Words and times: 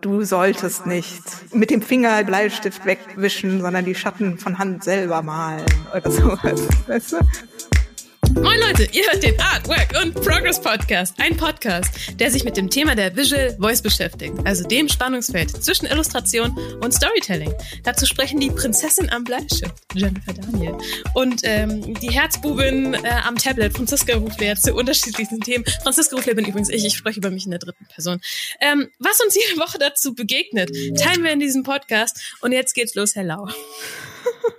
Du 0.00 0.22
solltest 0.22 0.86
nicht 0.86 1.52
mit 1.52 1.70
dem 1.70 1.82
Finger 1.82 2.22
Bleistift 2.22 2.86
wegwischen, 2.86 3.60
sondern 3.60 3.84
die 3.84 3.96
Schatten 3.96 4.38
von 4.38 4.56
Hand 4.56 4.84
selber 4.84 5.22
malen 5.22 5.66
oder 5.92 6.08
sowas. 6.08 6.68
Weißt 6.86 7.14
du? 7.14 7.16
Moin 8.42 8.60
Leute, 8.60 8.88
ihr 8.92 9.04
hört 9.10 9.22
den 9.22 9.38
Art, 9.40 9.66
Work 9.66 10.00
und 10.00 10.14
Progress 10.14 10.60
Podcast. 10.60 11.14
Ein 11.18 11.36
Podcast, 11.36 11.90
der 12.20 12.30
sich 12.30 12.44
mit 12.44 12.56
dem 12.56 12.70
Thema 12.70 12.94
der 12.94 13.16
Visual 13.16 13.56
Voice 13.58 13.82
beschäftigt, 13.82 14.34
also 14.44 14.66
dem 14.66 14.88
Spannungsfeld 14.88 15.50
zwischen 15.64 15.86
Illustration 15.86 16.56
und 16.80 16.92
Storytelling. 16.92 17.52
Dazu 17.82 18.06
sprechen 18.06 18.38
die 18.38 18.50
Prinzessin 18.50 19.10
am 19.10 19.24
Bleistift, 19.24 19.74
Jennifer 19.94 20.32
Daniel, 20.32 20.76
und 21.14 21.40
ähm, 21.42 21.94
die 21.94 22.10
Herzbubin 22.10 22.94
äh, 22.94 23.08
am 23.26 23.36
Tablet, 23.36 23.76
Franziska 23.76 24.16
Ruflehr, 24.16 24.54
zu 24.54 24.72
unterschiedlichsten 24.72 25.40
Themen. 25.40 25.64
Franziska 25.82 26.14
Ruflehr 26.14 26.36
bin 26.36 26.44
übrigens 26.44 26.70
ich, 26.70 26.84
ich 26.84 26.96
spreche 26.96 27.18
über 27.18 27.30
mich 27.30 27.44
in 27.44 27.50
der 27.50 27.60
dritten 27.60 27.86
Person. 27.86 28.20
Ähm, 28.60 28.88
was 29.00 29.20
uns 29.20 29.34
jede 29.34 29.60
Woche 29.60 29.78
dazu 29.78 30.14
begegnet, 30.14 30.70
teilen 30.96 31.24
wir 31.24 31.32
in 31.32 31.40
diesem 31.40 31.64
Podcast. 31.64 32.20
Und 32.40 32.52
jetzt 32.52 32.74
geht's 32.74 32.94
los, 32.94 33.16
hello. 33.16 33.48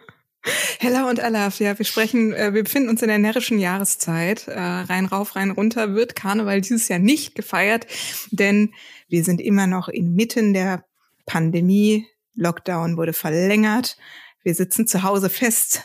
Hella 0.80 1.10
und 1.10 1.20
Alaf, 1.20 1.60
ja, 1.60 1.78
wir 1.78 1.86
sprechen, 1.86 2.34
äh, 2.34 2.54
wir 2.54 2.64
befinden 2.64 2.90
uns 2.90 3.02
in 3.02 3.10
der 3.10 3.18
närrischen 3.18 3.60
Jahreszeit. 3.60 4.48
Äh, 4.48 4.60
rein 4.60 5.06
rauf, 5.06 5.36
rein 5.36 5.52
runter 5.52 5.96
wird 5.96 6.16
Karneval 6.16 6.62
dieses 6.62 6.88
Jahr 6.88 7.00
nicht 7.00 7.36
gefeiert, 7.36 7.86
denn 8.32 8.74
wir 9.10 9.24
sind 9.24 9.42
immer 9.42 9.68
noch 9.68 9.90
inmitten 9.90 10.54
der 10.54 10.86
Pandemie. 11.26 12.08
Lockdown 12.36 12.96
wurde 12.96 13.14
verlängert. 13.14 13.98
Wir 14.44 14.56
sitzen 14.56 14.88
zu 14.88 15.04
Hause 15.04 15.30
fest. 15.30 15.84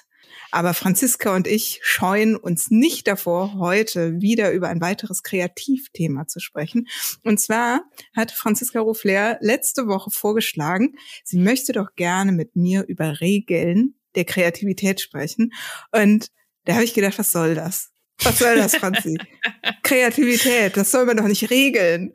Aber 0.53 0.73
Franziska 0.73 1.35
und 1.35 1.49
ich 1.49 1.81
scheuen 1.83 2.37
uns 2.37 2.71
nicht 2.71 3.09
davor, 3.09 3.55
heute 3.55 4.21
wieder 4.21 4.53
über 4.53 4.69
ein 4.69 4.81
weiteres 4.81 5.25
Kreativthema 5.25 6.29
zu 6.29 6.39
sprechen. 6.39 6.87
Und 7.25 7.41
zwar 7.41 7.83
hat 8.15 8.31
Franziska 8.31 8.79
Rufler 8.79 9.37
letzte 9.41 9.89
Woche 9.89 10.13
vorgeschlagen, 10.13 10.95
sie 11.25 11.39
möchte 11.39 11.73
doch 11.73 11.97
gerne 11.97 12.31
mit 12.31 12.55
mir 12.55 12.85
über 12.87 13.21
Regeln 13.21 13.97
der 14.15 14.25
Kreativität 14.25 15.01
sprechen. 15.01 15.53
Und 15.93 16.29
da 16.65 16.75
habe 16.75 16.85
ich 16.85 16.95
gedacht, 16.95 17.19
was 17.19 17.31
soll 17.31 17.55
das? 17.55 17.91
Was 18.23 18.39
soll 18.39 18.57
das, 18.57 18.77
Franzi? 18.77 19.19
Kreativität, 19.83 20.77
das 20.77 20.91
soll 20.91 21.05
man 21.05 21.17
doch 21.17 21.27
nicht 21.27 21.51
regeln. 21.51 22.13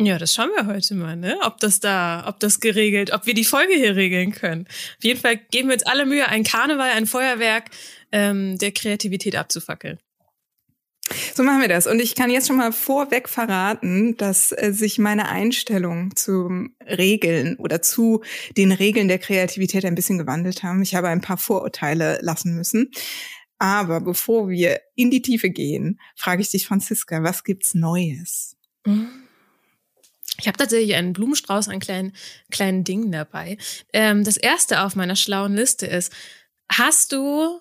Ja, 0.00 0.18
das 0.18 0.34
schauen 0.34 0.50
wir 0.56 0.66
heute 0.66 0.94
mal, 0.96 1.14
ne? 1.14 1.38
Ob 1.42 1.60
das 1.60 1.78
da, 1.78 2.24
ob 2.26 2.40
das 2.40 2.58
geregelt, 2.58 3.12
ob 3.12 3.26
wir 3.26 3.34
die 3.34 3.44
Folge 3.44 3.74
hier 3.74 3.94
regeln 3.94 4.32
können. 4.32 4.66
Auf 4.66 5.04
jeden 5.04 5.20
Fall 5.20 5.36
geben 5.36 5.68
wir 5.68 5.74
uns 5.74 5.86
alle 5.86 6.04
Mühe, 6.04 6.26
ein 6.26 6.42
Karneval, 6.42 6.90
ein 6.90 7.06
Feuerwerk 7.06 7.70
ähm, 8.10 8.58
der 8.58 8.72
Kreativität 8.72 9.36
abzufackeln. 9.36 10.00
So 11.34 11.42
machen 11.42 11.60
wir 11.60 11.68
das. 11.68 11.86
Und 11.86 12.00
ich 12.00 12.14
kann 12.14 12.30
jetzt 12.30 12.48
schon 12.48 12.56
mal 12.56 12.72
vorweg 12.72 13.28
verraten, 13.28 14.16
dass 14.16 14.52
äh, 14.52 14.72
sich 14.72 14.98
meine 14.98 15.28
Einstellung 15.28 16.16
zum 16.16 16.74
Regeln 16.86 17.56
oder 17.56 17.82
zu 17.82 18.22
den 18.56 18.72
Regeln 18.72 19.08
der 19.08 19.18
Kreativität 19.18 19.84
ein 19.84 19.94
bisschen 19.94 20.18
gewandelt 20.18 20.62
haben. 20.62 20.82
Ich 20.82 20.94
habe 20.94 21.08
ein 21.08 21.20
paar 21.20 21.36
Vorurteile 21.36 22.18
lassen 22.22 22.54
müssen. 22.54 22.90
Aber 23.58 24.00
bevor 24.00 24.48
wir 24.48 24.80
in 24.94 25.10
die 25.10 25.22
Tiefe 25.22 25.50
gehen, 25.50 26.00
frage 26.16 26.42
ich 26.42 26.50
dich, 26.50 26.66
Franziska, 26.66 27.22
was 27.22 27.44
gibt's 27.44 27.74
Neues? 27.74 28.56
Ich 30.38 30.48
habe 30.48 30.58
tatsächlich 30.58 30.94
einen 30.96 31.12
Blumenstrauß 31.12 31.68
an 31.68 31.80
kleinen, 31.80 32.12
kleinen 32.50 32.84
Dingen 32.84 33.12
dabei. 33.12 33.56
Ähm, 33.92 34.24
das 34.24 34.36
erste 34.36 34.82
auf 34.82 34.96
meiner 34.96 35.16
schlauen 35.16 35.54
Liste 35.54 35.86
ist, 35.86 36.12
hast 36.68 37.12
du 37.12 37.60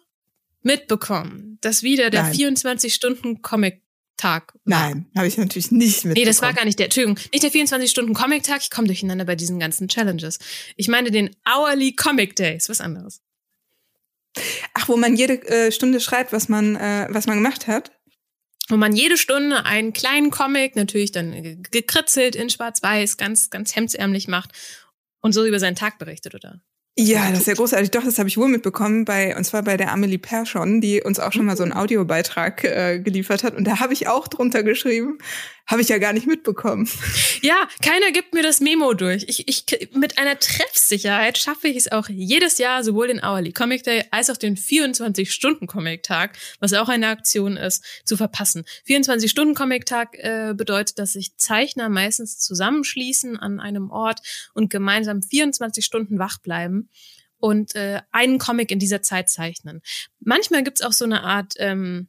mitbekommen, 0.64 1.60
dass 1.62 1.84
wieder 1.84 2.10
der 2.10 2.34
24-Stunden-Comic-Tag 2.34 4.54
Nein, 4.66 5.06
habe 5.16 5.28
ich 5.28 5.38
natürlich 5.38 5.72
nicht 5.72 6.06
mitbekommen. 6.06 6.14
Nee, 6.14 6.26
das 6.26 6.42
war 6.42 6.54
gar 6.54 6.66
nicht 6.66 6.80
der, 6.80 6.88
Entschuldigung, 6.88 7.20
nicht 7.32 7.44
der 7.44 7.52
24-Stunden-Comic-Tag, 7.52 8.62
ich 8.62 8.72
komme 8.72 8.88
durcheinander 8.88 9.26
bei 9.26 9.36
diesen 9.36 9.60
ganzen 9.60 9.88
Challenges. 9.88 10.40
Ich 10.76 10.88
meine 10.88 11.12
den 11.12 11.36
Hourly 11.48 11.96
Comic 11.96 12.36
Days, 12.36 12.70
was 12.70 12.82
anderes. 12.82 13.22
Ach, 14.74 14.90
wo 14.90 14.98
man 14.98 15.16
jede 15.16 15.36
äh, 15.48 15.72
Stunde 15.72 16.00
schreibt, 16.00 16.34
was 16.34 16.50
man, 16.50 16.76
äh, 16.76 17.08
was 17.10 17.28
man 17.28 17.38
gemacht 17.38 17.68
hat? 17.68 17.92
Wo 18.70 18.78
man 18.78 18.96
jede 18.96 19.18
Stunde 19.18 19.66
einen 19.66 19.94
kleinen 19.94 20.32
Comic, 20.32 20.76
natürlich 20.76 21.12
dann 21.12 21.64
gekritzelt 21.70 22.36
in 22.36 22.50
schwarz-weiß, 22.50 23.18
ganz, 23.18 23.50
ganz 23.50 23.76
hemdsärmlich 23.76 24.28
macht 24.28 24.52
und 25.22 25.34
so 25.34 25.46
über 25.46 25.60
seinen 25.60 25.76
Tag 25.76 26.00
berichtet, 26.00 26.34
oder? 26.34 26.62
Ja, 26.96 27.32
das 27.32 27.40
ist 27.40 27.48
ja 27.48 27.56
großartig. 27.56 27.90
Doch, 27.90 28.04
das 28.04 28.20
habe 28.20 28.30
ich 28.30 28.38
wohl 28.38 28.50
mitbekommen 28.50 29.04
bei, 29.04 29.36
und 29.36 29.44
zwar 29.46 29.64
bei 29.64 29.78
der 29.78 29.92
Amelie 29.92 30.20
Persson, 30.20 30.80
die 30.80 31.02
uns 31.02 31.20
auch 31.20 31.34
schon 31.34 31.46
mal 31.46 31.58
so 31.58 31.64
einen 31.64 31.72
mhm. 31.72 31.80
Audiobeitrag 31.80 32.64
äh, 32.64 33.00
geliefert 33.00 33.44
hat. 33.44 33.56
Und 33.56 33.66
da 33.66 33.80
habe 33.80 33.94
ich 33.94 34.08
auch 34.08 34.28
drunter 34.28 34.62
geschrieben, 34.62 35.18
habe 35.66 35.82
ich 35.82 35.90
ja 35.90 35.98
gar 35.98 36.14
nicht 36.14 36.28
mitbekommen. 36.28 36.88
Ja, 37.42 37.68
keiner 37.82 38.12
gibt 38.12 38.34
mir 38.34 38.44
das 38.44 38.60
Memo 38.60 38.94
durch. 38.94 39.26
Ich, 39.28 39.48
ich, 39.48 39.90
mit 39.94 40.18
einer 40.18 40.38
Treffsicherheit 40.38 41.38
schaffe 41.38 41.68
ich 41.68 41.78
es 41.78 41.92
auch 41.92 42.10
jedes 42.10 42.58
Jahr, 42.58 42.84
sowohl 42.84 43.08
den 43.08 43.24
Hourly 43.24 43.54
Comic 43.54 43.84
Day 43.84 44.04
als 44.12 44.30
auch 44.30 44.38
den 44.38 44.56
24-Stunden-Comic-Tag, 44.56 46.38
was 46.60 46.74
auch 46.74 46.90
eine 46.90 47.08
Aktion 47.08 47.58
ist, 47.58 47.84
zu 48.06 48.18
verpassen. 48.18 48.66
24-Stunden-Comic-Tag 48.88 50.18
äh, 50.20 50.54
bedeutet, 50.56 51.00
dass 51.00 51.14
sich 51.14 51.38
Zeichner 51.38 51.90
meistens 51.90 52.40
zusammenschließen 52.40 53.38
an 53.38 53.60
einem 53.60 53.90
Ort 53.90 54.22
und 54.54 54.70
gemeinsam 54.70 55.24
24 55.24 55.84
Stunden 55.84 56.20
wach 56.20 56.38
bleiben 56.38 56.83
und 57.38 57.76
äh, 57.76 58.02
einen 58.12 58.40
Comic 58.40 58.72
in 58.72 58.80
dieser 58.80 59.02
Zeit 59.02 59.30
zeichnen. 59.30 59.82
Manchmal 60.20 60.64
gibt's 60.64 60.82
auch 60.82 60.94
so 60.94 61.06
eine 61.06 61.24
Art 61.24 61.54
ähm, 61.58 62.08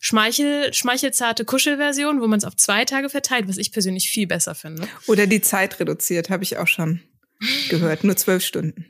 Schmeichel, 0.00 0.72
schmeichelzarte 0.74 1.44
Kuschelversion, 1.44 2.20
wo 2.20 2.26
man 2.26 2.38
es 2.38 2.44
auf 2.44 2.56
zwei 2.56 2.84
Tage 2.84 3.08
verteilt, 3.08 3.46
was 3.48 3.56
ich 3.56 3.72
persönlich 3.72 4.10
viel 4.10 4.26
besser 4.26 4.54
finde. 4.54 4.88
Oder 5.06 5.26
die 5.26 5.40
Zeit 5.40 5.78
reduziert, 5.78 6.30
habe 6.30 6.42
ich 6.42 6.56
auch 6.58 6.66
schon 6.66 7.00
gehört. 7.68 8.04
Nur 8.04 8.16
zwölf 8.16 8.44
Stunden. 8.44 8.86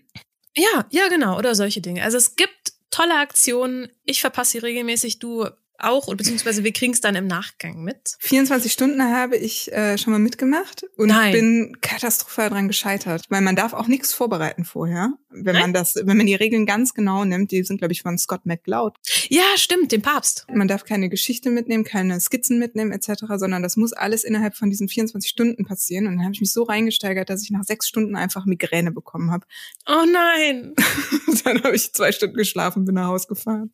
Ja, 0.57 0.87
ja, 0.91 1.09
genau. 1.09 1.39
Oder 1.39 1.55
solche 1.55 1.81
Dinge. 1.81 2.03
Also 2.03 2.17
es 2.17 2.37
gibt 2.37 2.73
tolle 2.91 3.19
Aktionen. 3.19 3.89
Ich 4.05 4.21
verpasse 4.21 4.53
sie 4.53 4.59
regelmäßig. 4.59 5.19
Du 5.19 5.49
auch, 5.83 6.09
und 6.09 6.17
beziehungsweise 6.17 6.65
wir 6.65 6.73
kriegen 6.73 6.93
es 6.93 7.01
dann 7.01 7.15
im 7.15 7.27
Nachgang 7.27 7.83
mit. 7.83 8.17
24 8.21 8.73
Stunden 8.73 9.03
habe 9.03 9.37
ich 9.37 9.73
äh, 9.73 9.99
schon 9.99 10.13
mal 10.13 10.19
mitgemacht 10.19 10.85
und 10.97 11.09
Nein. 11.09 11.33
bin 11.33 11.81
katastrophal 11.81 12.51
dran 12.51 12.69
gescheitert, 12.69 13.27
weil 13.29 13.41
man 13.41 13.57
darf 13.57 13.73
auch 13.73 13.89
nichts 13.89 14.13
vorbereiten 14.13 14.65
vorher, 14.65 15.13
wenn 15.33 15.55
Nein? 15.55 15.63
man 15.63 15.73
das, 15.73 15.95
wenn 15.97 16.17
man 16.17 16.27
die 16.27 16.35
Regeln 16.35 16.67
ganz 16.67 16.95
genau 16.95 17.25
nimmt, 17.25 17.51
die 17.51 17.63
sind 17.65 17.79
glaube 17.79 17.93
ich 17.93 18.03
von 18.03 18.19
Scott 18.19 18.47
McCloud. 18.47 18.97
Ja, 19.29 19.45
stimmt, 19.57 19.93
dem 19.93 20.03
Papst. 20.03 20.47
Man 20.53 20.69
darf 20.69 20.85
keine 20.85 21.09
Geschichte 21.09 21.51
mitnehmen, 21.51 21.85
keine 21.85 22.21
Skizzen 22.21 22.59
mitnehmen 22.59 22.93
etc., 22.93 23.25
sondern 23.37 23.63
das 23.63 23.77
muss 23.77 23.93
alles 23.93 24.25
innerhalb 24.25 24.57
von 24.57 24.71
diesen 24.71 24.89
24 24.89 25.29
Stunden 25.29 25.65
passieren 25.65 26.07
und 26.07 26.17
dann 26.17 26.25
habe 26.25 26.35
ich 26.35 26.41
mich 26.41 26.53
so 26.53 26.63
reingesteigert, 26.63 27.31
dass 27.31 27.43
ich 27.43 27.51
nach 27.51 27.65
sechs 27.65 27.89
Stunden 27.89 28.17
einfach 28.17 28.47
Migräne 28.47 28.93
bekommen 28.93 29.31
habe. 29.31 29.47
Oh 29.87 30.05
nein! 30.11 30.75
dann 31.45 31.63
habe 31.63 31.77
ich 31.77 31.93
zwei 31.93 32.13
Stunden 32.13 32.37
geschlafen, 32.37 32.85
bin 32.85 32.95
nach 32.95 33.09
Hause 33.09 33.27
gefahren. 33.29 33.73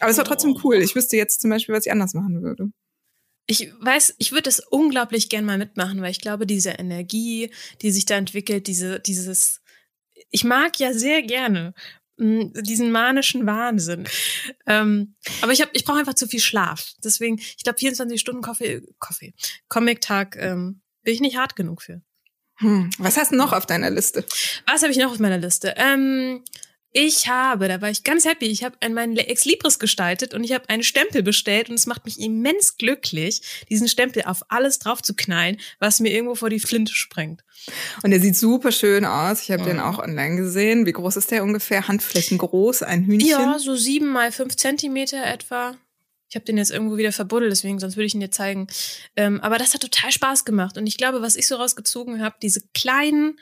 Aber 0.00 0.10
es 0.10 0.18
war 0.18 0.24
trotzdem 0.24 0.54
oh. 0.56 0.60
cool. 0.64 0.76
Ich 0.76 0.94
wüsste 0.94 1.16
jetzt 1.16 1.40
zum 1.40 1.50
Beispiel, 1.50 1.74
was 1.74 1.86
ich 1.86 1.92
anders 1.92 2.14
machen 2.14 2.42
würde. 2.42 2.70
Ich 3.50 3.72
weiß, 3.80 4.14
ich 4.18 4.32
würde 4.32 4.50
es 4.50 4.60
unglaublich 4.60 5.30
gern 5.30 5.46
mal 5.46 5.56
mitmachen, 5.56 6.02
weil 6.02 6.10
ich 6.10 6.20
glaube, 6.20 6.46
diese 6.46 6.70
Energie, 6.70 7.50
die 7.80 7.90
sich 7.90 8.04
da 8.04 8.16
entwickelt, 8.16 8.66
diese, 8.66 9.00
dieses, 9.00 9.62
ich 10.30 10.44
mag 10.44 10.78
ja 10.78 10.92
sehr 10.92 11.22
gerne 11.22 11.74
hm, 12.18 12.52
diesen 12.54 12.90
manischen 12.90 13.46
Wahnsinn. 13.46 14.04
Ähm, 14.66 15.14
aber 15.40 15.52
ich 15.52 15.60
habe, 15.60 15.70
ich 15.74 15.84
brauche 15.84 15.98
einfach 15.98 16.14
zu 16.14 16.26
viel 16.26 16.40
Schlaf. 16.40 16.94
Deswegen, 17.02 17.38
ich 17.38 17.62
glaube, 17.62 17.78
24 17.78 18.20
Stunden 18.20 18.42
Kaffee, 18.42 18.82
Kaffee, 18.98 19.34
Comic-Tag 19.68 20.36
ähm, 20.38 20.80
bin 21.02 21.14
ich 21.14 21.20
nicht 21.20 21.36
hart 21.36 21.56
genug 21.56 21.82
für. 21.82 22.02
Hm. 22.56 22.90
Was 22.98 23.16
hast 23.16 23.30
du 23.30 23.36
noch 23.36 23.52
auf 23.52 23.66
deiner 23.66 23.90
Liste? 23.90 24.24
Was 24.66 24.82
habe 24.82 24.90
ich 24.90 24.98
noch 24.98 25.12
auf 25.12 25.20
meiner 25.20 25.38
Liste? 25.38 25.74
Ähm, 25.76 26.42
ich 26.98 27.28
habe, 27.28 27.68
da 27.68 27.80
war 27.80 27.90
ich 27.90 28.02
ganz 28.02 28.24
happy, 28.24 28.46
ich 28.46 28.64
habe 28.64 28.76
meinen 28.90 29.16
Ex 29.16 29.44
Libris 29.44 29.78
gestaltet 29.78 30.34
und 30.34 30.42
ich 30.42 30.52
habe 30.52 30.68
einen 30.68 30.82
Stempel 30.82 31.22
bestellt 31.22 31.68
und 31.68 31.76
es 31.76 31.86
macht 31.86 32.04
mich 32.04 32.18
immens 32.18 32.76
glücklich, 32.76 33.40
diesen 33.70 33.86
Stempel 33.86 34.24
auf 34.24 34.42
alles 34.48 34.80
drauf 34.80 35.00
zu 35.00 35.14
knallen, 35.14 35.58
was 35.78 36.00
mir 36.00 36.12
irgendwo 36.12 36.34
vor 36.34 36.50
die 36.50 36.58
Flinte 36.58 36.92
springt. 36.92 37.44
Und 38.02 38.10
der 38.10 38.20
sieht 38.20 38.36
super 38.36 38.72
schön 38.72 39.04
aus. 39.04 39.42
Ich 39.42 39.52
habe 39.52 39.62
mhm. 39.62 39.66
den 39.66 39.80
auch 39.80 39.98
online 40.00 40.36
gesehen. 40.36 40.86
Wie 40.86 40.92
groß 40.92 41.16
ist 41.16 41.30
der 41.30 41.44
ungefähr? 41.44 41.86
Handflächen 41.86 42.38
groß, 42.38 42.82
ein 42.82 43.04
Hühnchen? 43.04 43.28
Ja, 43.28 43.58
so 43.60 43.76
sieben 43.76 44.08
mal 44.08 44.32
fünf 44.32 44.56
Zentimeter 44.56 45.24
etwa. 45.24 45.76
Ich 46.28 46.34
habe 46.34 46.44
den 46.44 46.58
jetzt 46.58 46.72
irgendwo 46.72 46.96
wieder 46.96 47.12
verbuddelt, 47.12 47.52
deswegen 47.52 47.78
sonst 47.78 47.96
würde 47.96 48.06
ich 48.06 48.14
ihn 48.14 48.20
dir 48.20 48.30
zeigen. 48.30 48.66
Ähm, 49.14 49.40
aber 49.40 49.56
das 49.56 49.72
hat 49.72 49.82
total 49.82 50.10
Spaß 50.10 50.44
gemacht 50.44 50.76
und 50.76 50.86
ich 50.86 50.96
glaube, 50.96 51.22
was 51.22 51.36
ich 51.36 51.46
so 51.46 51.56
rausgezogen 51.56 52.20
habe, 52.22 52.36
diese 52.42 52.60
kleinen 52.74 53.38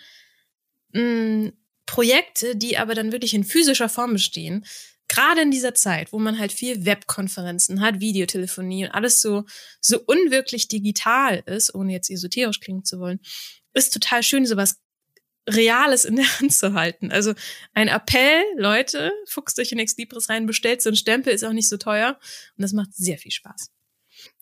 mh, 0.93 1.03
mm, 1.03 1.53
Projekte, 1.87 2.57
die 2.57 2.79
aber 2.79 2.95
dann 2.95 3.13
wirklich 3.13 3.35
in 3.35 3.45
physischer 3.45 3.89
Form 3.89 4.13
bestehen, 4.13 4.67
gerade 5.09 5.43
in 5.43 5.51
dieser 5.51 5.75
Zeit, 5.75 6.13
wo 6.13 6.19
man 6.19 6.39
halt 6.39 6.53
viel 6.53 6.85
Webkonferenzen 6.85 7.81
hat, 7.81 8.01
Videotelefonie 8.01 8.87
und 8.87 8.91
alles 8.91 9.21
so, 9.21 9.45
so 9.81 10.01
unwirklich 10.05 10.69
digital 10.69 11.43
ist, 11.47 11.75
ohne 11.75 11.93
jetzt 11.93 12.11
esoterisch 12.11 12.61
klingen 12.61 12.85
zu 12.85 12.99
wollen, 12.99 13.21
ist 13.73 13.93
total 13.93 14.23
schön, 14.23 14.47
sowas 14.47 14.79
Reales 15.49 16.05
in 16.05 16.17
der 16.17 16.41
Hand 16.41 16.53
zu 16.53 16.75
halten. 16.75 17.13
Also 17.13 17.35
ein 17.73 17.89
Appell, 17.89 18.43
Leute, 18.57 19.13
fuchst 19.29 19.59
euch 19.61 19.71
in 19.73 19.79
Ex 19.79 19.97
Libris 19.97 20.29
rein, 20.29 20.47
bestellt 20.47 20.83
so 20.83 20.91
ein 20.91 20.97
Stempel, 20.97 21.33
ist 21.33 21.45
auch 21.45 21.53
nicht 21.53 21.69
so 21.69 21.77
teuer 21.77 22.19
und 22.57 22.63
das 22.63 22.73
macht 22.73 22.93
sehr 22.95 23.19
viel 23.19 23.31
Spaß. 23.31 23.71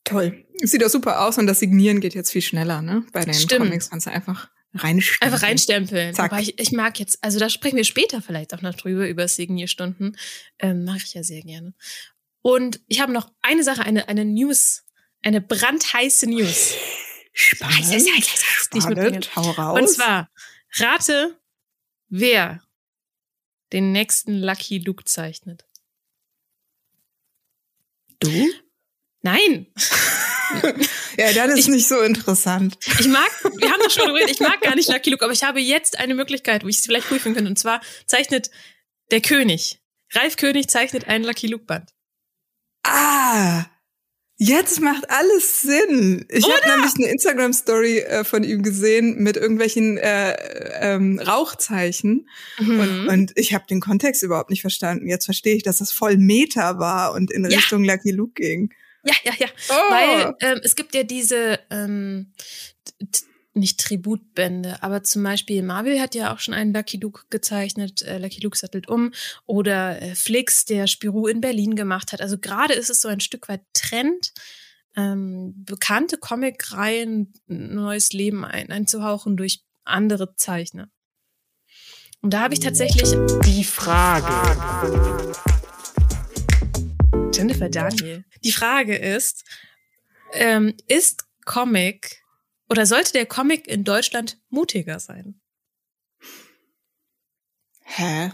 Toll. 0.04 0.46
Sieht 0.62 0.84
auch 0.84 0.88
super 0.88 1.26
aus 1.26 1.38
und 1.38 1.46
das 1.46 1.60
Signieren 1.60 2.00
geht 2.00 2.14
jetzt 2.14 2.30
viel 2.30 2.42
schneller, 2.42 2.82
ne? 2.82 3.04
Bei 3.12 3.24
den 3.24 3.34
Stimmt. 3.34 3.64
Comics 3.64 3.90
kannst 3.90 4.06
du 4.06 4.10
einfach 4.10 4.50
Reinstempeln. 4.74 5.32
Einfach 5.32 5.46
reinstempeln. 5.46 6.14
Zack. 6.14 6.32
Aber 6.32 6.42
ich, 6.42 6.58
ich 6.58 6.72
mag 6.72 6.98
jetzt, 6.98 7.22
also 7.22 7.38
da 7.38 7.48
sprechen 7.48 7.76
wir 7.76 7.84
später 7.84 8.20
vielleicht 8.20 8.54
auch 8.54 8.62
noch 8.62 8.74
drüber, 8.74 9.08
über 9.08 9.28
Signierstunden. 9.28 10.16
Ähm, 10.58 10.84
mache 10.84 10.98
ich 10.98 11.14
ja 11.14 11.22
sehr 11.22 11.42
gerne. 11.42 11.74
Und 12.42 12.80
ich 12.88 13.00
habe 13.00 13.12
noch 13.12 13.32
eine 13.40 13.62
Sache, 13.62 13.82
eine, 13.82 14.08
eine 14.08 14.24
News, 14.24 14.84
eine 15.22 15.40
brandheiße 15.40 16.28
News. 16.28 16.74
Spannend. 17.32 17.76
Heiß, 17.76 17.92
heiß, 17.92 18.06
heiß, 18.06 18.70
heiß, 18.72 18.82
Spannend. 18.82 19.36
Hau 19.36 19.50
raus. 19.52 19.80
Und 19.80 19.88
zwar, 19.88 20.30
rate, 20.76 21.40
wer 22.08 22.60
den 23.72 23.92
nächsten 23.92 24.40
Lucky 24.40 24.78
Luke 24.78 25.04
zeichnet. 25.04 25.64
Du? 28.20 28.52
Nein. 29.22 29.66
ja, 31.18 31.32
dann 31.32 31.50
ist 31.50 31.60
ich, 31.60 31.68
nicht 31.68 31.88
so 31.88 32.00
interessant. 32.00 32.78
Ich 32.98 33.08
mag, 33.08 33.28
wir 33.58 33.70
haben 33.70 33.80
doch 33.82 33.90
schon 33.90 34.06
geredet, 34.06 34.30
ich 34.30 34.40
mag 34.40 34.60
gar 34.60 34.74
nicht 34.74 34.88
Lucky 34.88 35.10
Luke, 35.10 35.24
aber 35.24 35.32
ich 35.32 35.42
habe 35.42 35.60
jetzt 35.60 35.98
eine 35.98 36.14
Möglichkeit, 36.14 36.64
wo 36.64 36.68
ich 36.68 36.78
es 36.78 36.86
vielleicht 36.86 37.08
prüfen 37.08 37.34
könnte. 37.34 37.50
Und 37.50 37.58
zwar 37.58 37.80
zeichnet 38.06 38.50
der 39.10 39.20
König. 39.20 39.80
Ralf 40.12 40.36
König 40.36 40.68
zeichnet 40.68 41.08
einen 41.08 41.24
Lucky 41.24 41.46
Luke 41.46 41.64
Band. 41.64 41.90
Ah, 42.84 43.64
Jetzt 44.36 44.80
macht 44.80 45.08
alles 45.10 45.62
Sinn. 45.62 46.26
Ich 46.28 46.44
habe 46.44 46.68
nämlich 46.68 46.92
eine 46.96 47.06
Instagram-Story 47.06 47.98
äh, 48.00 48.24
von 48.24 48.42
ihm 48.42 48.64
gesehen 48.64 49.22
mit 49.22 49.36
irgendwelchen 49.36 49.96
äh, 49.96 50.32
ähm, 50.80 51.20
Rauchzeichen 51.20 52.28
mhm. 52.58 52.80
und, 52.80 53.08
und 53.08 53.32
ich 53.36 53.54
habe 53.54 53.64
den 53.70 53.80
Kontext 53.80 54.24
überhaupt 54.24 54.50
nicht 54.50 54.60
verstanden. 54.60 55.08
Jetzt 55.08 55.26
verstehe 55.26 55.54
ich, 55.54 55.62
dass 55.62 55.76
das 55.76 55.92
voll 55.92 56.16
Meta 56.16 56.80
war 56.80 57.12
und 57.12 57.30
in 57.30 57.44
ja. 57.44 57.56
Richtung 57.56 57.84
Lucky 57.84 58.10
Luke 58.10 58.32
ging. 58.34 58.74
Ja, 59.04 59.14
ja, 59.24 59.32
ja. 59.38 59.46
Oh. 59.68 59.92
Weil 59.92 60.34
ähm, 60.40 60.60
es 60.62 60.76
gibt 60.76 60.94
ja 60.94 61.02
diese 61.02 61.60
ähm, 61.70 62.32
nicht 63.54 63.78
Tributbände, 63.80 64.82
aber 64.82 65.02
zum 65.04 65.22
Beispiel 65.22 65.62
Marvel 65.62 66.00
hat 66.00 66.14
ja 66.14 66.32
auch 66.32 66.40
schon 66.40 66.54
einen 66.54 66.74
Lucky 66.74 66.96
Luke 66.96 67.22
gezeichnet, 67.30 68.02
äh, 68.02 68.18
Lucky 68.18 68.40
Luke 68.40 68.58
sattelt 68.58 68.88
um, 68.88 69.12
oder 69.46 70.02
äh, 70.02 70.14
Flix, 70.14 70.64
der 70.64 70.86
Spirou 70.86 71.28
in 71.28 71.40
Berlin 71.40 71.76
gemacht 71.76 72.12
hat. 72.12 72.20
Also 72.20 72.38
gerade 72.38 72.74
ist 72.74 72.90
es 72.90 73.00
so 73.00 73.08
ein 73.08 73.20
Stück 73.20 73.48
weit 73.48 73.62
Trend, 73.72 74.32
ähm, 74.96 75.54
bekannte 75.64 76.18
Comic-Reihen 76.18 77.32
neues 77.46 78.12
Leben 78.12 78.44
ein, 78.44 78.70
einzuhauchen 78.70 79.36
durch 79.36 79.62
andere 79.84 80.34
Zeichner. 80.36 80.88
Und 82.20 82.32
da 82.32 82.40
habe 82.40 82.54
ich 82.54 82.60
tatsächlich 82.60 83.10
die 83.44 83.64
Frage. 83.64 85.44
Jennifer 87.48 87.68
Daniel. 87.68 88.24
Die 88.42 88.52
Frage 88.52 88.96
ist, 88.96 89.44
ähm, 90.32 90.74
ist 90.86 91.24
Comic 91.44 92.22
oder 92.68 92.86
sollte 92.86 93.12
der 93.12 93.26
Comic 93.26 93.66
in 93.66 93.84
Deutschland 93.84 94.38
mutiger 94.48 94.98
sein? 94.98 95.40
Hä? 97.82 98.32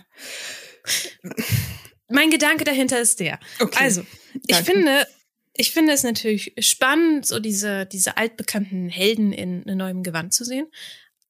Mein 2.09 2.31
Gedanke 2.31 2.65
dahinter 2.65 3.01
ist 3.01 3.21
der. 3.21 3.39
Okay. 3.59 3.79
Also, 3.79 4.07
ich 4.35 4.57
Danke. 4.57 4.73
finde, 4.73 5.07
ich 5.55 5.73
finde 5.73 5.93
es 5.93 6.03
natürlich 6.03 6.55
spannend, 6.59 7.27
so 7.27 7.41
diese, 7.41 7.87
diese 7.87 8.17
altbekannten 8.17 8.89
Helden 8.89 9.33
in 9.33 9.63
einem 9.65 9.79
neuen 9.79 10.03
Gewand 10.03 10.33
zu 10.33 10.45
sehen. 10.45 10.69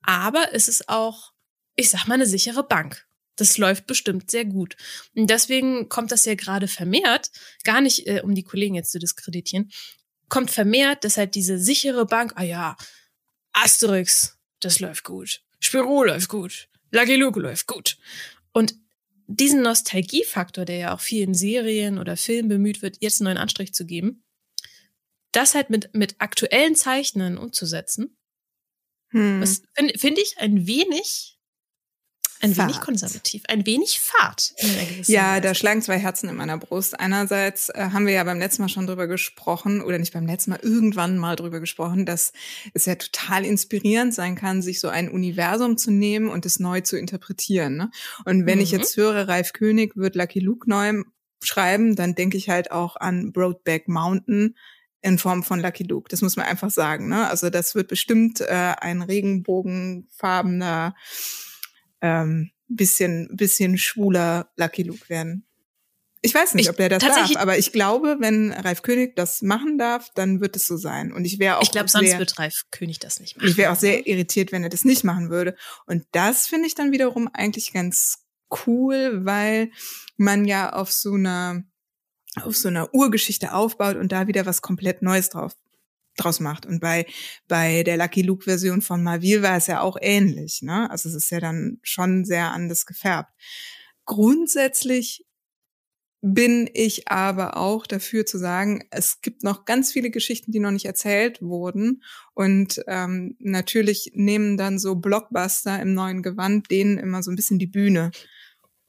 Aber 0.02 0.54
es 0.54 0.68
ist 0.68 0.88
auch, 0.88 1.32
ich 1.76 1.90
sag 1.90 2.06
mal, 2.06 2.14
eine 2.14 2.26
sichere 2.26 2.62
Bank. 2.62 3.06
Das 3.40 3.56
läuft 3.56 3.86
bestimmt 3.86 4.30
sehr 4.30 4.44
gut. 4.44 4.76
Und 5.14 5.30
deswegen 5.30 5.88
kommt 5.88 6.12
das 6.12 6.26
ja 6.26 6.34
gerade 6.34 6.68
vermehrt, 6.68 7.30
gar 7.64 7.80
nicht, 7.80 8.06
äh, 8.06 8.20
um 8.22 8.34
die 8.34 8.42
Kollegen 8.42 8.74
jetzt 8.74 8.92
zu 8.92 8.98
diskreditieren, 8.98 9.70
kommt 10.28 10.50
vermehrt, 10.50 11.04
dass 11.04 11.16
halt 11.16 11.34
diese 11.34 11.58
sichere 11.58 12.04
Bank, 12.04 12.34
ah 12.36 12.42
ja, 12.42 12.76
Asterix, 13.52 14.38
das 14.60 14.78
läuft 14.78 15.04
gut. 15.04 15.40
Spirou 15.58 16.04
läuft 16.04 16.28
gut. 16.28 16.68
Lucky 16.90 17.16
Luke 17.16 17.40
läuft 17.40 17.66
gut. 17.66 17.96
Und 18.52 18.74
diesen 19.26 19.62
Nostalgiefaktor, 19.62 20.66
der 20.66 20.76
ja 20.76 20.94
auch 20.94 21.00
vielen 21.00 21.32
Serien 21.32 21.98
oder 21.98 22.18
Filmen 22.18 22.50
bemüht 22.50 22.82
wird, 22.82 22.98
jetzt 23.00 23.20
einen 23.20 23.26
neuen 23.26 23.38
Anstrich 23.38 23.72
zu 23.72 23.86
geben, 23.86 24.22
das 25.32 25.54
halt 25.54 25.70
mit, 25.70 25.94
mit 25.94 26.16
aktuellen 26.18 26.74
Zeichnern 26.76 27.38
umzusetzen, 27.38 28.18
hm. 29.12 29.42
finde 29.74 29.98
find 29.98 30.18
ich 30.18 30.36
ein 30.38 30.66
wenig 30.66 31.39
ein 32.40 32.54
Fahrt. 32.54 32.68
wenig 32.68 32.80
konservativ, 32.80 33.42
ein 33.48 33.66
wenig 33.66 34.00
Fahrt. 34.00 34.54
ja, 35.06 35.32
Weise. 35.32 35.40
da 35.42 35.54
schlagen 35.54 35.82
zwei 35.82 35.98
Herzen 35.98 36.28
in 36.28 36.36
meiner 36.36 36.58
Brust. 36.58 36.98
Einerseits 36.98 37.68
äh, 37.68 37.90
haben 37.92 38.06
wir 38.06 38.14
ja 38.14 38.24
beim 38.24 38.38
letzten 38.38 38.62
Mal 38.62 38.68
schon 38.68 38.86
drüber 38.86 39.06
gesprochen, 39.06 39.82
oder 39.82 39.98
nicht 39.98 40.12
beim 40.12 40.26
letzten 40.26 40.50
Mal, 40.52 40.60
irgendwann 40.62 41.18
mal 41.18 41.36
drüber 41.36 41.60
gesprochen, 41.60 42.06
dass 42.06 42.32
es 42.74 42.86
ja 42.86 42.94
total 42.94 43.44
inspirierend 43.44 44.14
sein 44.14 44.34
kann, 44.34 44.62
sich 44.62 44.80
so 44.80 44.88
ein 44.88 45.10
Universum 45.10 45.76
zu 45.76 45.90
nehmen 45.90 46.28
und 46.28 46.46
es 46.46 46.58
neu 46.58 46.80
zu 46.80 46.96
interpretieren. 46.96 47.76
Ne? 47.76 47.90
Und 48.24 48.46
wenn 48.46 48.58
mhm. 48.58 48.64
ich 48.64 48.70
jetzt 48.70 48.96
höre, 48.96 49.28
Ralf 49.28 49.52
König 49.52 49.96
wird 49.96 50.14
Lucky 50.14 50.40
Luke 50.40 50.68
neu 50.68 51.02
schreiben, 51.42 51.96
dann 51.96 52.14
denke 52.14 52.36
ich 52.36 52.48
halt 52.48 52.70
auch 52.70 52.96
an 52.96 53.32
Broadback 53.32 53.88
Mountain, 53.88 54.54
in 55.02 55.18
Form 55.18 55.42
von 55.42 55.60
Lucky 55.60 55.84
Luke. 55.84 56.08
Das 56.10 56.20
muss 56.22 56.36
man 56.36 56.46
einfach 56.46 56.70
sagen. 56.70 57.08
Ne? 57.08 57.28
Also 57.28 57.50
das 57.50 57.74
wird 57.74 57.88
bestimmt 57.88 58.40
äh, 58.40 58.74
ein 58.80 59.02
regenbogenfarbener 59.02 60.94
ähm, 62.00 62.50
bisschen, 62.68 63.28
bisschen 63.36 63.78
schwuler 63.78 64.50
Lucky 64.56 64.82
Luke 64.82 65.08
werden. 65.08 65.46
Ich 66.22 66.34
weiß 66.34 66.54
nicht, 66.54 66.66
ich, 66.66 66.70
ob 66.70 66.76
der 66.76 66.90
das 66.90 67.02
darf, 67.02 67.34
aber 67.36 67.56
ich 67.56 67.72
glaube, 67.72 68.16
wenn 68.20 68.52
Ralf 68.52 68.82
König 68.82 69.16
das 69.16 69.40
machen 69.40 69.78
darf, 69.78 70.10
dann 70.14 70.40
wird 70.40 70.54
es 70.54 70.66
so 70.66 70.76
sein. 70.76 71.12
Und 71.12 71.24
ich 71.24 71.38
wäre 71.38 71.56
auch. 71.56 71.62
Ich 71.62 71.70
glaube, 71.70 71.88
sonst 71.88 72.18
wird 72.18 72.38
Ralf 72.38 72.66
König 72.70 72.98
das 72.98 73.20
nicht 73.20 73.36
machen. 73.36 73.48
Ich 73.48 73.56
wäre 73.56 73.72
auch 73.72 73.76
sehr 73.76 74.06
irritiert, 74.06 74.52
wenn 74.52 74.62
er 74.62 74.68
das 74.68 74.84
nicht 74.84 75.02
machen 75.02 75.30
würde. 75.30 75.56
Und 75.86 76.04
das 76.12 76.46
finde 76.46 76.66
ich 76.66 76.74
dann 76.74 76.92
wiederum 76.92 77.30
eigentlich 77.32 77.72
ganz 77.72 78.18
cool, 78.66 79.24
weil 79.24 79.70
man 80.18 80.44
ja 80.44 80.72
auf 80.74 80.92
so 80.92 81.14
einer 81.14 81.64
auf 82.36 82.56
so 82.56 82.68
einer 82.68 82.94
Urgeschichte 82.94 83.52
aufbaut 83.52 83.96
und 83.96 84.12
da 84.12 84.28
wieder 84.28 84.46
was 84.46 84.62
komplett 84.62 85.02
Neues 85.02 85.30
drauf 85.30 85.56
draus 86.16 86.40
macht. 86.40 86.66
Und 86.66 86.80
bei, 86.80 87.06
bei 87.48 87.82
der 87.82 87.96
Lucky 87.96 88.22
Luke 88.22 88.44
Version 88.44 88.82
von 88.82 89.02
Marville 89.02 89.42
war 89.42 89.56
es 89.56 89.66
ja 89.66 89.80
auch 89.80 89.96
ähnlich, 90.00 90.62
ne? 90.62 90.90
Also 90.90 91.08
es 91.08 91.14
ist 91.14 91.30
ja 91.30 91.40
dann 91.40 91.78
schon 91.82 92.24
sehr 92.24 92.52
anders 92.52 92.86
gefärbt. 92.86 93.32
Grundsätzlich 94.04 95.24
bin 96.22 96.68
ich 96.74 97.08
aber 97.08 97.56
auch 97.56 97.86
dafür 97.86 98.26
zu 98.26 98.38
sagen, 98.38 98.84
es 98.90 99.22
gibt 99.22 99.42
noch 99.42 99.64
ganz 99.64 99.90
viele 99.90 100.10
Geschichten, 100.10 100.52
die 100.52 100.60
noch 100.60 100.70
nicht 100.70 100.84
erzählt 100.84 101.40
wurden. 101.40 102.02
Und 102.34 102.82
ähm, 102.86 103.36
natürlich 103.38 104.12
nehmen 104.14 104.58
dann 104.58 104.78
so 104.78 104.96
Blockbuster 104.96 105.80
im 105.80 105.94
neuen 105.94 106.22
Gewand 106.22 106.70
denen 106.70 106.98
immer 106.98 107.22
so 107.22 107.30
ein 107.30 107.36
bisschen 107.36 107.58
die 107.58 107.66
Bühne. 107.66 108.10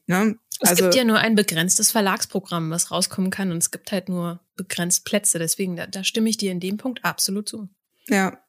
Ne? 0.07 0.35
Es 0.61 0.69
also, 0.69 0.83
gibt 0.83 0.95
ja 0.95 1.03
nur 1.03 1.17
ein 1.17 1.35
begrenztes 1.35 1.91
Verlagsprogramm, 1.91 2.69
was 2.69 2.91
rauskommen 2.91 3.31
kann 3.31 3.51
und 3.51 3.57
es 3.57 3.71
gibt 3.71 3.91
halt 3.91 4.09
nur 4.09 4.39
begrenzt 4.55 5.05
Plätze. 5.05 5.39
Deswegen, 5.39 5.75
da, 5.75 5.87
da 5.87 6.03
stimme 6.03 6.29
ich 6.29 6.37
dir 6.37 6.51
in 6.51 6.59
dem 6.59 6.77
Punkt 6.77 7.03
absolut 7.03 7.49
zu. 7.49 7.67
Ja, 8.07 8.39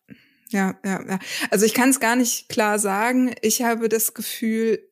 ja, 0.50 0.78
ja, 0.84 1.02
ja. 1.08 1.18
Also 1.50 1.64
ich 1.64 1.72
kann 1.72 1.88
es 1.88 2.00
gar 2.00 2.16
nicht 2.16 2.50
klar 2.50 2.78
sagen. 2.78 3.34
Ich 3.40 3.62
habe 3.62 3.88
das 3.88 4.12
Gefühl, 4.12 4.86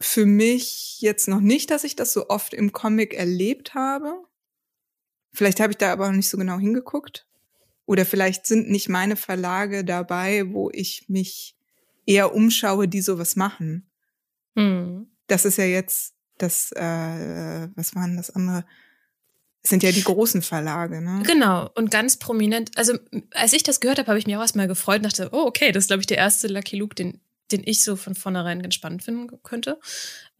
für 0.00 0.24
mich 0.24 1.00
jetzt 1.00 1.28
noch 1.28 1.40
nicht, 1.40 1.70
dass 1.70 1.84
ich 1.84 1.96
das 1.96 2.12
so 2.12 2.28
oft 2.28 2.54
im 2.54 2.72
Comic 2.72 3.14
erlebt 3.14 3.74
habe. 3.74 4.24
Vielleicht 5.32 5.60
habe 5.60 5.72
ich 5.72 5.76
da 5.76 5.92
aber 5.92 6.08
auch 6.08 6.12
nicht 6.12 6.30
so 6.30 6.38
genau 6.38 6.58
hingeguckt. 6.58 7.26
Oder 7.86 8.06
vielleicht 8.06 8.46
sind 8.46 8.70
nicht 8.70 8.88
meine 8.88 9.16
Verlage 9.16 9.84
dabei, 9.84 10.50
wo 10.52 10.70
ich 10.70 11.04
mich 11.08 11.56
eher 12.06 12.34
umschaue, 12.34 12.88
die 12.88 13.02
sowas 13.02 13.36
machen. 13.36 13.90
Hm. 14.56 15.10
Das 15.26 15.44
ist 15.44 15.58
ja 15.58 15.64
jetzt 15.64 16.13
das, 16.38 16.72
äh, 16.72 17.68
was 17.74 17.94
waren 17.94 18.16
das 18.16 18.30
andere? 18.30 18.64
Das 19.62 19.70
sind 19.70 19.82
ja 19.82 19.92
die 19.92 20.04
großen 20.04 20.42
Verlage, 20.42 21.00
ne? 21.00 21.22
Genau, 21.26 21.70
und 21.74 21.90
ganz 21.90 22.18
prominent. 22.18 22.70
Also, 22.76 22.98
als 23.32 23.52
ich 23.54 23.62
das 23.62 23.80
gehört 23.80 23.98
habe, 23.98 24.08
habe 24.08 24.18
ich 24.18 24.26
mich 24.26 24.36
auch 24.36 24.42
erstmal 24.42 24.68
gefreut 24.68 24.98
und 24.98 25.06
dachte, 25.06 25.30
oh, 25.32 25.46
okay, 25.46 25.72
das 25.72 25.84
ist, 25.84 25.88
glaube 25.88 26.00
ich, 26.00 26.06
der 26.06 26.18
erste 26.18 26.48
Lucky 26.48 26.76
Luke, 26.76 26.94
den, 26.94 27.20
den 27.50 27.62
ich 27.64 27.82
so 27.82 27.96
von 27.96 28.14
vornherein 28.14 28.60
ganz 28.60 28.74
spannend 28.74 29.02
finden 29.02 29.42
könnte. 29.42 29.80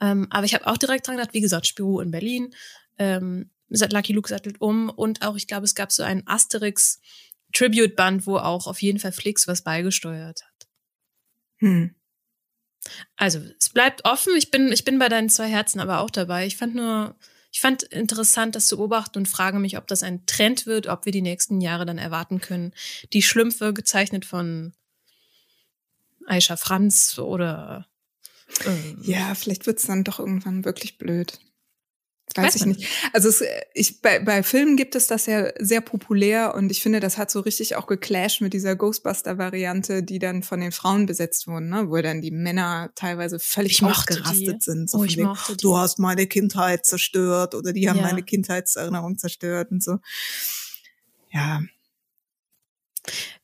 Ähm, 0.01 0.27
aber 0.31 0.45
ich 0.45 0.55
habe 0.55 0.67
auch 0.67 0.77
direkt 0.77 1.07
dran 1.07 1.17
gedacht, 1.17 1.33
wie 1.33 1.41
gesagt, 1.41 1.67
Spirou 1.67 2.01
in 2.01 2.11
Berlin, 2.11 2.55
ähm, 2.99 3.51
Lucky 3.69 4.13
Luke 4.13 4.29
sattelt 4.29 4.61
um 4.61 4.91
und 4.91 5.23
auch, 5.23 5.37
ich 5.37 5.47
glaube, 5.47 5.65
es 5.65 5.75
gab 5.75 5.91
so 5.91 6.03
einen 6.03 6.27
Asterix 6.27 7.01
Tribute-Band, 7.55 8.27
wo 8.27 8.37
auch 8.37 8.67
auf 8.67 8.83
jeden 8.83 8.99
Fall 8.99 9.13
Flix 9.13 9.49
was 9.49 9.63
beigesteuert 9.63 10.43
hat. 10.45 10.69
Hm. 11.59 11.95
Also, 13.17 13.41
es 13.59 13.71
bleibt 13.71 14.05
offen. 14.05 14.35
Ich 14.37 14.50
bin, 14.50 14.73
ich 14.73 14.85
bin 14.85 14.99
bei 14.99 15.09
deinen 15.09 15.29
zwei 15.29 15.49
Herzen 15.49 15.81
aber 15.81 16.00
auch 16.00 16.11
dabei. 16.11 16.47
Ich 16.47 16.57
fand 16.57 16.75
nur, 16.75 17.17
ich 17.53 17.61
fand 17.61 17.85
interessant, 17.85 18.57
das 18.57 18.67
zu 18.67 18.76
beobachten 18.76 19.19
und 19.19 19.29
frage 19.29 19.59
mich, 19.59 19.79
ob 19.79 19.87
das 19.87 20.03
ein 20.03 20.26
Trend 20.26 20.67
wird, 20.67 20.87
ob 20.87 21.05
wir 21.05 21.12
die 21.12 21.23
nächsten 21.23 21.61
Jahre 21.61 21.87
dann 21.87 21.99
erwarten 21.99 22.41
können. 22.41 22.73
Die 23.12 23.23
Schlümpfe 23.23 23.73
gezeichnet 23.73 24.25
von 24.25 24.73
Aisha 26.26 26.57
Franz 26.57 27.19
oder 27.19 27.87
ähm, 28.67 28.99
Ja, 29.03 29.35
vielleicht 29.35 29.67
wird's 29.67 29.87
dann 29.87 30.05
doch 30.05 30.19
irgendwann 30.19 30.64
wirklich 30.64 30.99
blöd. 30.99 31.38
Weiß, 32.37 32.47
Weiß 32.47 32.57
ich 32.57 32.66
nicht. 32.66 32.88
Also 33.12 33.28
es, 33.28 33.45
ich, 33.75 34.00
bei, 34.00 34.19
bei 34.19 34.43
Filmen 34.43 34.76
gibt 34.76 34.97
es 34.97 35.07
das 35.07 35.26
ja 35.26 35.50
sehr 35.61 35.81
populär 35.81 36.54
und 36.54 36.71
ich 36.73 36.83
finde, 36.83 36.99
das 36.99 37.16
hat 37.16 37.31
so 37.31 37.40
richtig 37.40 37.76
auch 37.76 37.87
geclasht 37.87 38.40
mit 38.40 38.54
dieser 38.54 38.75
Ghostbuster-Variante, 38.75 40.02
die 40.02 40.19
dann 40.19 40.43
von 40.43 40.59
den 40.59 40.73
Frauen 40.73 41.07
besetzt 41.07 41.47
wurden, 41.47 41.69
ne? 41.69 41.90
wo 41.90 42.00
dann 42.02 42.23
die 42.23 42.33
Männer 42.33 42.90
teilweise 42.97 43.38
völlig 43.38 43.85
ausgerastet 43.85 44.62
sind. 44.62 44.90
So 44.90 44.99
oh, 44.99 45.04
ich 45.04 45.16
mochte. 45.16 45.57
Du 45.57 45.76
hast 45.76 46.00
meine 46.00 46.26
Kindheit 46.26 46.87
zerstört 46.87 47.54
oder 47.54 47.73
die 47.73 47.88
haben 47.88 47.99
ja. 47.99 48.02
meine 48.02 48.23
Kindheitserinnerung 48.25 49.16
zerstört 49.16 49.71
und 49.71 49.85
so. 49.85 49.99
Ja. 51.31 51.61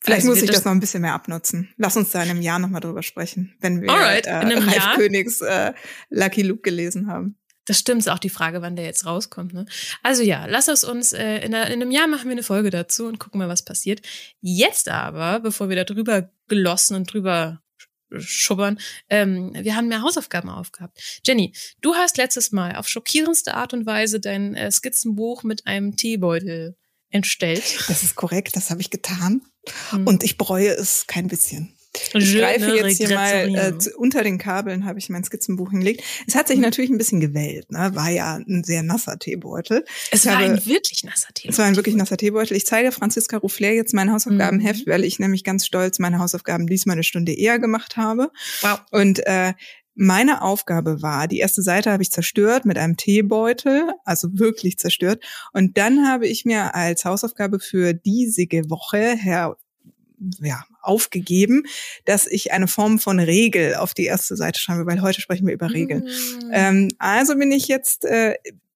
Vielleicht 0.01 0.23
also 0.23 0.31
muss 0.31 0.43
ich 0.43 0.51
das 0.51 0.65
noch 0.65 0.73
ein 0.73 0.81
bisschen 0.81 1.03
mehr 1.03 1.13
abnutzen. 1.13 1.73
Lass 1.77 1.97
uns 1.97 2.11
da 2.11 2.23
in 2.23 2.31
einem 2.31 2.43
Jahr 2.43 2.59
nochmal 2.59 2.81
drüber 2.81 3.03
sprechen, 3.03 3.55
wenn 3.61 3.83
wir 3.83 3.91
Alright, 3.91 4.27
äh, 4.27 4.33
Ralf 4.33 4.75
Jahr? 4.75 4.97
Königs 4.97 5.43
äh, 5.43 5.75
Lucky 6.09 6.43
Luke 6.43 6.63
gelesen 6.63 7.07
haben. 7.07 7.37
Das 7.71 7.79
stimmt, 7.79 8.01
ist 8.01 8.09
auch 8.09 8.19
die 8.19 8.31
Frage, 8.31 8.63
wann 8.63 8.75
der 8.75 8.85
jetzt 8.85 9.07
rauskommt. 9.07 9.55
Ne? 9.55 9.65
Also 10.03 10.25
ja, 10.25 10.47
lass 10.47 10.67
es 10.67 10.83
uns, 10.83 11.13
äh, 11.13 11.37
in, 11.37 11.53
in, 11.53 11.55
einem 11.55 11.93
Jahr 11.93 12.09
machen 12.09 12.25
wir 12.25 12.33
eine 12.33 12.43
Folge 12.43 12.71
dazu 12.71 13.07
und 13.07 13.21
gucken 13.21 13.39
mal, 13.39 13.49
was 13.49 13.65
passiert. 13.65 14.03
Jetzt 14.41 14.89
aber, 14.89 15.39
bevor 15.39 15.69
wir 15.69 15.77
da 15.77 15.85
drüber 15.85 16.33
gelossen 16.49 16.97
und 16.97 17.13
drüber 17.13 17.63
schubbern, 18.19 18.81
ähm, 19.09 19.53
wir 19.55 19.77
haben 19.77 19.87
mehr 19.87 20.03
Hausaufgaben 20.03 20.51
aufgehabt. 20.51 21.01
Jenny, 21.25 21.53
du 21.81 21.95
hast 21.95 22.17
letztes 22.17 22.51
Mal 22.51 22.75
auf 22.75 22.89
schockierendste 22.89 23.55
Art 23.55 23.73
und 23.73 23.87
Weise 23.87 24.19
dein 24.19 24.57
äh, 24.57 24.73
Skizzenbuch 24.73 25.45
mit 25.45 25.69
einem 25.69 25.95
Teebeutel 25.95 26.77
entstellt. 27.11 27.85
Das 27.87 28.03
ist 28.03 28.17
korrekt, 28.17 28.57
das 28.57 28.71
habe 28.71 28.81
ich 28.81 28.91
getan. 28.91 29.43
Hm. 29.91 30.09
Und 30.09 30.25
ich 30.25 30.37
bereue 30.37 30.71
es 30.71 31.07
kein 31.07 31.29
bisschen. 31.29 31.73
Ich 32.15 32.37
greife 32.37 32.77
jetzt 32.77 32.99
hier 32.99 33.15
mal 33.15 33.55
äh, 33.55 33.73
unter 33.97 34.23
den 34.23 34.39
Kabeln, 34.39 34.85
habe 34.85 35.01
ich 35.01 35.09
mein 35.09 35.25
Skizzenbuch 35.25 35.71
hingelegt. 35.71 36.03
Es 36.27 36.37
hat 36.37 36.47
sich 36.47 36.57
mhm. 36.57 36.63
natürlich 36.63 36.91
ein 36.91 36.99
bisschen 36.99 37.21
gewellt, 37.21 37.71
ne? 37.73 37.91
war 37.95 38.11
ja 38.11 38.37
ein 38.37 38.63
sehr 38.65 38.83
nasser 38.83 39.19
Teebeutel. 39.19 39.85
Es 40.13 40.21
ich 40.21 40.31
war 40.31 40.39
habe, 40.39 40.53
ein 40.53 40.67
wirklich 40.67 41.03
nasser 41.03 41.29
Teebeutel. 41.35 41.51
Es 41.53 41.59
war 41.59 41.67
ein 41.67 41.77
wirklich 41.77 41.97
nasser 41.97 42.17
Teebeutel. 42.17 42.57
Ich 42.57 42.67
zeige 42.67 42.93
Franziska 42.93 43.39
Rouffler 43.39 43.73
jetzt 43.73 43.93
mein 43.93 44.13
Hausaufgabenheft, 44.13 44.87
mhm. 44.87 44.91
weil 44.91 45.05
ich 45.05 45.19
nämlich 45.19 45.43
ganz 45.43 45.67
stolz 45.67 45.99
meine 45.99 46.21
Hausaufgaben 46.21 46.69
diesmal 46.69 46.95
eine 46.95 47.03
Stunde 47.03 47.33
eher 47.33 47.59
gemacht 47.59 47.97
habe. 47.97 48.31
Wow. 48.63 48.81
Und 48.93 49.27
äh, 49.27 49.55
meine 49.97 50.43
Aufgabe 50.43 51.03
war, 51.03 51.27
die 51.27 51.41
erste 51.41 51.63
Seite 51.63 51.91
habe 51.91 52.03
ich 52.03 52.11
zerstört 52.11 52.65
mit 52.65 52.79
einem 52.79 52.97
Teebeutel, 52.97 53.91
also 54.05 54.29
wirklich 54.33 54.79
zerstört. 54.79 55.23
Und 55.53 55.77
dann 55.77 56.09
habe 56.09 56.27
ich 56.27 56.45
mir 56.45 56.75
als 56.75 57.05
Hausaufgabe 57.05 57.59
für 57.59 57.93
diesige 57.93 58.71
Woche 58.71 59.17
her 59.17 59.57
ja, 60.41 60.65
aufgegeben, 60.83 61.65
dass 62.05 62.27
ich 62.27 62.53
eine 62.53 62.69
Form 62.69 62.99
von 62.99 63.19
Regel 63.19 63.75
auf 63.75 63.95
die 63.95 64.05
erste 64.05 64.37
Seite 64.37 64.61
schreibe, 64.61 64.87
weil 64.87 65.03
heute 65.03 65.21
sprechen 65.21 65.47
wir 65.47 65.55
über 65.55 65.73
Regeln. 65.73 66.05
Mm. 66.05 66.51
Ähm, 66.53 66.89
also 66.99 67.37
bin 67.37 67.53
ich 67.53 67.69
jetzt, 67.69 68.05
äh, 68.05 68.35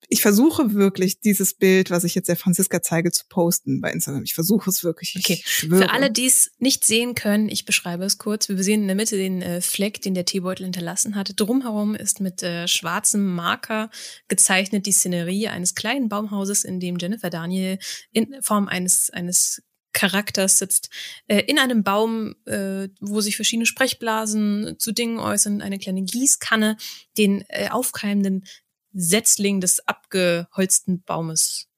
ich 0.08 0.22
versuche 0.22 0.74
wirklich 0.74 1.20
dieses 1.20 1.54
Bild, 1.54 1.90
was 1.90 2.04
ich 2.04 2.14
jetzt 2.14 2.28
der 2.28 2.36
Franziska 2.36 2.82
zeige, 2.82 3.10
zu 3.10 3.24
posten 3.28 3.80
bei 3.80 3.90
Instagram. 3.90 4.22
Ich 4.24 4.34
versuche 4.34 4.68
es 4.70 4.84
wirklich. 4.84 5.16
Okay. 5.18 5.42
Für 5.44 5.90
alle, 5.90 6.10
die 6.10 6.26
es 6.26 6.52
nicht 6.58 6.84
sehen 6.84 7.14
können, 7.14 7.48
ich 7.48 7.64
beschreibe 7.64 8.04
es 8.04 8.18
kurz. 8.18 8.48
Wir 8.48 8.62
sehen 8.62 8.82
in 8.82 8.86
der 8.86 8.96
Mitte 8.96 9.16
den 9.16 9.42
äh, 9.42 9.60
Fleck, 9.60 10.02
den 10.02 10.14
der 10.14 10.24
Teebeutel 10.24 10.64
hinterlassen 10.64 11.14
hatte. 11.14 11.34
Drumherum 11.34 11.94
ist 11.94 12.20
mit 12.20 12.42
äh, 12.42 12.68
schwarzem 12.68 13.34
Marker 13.34 13.90
gezeichnet 14.28 14.86
die 14.86 14.92
Szenerie 14.92 15.48
eines 15.48 15.74
kleinen 15.74 16.08
Baumhauses, 16.08 16.64
in 16.64 16.80
dem 16.80 16.98
Jennifer 16.98 17.30
Daniel 17.30 17.78
in 18.12 18.36
Form 18.42 18.68
eines 18.68 19.10
eines 19.10 19.62
Charakters 19.94 20.58
sitzt 20.58 20.90
äh, 21.26 21.40
in 21.46 21.58
einem 21.58 21.82
Baum, 21.82 22.34
äh, 22.44 22.88
wo 23.00 23.22
sich 23.22 23.36
verschiedene 23.36 23.64
Sprechblasen 23.64 24.76
zu 24.78 24.92
Dingen 24.92 25.18
äußern, 25.18 25.62
eine 25.62 25.78
kleine 25.78 26.02
Gießkanne, 26.02 26.76
den 27.16 27.44
äh, 27.48 27.70
aufkeimenden 27.70 28.44
Setzling 28.92 29.60
des 29.60 29.86
abgeholzten 29.88 31.02
Baumes. 31.02 31.68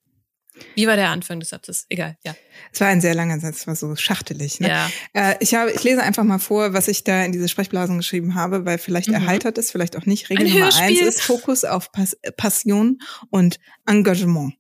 Wie 0.75 0.87
war 0.87 0.97
der 0.97 1.11
Anfang 1.11 1.39
des 1.39 1.51
Satzes? 1.51 1.85
Egal, 1.91 2.17
ja. 2.25 2.35
Es 2.73 2.81
war 2.81 2.89
ein 2.89 3.03
sehr 3.03 3.15
langer 3.15 3.39
Satz, 3.41 3.67
war 3.67 3.77
so 3.77 3.95
schachtelig. 3.95 4.59
Ne? 4.61 4.69
Ja. 4.69 4.91
Äh, 5.13 5.37
ich, 5.41 5.55
habe, 5.55 5.71
ich 5.71 5.85
lese 5.85 6.03
einfach 6.03 6.25
mal 6.25 6.39
vor, 6.39 6.73
was 6.73 6.89
ich 6.89 7.05
da 7.05 7.25
in 7.25 7.33
diese 7.33 7.49
Sprechblasen 7.49 7.99
geschrieben 7.99 8.35
habe, 8.35 8.65
weil 8.65 8.79
vielleicht 8.79 9.09
mhm. 9.09 9.15
erheitert 9.15 9.59
es, 9.59 9.71
vielleicht 9.71 9.97
auch 9.97 10.07
nicht. 10.07 10.31
Regel 10.31 10.47
ein 10.47 10.53
Nummer 10.53 10.75
eins 10.75 11.01
ist 11.01 11.21
Fokus 11.21 11.65
auf 11.65 11.93
Pas 11.93 12.17
Passion 12.37 12.99
und 13.29 13.59
Engagement. 13.87 14.55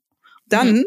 Dann 0.48 0.76
mhm 0.76 0.84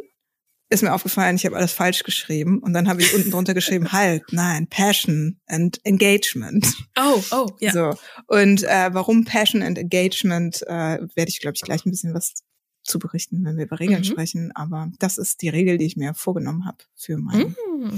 ist 0.70 0.84
mir 0.84 0.94
aufgefallen, 0.94 1.36
ich 1.36 1.46
habe 1.46 1.56
alles 1.56 1.72
falsch 1.72 2.04
geschrieben 2.04 2.60
und 2.60 2.74
dann 2.74 2.88
habe 2.88 3.02
ich 3.02 3.14
unten 3.14 3.32
drunter 3.32 3.54
geschrieben, 3.54 3.92
halt, 3.92 4.24
nein, 4.32 4.68
Passion 4.68 5.40
and 5.48 5.80
Engagement. 5.84 6.68
Oh, 6.98 7.22
oh, 7.32 7.48
ja. 7.60 7.72
So 7.72 7.96
und 8.28 8.64
äh, 8.64 8.94
warum 8.94 9.26
Passion 9.26 9.64
and 9.64 9.78
Engagement 9.78 10.62
äh, 10.64 11.00
werde 11.16 11.30
ich, 11.30 11.40
glaube 11.40 11.56
ich, 11.56 11.62
gleich 11.62 11.86
ein 11.86 11.92
bisschen 11.92 12.14
was 12.14 12.36
zu 12.84 13.00
berichten, 13.00 13.44
wenn 13.46 13.58
wir 13.58 13.66
über 13.66 13.80
Regeln 13.80 14.02
mhm. 14.02 14.06
sprechen. 14.06 14.52
Aber 14.56 14.92
das 15.00 15.18
ist 15.18 15.42
die 15.42 15.50
Regel, 15.50 15.78
die 15.78 15.86
ich 15.86 15.98
mir 15.98 16.14
vorgenommen 16.14 16.66
habe 16.66 16.78
für 16.96 17.18
mein, 17.18 17.56
mhm. 17.76 17.96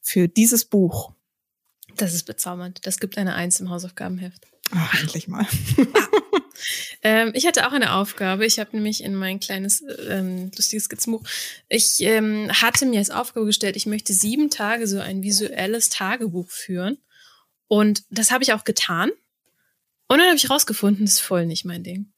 für 0.00 0.28
dieses 0.28 0.64
Buch. 0.64 1.12
Das 1.96 2.14
ist 2.14 2.24
bezaubernd. 2.24 2.86
Das 2.86 2.98
gibt 2.98 3.18
eine 3.18 3.34
Eins 3.34 3.60
im 3.60 3.70
Hausaufgabenheft. 3.70 4.46
Ach, 4.72 5.00
endlich 5.00 5.28
mal. 5.28 5.46
ähm, 7.02 7.32
ich 7.34 7.46
hatte 7.46 7.66
auch 7.66 7.72
eine 7.72 7.94
Aufgabe. 7.94 8.46
Ich 8.46 8.58
habe 8.58 8.70
nämlich 8.72 9.02
in 9.02 9.14
mein 9.14 9.40
kleines 9.40 9.84
ähm, 10.08 10.50
lustiges 10.56 10.84
Skizzenbuch, 10.84 11.22
ich 11.68 12.00
ähm, 12.00 12.50
hatte 12.52 12.86
mir 12.86 12.98
als 12.98 13.10
Aufgabe 13.10 13.46
gestellt, 13.46 13.76
ich 13.76 13.86
möchte 13.86 14.12
sieben 14.12 14.50
Tage 14.50 14.86
so 14.86 15.00
ein 15.00 15.22
visuelles 15.22 15.88
Tagebuch 15.88 16.50
führen. 16.50 16.98
Und 17.68 18.04
das 18.10 18.30
habe 18.30 18.44
ich 18.44 18.52
auch 18.52 18.64
getan. 18.64 19.10
Und 20.06 20.18
dann 20.18 20.26
habe 20.26 20.36
ich 20.36 20.50
rausgefunden, 20.50 21.06
das 21.06 21.14
ist 21.14 21.20
voll 21.20 21.46
nicht 21.46 21.64
mein 21.64 21.82
Ding. 21.82 22.12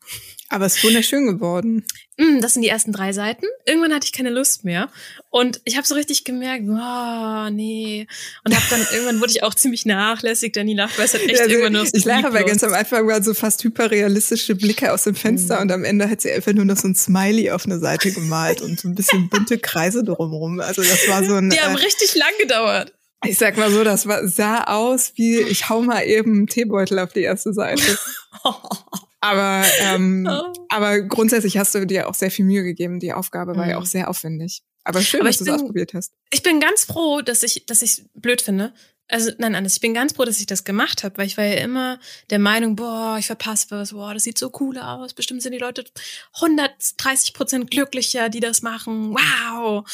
Aber 0.49 0.67
es 0.67 0.77
ist 0.77 0.85
wunderschön 0.85 1.27
geworden. 1.27 1.85
Mm, 2.19 2.41
das 2.41 2.55
sind 2.55 2.63
die 2.63 2.69
ersten 2.69 2.93
drei 2.93 3.13
Seiten. 3.13 3.47
Irgendwann 3.67 3.93
hatte 3.93 4.07
ich 4.07 4.13
keine 4.13 4.31
Lust 4.31 4.65
mehr. 4.65 4.89
Und 5.31 5.61
ich 5.65 5.77
habe 5.77 5.87
so 5.87 5.95
richtig 5.95 6.25
gemerkt, 6.25 6.65
oh, 6.69 7.51
nee. 7.51 8.07
Und 8.45 8.55
hab 8.55 8.69
dann, 8.71 8.81
irgendwann 8.93 9.21
wurde 9.21 9.33
ich 9.33 9.43
auch 9.43 9.55
ziemlich 9.55 9.87
nachlässig, 9.87 10.53
denn 10.53 10.67
die 10.67 10.77
es 10.79 11.15
hat 11.15 11.21
echt 11.21 11.41
also 11.41 11.51
irgendwann 11.51 11.73
nur 11.73 11.87
so 11.87 11.93
Ich 11.95 12.05
lache, 12.05 12.33
weil 12.33 12.45
ganz 12.45 12.63
am 12.63 12.73
Anfang 12.73 13.07
waren 13.09 13.23
so 13.23 13.35
fast 13.35 13.63
hyperrealistische 13.65 14.55
Blicke 14.55 14.93
aus 14.93 15.05
dem 15.05 15.15
Fenster 15.15 15.59
mm. 15.59 15.63
und 15.63 15.73
am 15.73 15.85
Ende 15.85 16.09
hat 16.09 16.21
sie 16.21 16.31
einfach 16.31 16.53
nur 16.53 16.65
noch 16.65 16.77
so 16.77 16.89
ein 16.89 16.95
Smiley 16.95 17.51
auf 17.51 17.67
eine 17.67 17.81
Seite 17.81 18.13
gemalt 18.13 18.63
und 18.63 18.79
so 18.79 18.89
ein 18.89 18.95
bisschen 18.95 19.29
bunte 19.29 19.59
Kreise 19.59 20.05
drumherum. 20.05 20.61
Also 20.61 20.83
das 20.83 21.09
war 21.09 21.25
so 21.25 21.35
ein. 21.35 21.51
Die 21.51 21.61
haben 21.61 21.77
äh, 21.77 21.85
richtig 21.85 22.15
lang 22.15 22.33
gedauert. 22.41 22.93
Ich 23.25 23.39
sag 23.39 23.57
mal 23.57 23.71
so, 23.71 23.83
das 23.83 24.07
war, 24.07 24.27
sah 24.29 24.65
aus 24.65 25.13
wie, 25.17 25.41
ich 25.41 25.69
hau 25.69 25.83
mal 25.83 26.03
eben 26.03 26.33
einen 26.33 26.47
Teebeutel 26.47 26.99
auf 26.99 27.13
die 27.13 27.23
erste 27.23 27.53
Seite. 27.53 27.99
aber, 29.31 29.65
ähm, 29.81 30.27
oh. 30.31 30.53
aber 30.69 31.03
grundsätzlich 31.03 31.59
hast 31.59 31.75
du 31.75 31.87
dir 31.87 32.09
auch 32.09 32.15
sehr 32.15 32.31
viel 32.31 32.45
Mühe 32.45 32.63
gegeben. 32.63 33.01
Die 33.01 33.13
Aufgabe 33.13 33.57
war 33.57 33.65
mhm. 33.65 33.71
ja 33.71 33.79
auch 33.79 33.87
sehr 33.87 34.09
aufwendig. 34.09 34.63
Aber 34.85 35.01
schön, 35.03 35.21
aber 35.21 35.31
dass 35.31 35.39
du 35.39 35.45
es 35.45 35.51
ausprobiert 35.51 35.95
hast. 35.95 36.13
Ich 36.31 36.43
bin 36.43 36.61
ganz 36.61 36.85
froh, 36.85 37.21
dass 37.21 37.43
ich, 37.43 37.67
dass 37.67 37.83
ich 37.83 38.05
blöd 38.15 38.41
finde. 38.41 38.73
Also 39.09 39.31
nein, 39.39 39.55
anders. 39.55 39.75
Ich 39.75 39.81
bin 39.81 39.95
ganz 39.95 40.13
froh, 40.15 40.25
dass 40.25 40.41
ich 40.41 40.47
das 40.47 40.65
gemacht 40.65 41.05
habe, 41.05 41.19
weil 41.19 41.27
ich 41.27 41.37
war 41.37 41.45
ja 41.45 41.61
immer 41.61 41.99
der 42.31 42.39
Meinung, 42.39 42.77
boah, 42.77 43.17
ich 43.19 43.27
verpasse 43.27 43.67
was, 43.71 43.93
boah, 43.93 44.15
das 44.15 44.25
sieht 44.25 44.39
so 44.39 44.53
cool 44.61 44.79
aus. 44.79 45.15
Bestimmt 45.15 45.43
sind 45.43 45.53
die 45.53 45.59
Leute 45.59 45.85
130 46.35 47.35
Prozent 47.35 47.71
glücklicher, 47.71 48.29
die 48.29 48.41
das 48.41 48.63
machen. 48.63 49.15
Wow. 49.15 49.85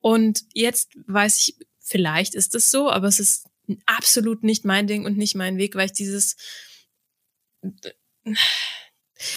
Und 0.00 0.44
jetzt 0.52 0.90
weiß 1.06 1.38
ich 1.38 1.56
Vielleicht 1.86 2.34
ist 2.34 2.54
es 2.54 2.70
so, 2.70 2.90
aber 2.90 3.08
es 3.08 3.20
ist 3.20 3.46
absolut 3.84 4.42
nicht 4.42 4.64
mein 4.64 4.86
Ding 4.86 5.04
und 5.04 5.18
nicht 5.18 5.34
mein 5.34 5.58
Weg, 5.58 5.74
weil 5.74 5.86
ich 5.86 5.92
dieses 5.92 6.36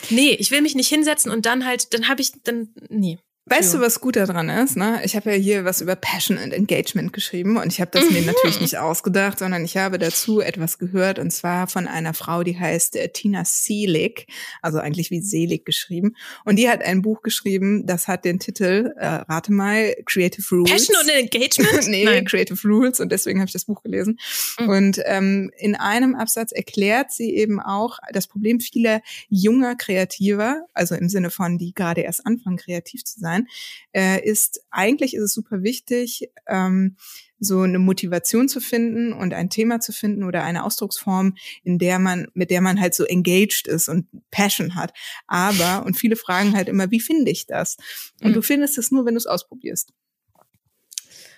Nee, 0.10 0.32
ich 0.39 0.51
will 0.51 0.62
mich 0.62 0.75
nicht 0.75 0.89
hinsetzen 0.89 1.32
und 1.32 1.46
dann 1.46 1.65
halt, 1.65 1.94
dann 1.94 2.08
habe 2.08 2.22
ich 2.22 2.32
dann 2.44 2.74
nee. 2.89 3.20
Weißt 3.50 3.74
du, 3.74 3.80
was 3.80 4.01
gut 4.01 4.18
daran 4.18 4.50
ist? 4.50 4.75
Ne? 4.75 5.00
Ich 5.06 5.16
habe 5.16 5.32
ja 5.32 5.38
hier 5.38 5.63
was 5.63 5.80
über 5.80 5.96
Passion 5.96 6.38
and 6.38 6.51
Engagement 6.51 7.13
geschrieben 7.13 7.56
und 7.56 7.72
ich 7.72 7.80
habe 7.80 7.92
das 7.92 8.10
mhm. 8.10 8.13
mir 8.13 8.22
natürlich 8.24 8.60
nicht 8.62 8.77
ausgedacht, 8.77 9.39
sondern 9.39 9.63
ich 9.63 9.77
habe 9.77 9.98
dazu 9.98 10.42
etwas 10.42 10.80
gehört 10.80 11.18
und 11.18 11.32
zwar 11.32 11.68
von 11.68 11.88
einer 11.88 12.13
Frau, 12.13 12.44
die 12.44 12.60
heißt 12.60 12.98
äh, 12.98 13.08
Tina 13.10 13.46
Seelig, 13.46 14.27
also 14.62 14.80
eigentlich 14.80 15.12
wie 15.12 15.22
Selig 15.22 15.66
geschrieben. 15.66 16.16
Und 16.44 16.58
die 16.58 16.68
hat 16.70 16.82
ein 16.82 17.01
Buch 17.01 17.22
geschrieben, 17.22 17.86
das 17.86 18.10
hat 18.10 18.25
den 18.25 18.39
Titel, 18.39 18.94
äh, 18.98 19.06
rate 19.06 19.54
mal, 19.54 19.96
Creative 20.06 20.44
Rules. 20.51 20.70
Passion 20.70 20.96
and 21.00 21.34
Engagement? 21.34 21.88
nee, 21.88 22.04
Nein. 22.04 22.25
Creative 22.25 22.60
Rules 22.68 23.00
und 23.00 23.12
deswegen 23.13 23.39
habe 23.39 23.48
ich 23.48 23.54
das 23.54 23.66
Buch 23.66 23.82
gelesen. 23.82 24.20
Mhm. 24.60 24.70
Und 24.70 25.01
ähm, 25.06 25.51
in 25.58 25.75
einem 25.75 26.16
Absatz 26.16 26.51
erklärt 26.51 27.12
sie 27.12 27.34
eben 27.34 27.62
auch 27.62 28.00
das 28.12 28.27
Problem 28.27 28.60
vieler 28.60 29.01
junger 29.30 29.75
Kreativer, 29.75 30.66
also 30.74 30.96
im 30.96 31.08
Sinne 31.08 31.30
von, 31.30 31.58
die 31.58 31.74
gerade 31.74 32.01
erst 32.01 32.25
anfangen, 32.25 32.58
kreativ 32.58 33.06
zu 33.06 33.20
sein 33.22 33.37
sein, 33.38 33.48
äh, 33.94 34.24
ist 34.24 34.62
eigentlich 34.72 35.15
ist 35.15 35.24
es 35.24 35.34
super 35.34 35.63
wichtig, 35.63 36.29
ähm, 36.48 36.98
so 37.39 37.62
eine 37.62 37.77
Motivation 37.77 38.50
zu 38.50 38.60
finden 38.60 39.13
und 39.13 39.34
ein 39.34 39.50
Thema 39.50 39.79
zu 39.79 39.91
finden 39.91 40.24
oder 40.24 40.44
eine 40.44 40.63
Ausdrucksform, 40.63 41.36
in 41.63 41.77
der 41.77 42.00
man, 42.00 42.27
mit 42.34 42.50
der 42.50 42.62
man 42.62 42.79
halt 42.79 42.96
so 42.96 43.03
engaged 43.03 43.67
ist 43.67 43.89
und 43.89 44.08
Passion 44.32 44.75
hat. 44.75 44.91
Aber, 45.27 45.86
und 45.86 45.96
viele 45.96 46.15
fragen 46.15 46.56
halt 46.56 46.67
immer, 46.67 46.89
wie 46.89 47.00
finde 47.00 47.29
ich 47.29 47.46
das? 47.46 47.77
Und 48.22 48.32
mhm. 48.32 48.34
du 48.34 48.41
findest 48.41 48.77
es 48.77 48.91
nur, 48.91 49.06
wenn 49.06 49.13
du 49.13 49.20
es 49.20 49.27
ausprobierst. 49.27 49.94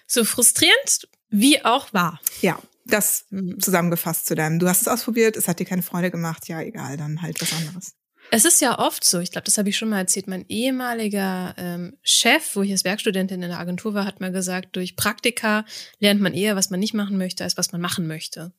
So 0.07 0.23
frustrierend 0.23 1.09
wie 1.29 1.63
auch 1.65 1.93
wahr. 1.93 2.19
Ja, 2.41 2.59
das 2.85 3.25
zusammengefasst 3.59 4.25
zu 4.25 4.35
deinem. 4.35 4.57
Du 4.57 4.67
hast 4.67 4.81
es 4.81 4.87
ausprobiert, 4.87 5.37
es 5.37 5.47
hat 5.47 5.59
dir 5.59 5.65
keine 5.65 5.83
Freude 5.83 6.09
gemacht, 6.09 6.47
ja, 6.47 6.61
egal, 6.61 6.97
dann 6.97 7.21
halt 7.21 7.39
was 7.41 7.53
anderes. 7.53 7.93
Es 8.31 8.45
ist 8.45 8.61
ja 8.61 8.77
oft 8.77 9.03
so, 9.03 9.19
ich 9.19 9.31
glaube, 9.31 9.45
das 9.45 9.57
habe 9.57 9.69
ich 9.69 9.77
schon 9.77 9.89
mal 9.89 9.99
erzählt, 9.99 10.27
mein 10.27 10.45
ehemaliger 10.47 11.55
ähm, 11.57 11.97
Chef, 12.03 12.55
wo 12.55 12.61
ich 12.61 12.71
als 12.71 12.83
Werkstudentin 12.83 13.41
in 13.41 13.49
der 13.49 13.59
Agentur 13.59 13.95
war, 13.95 14.05
hat 14.05 14.21
mal 14.21 14.31
gesagt, 14.31 14.75
durch 14.75 14.95
Praktika 14.95 15.65
lernt 15.99 16.21
man 16.21 16.33
eher, 16.33 16.55
was 16.55 16.69
man 16.69 16.79
nicht 16.79 16.93
machen 16.93 17.17
möchte, 17.17 17.43
als 17.43 17.57
was 17.57 17.71
man 17.71 17.81
machen 17.81 18.05
möchte. 18.05 18.53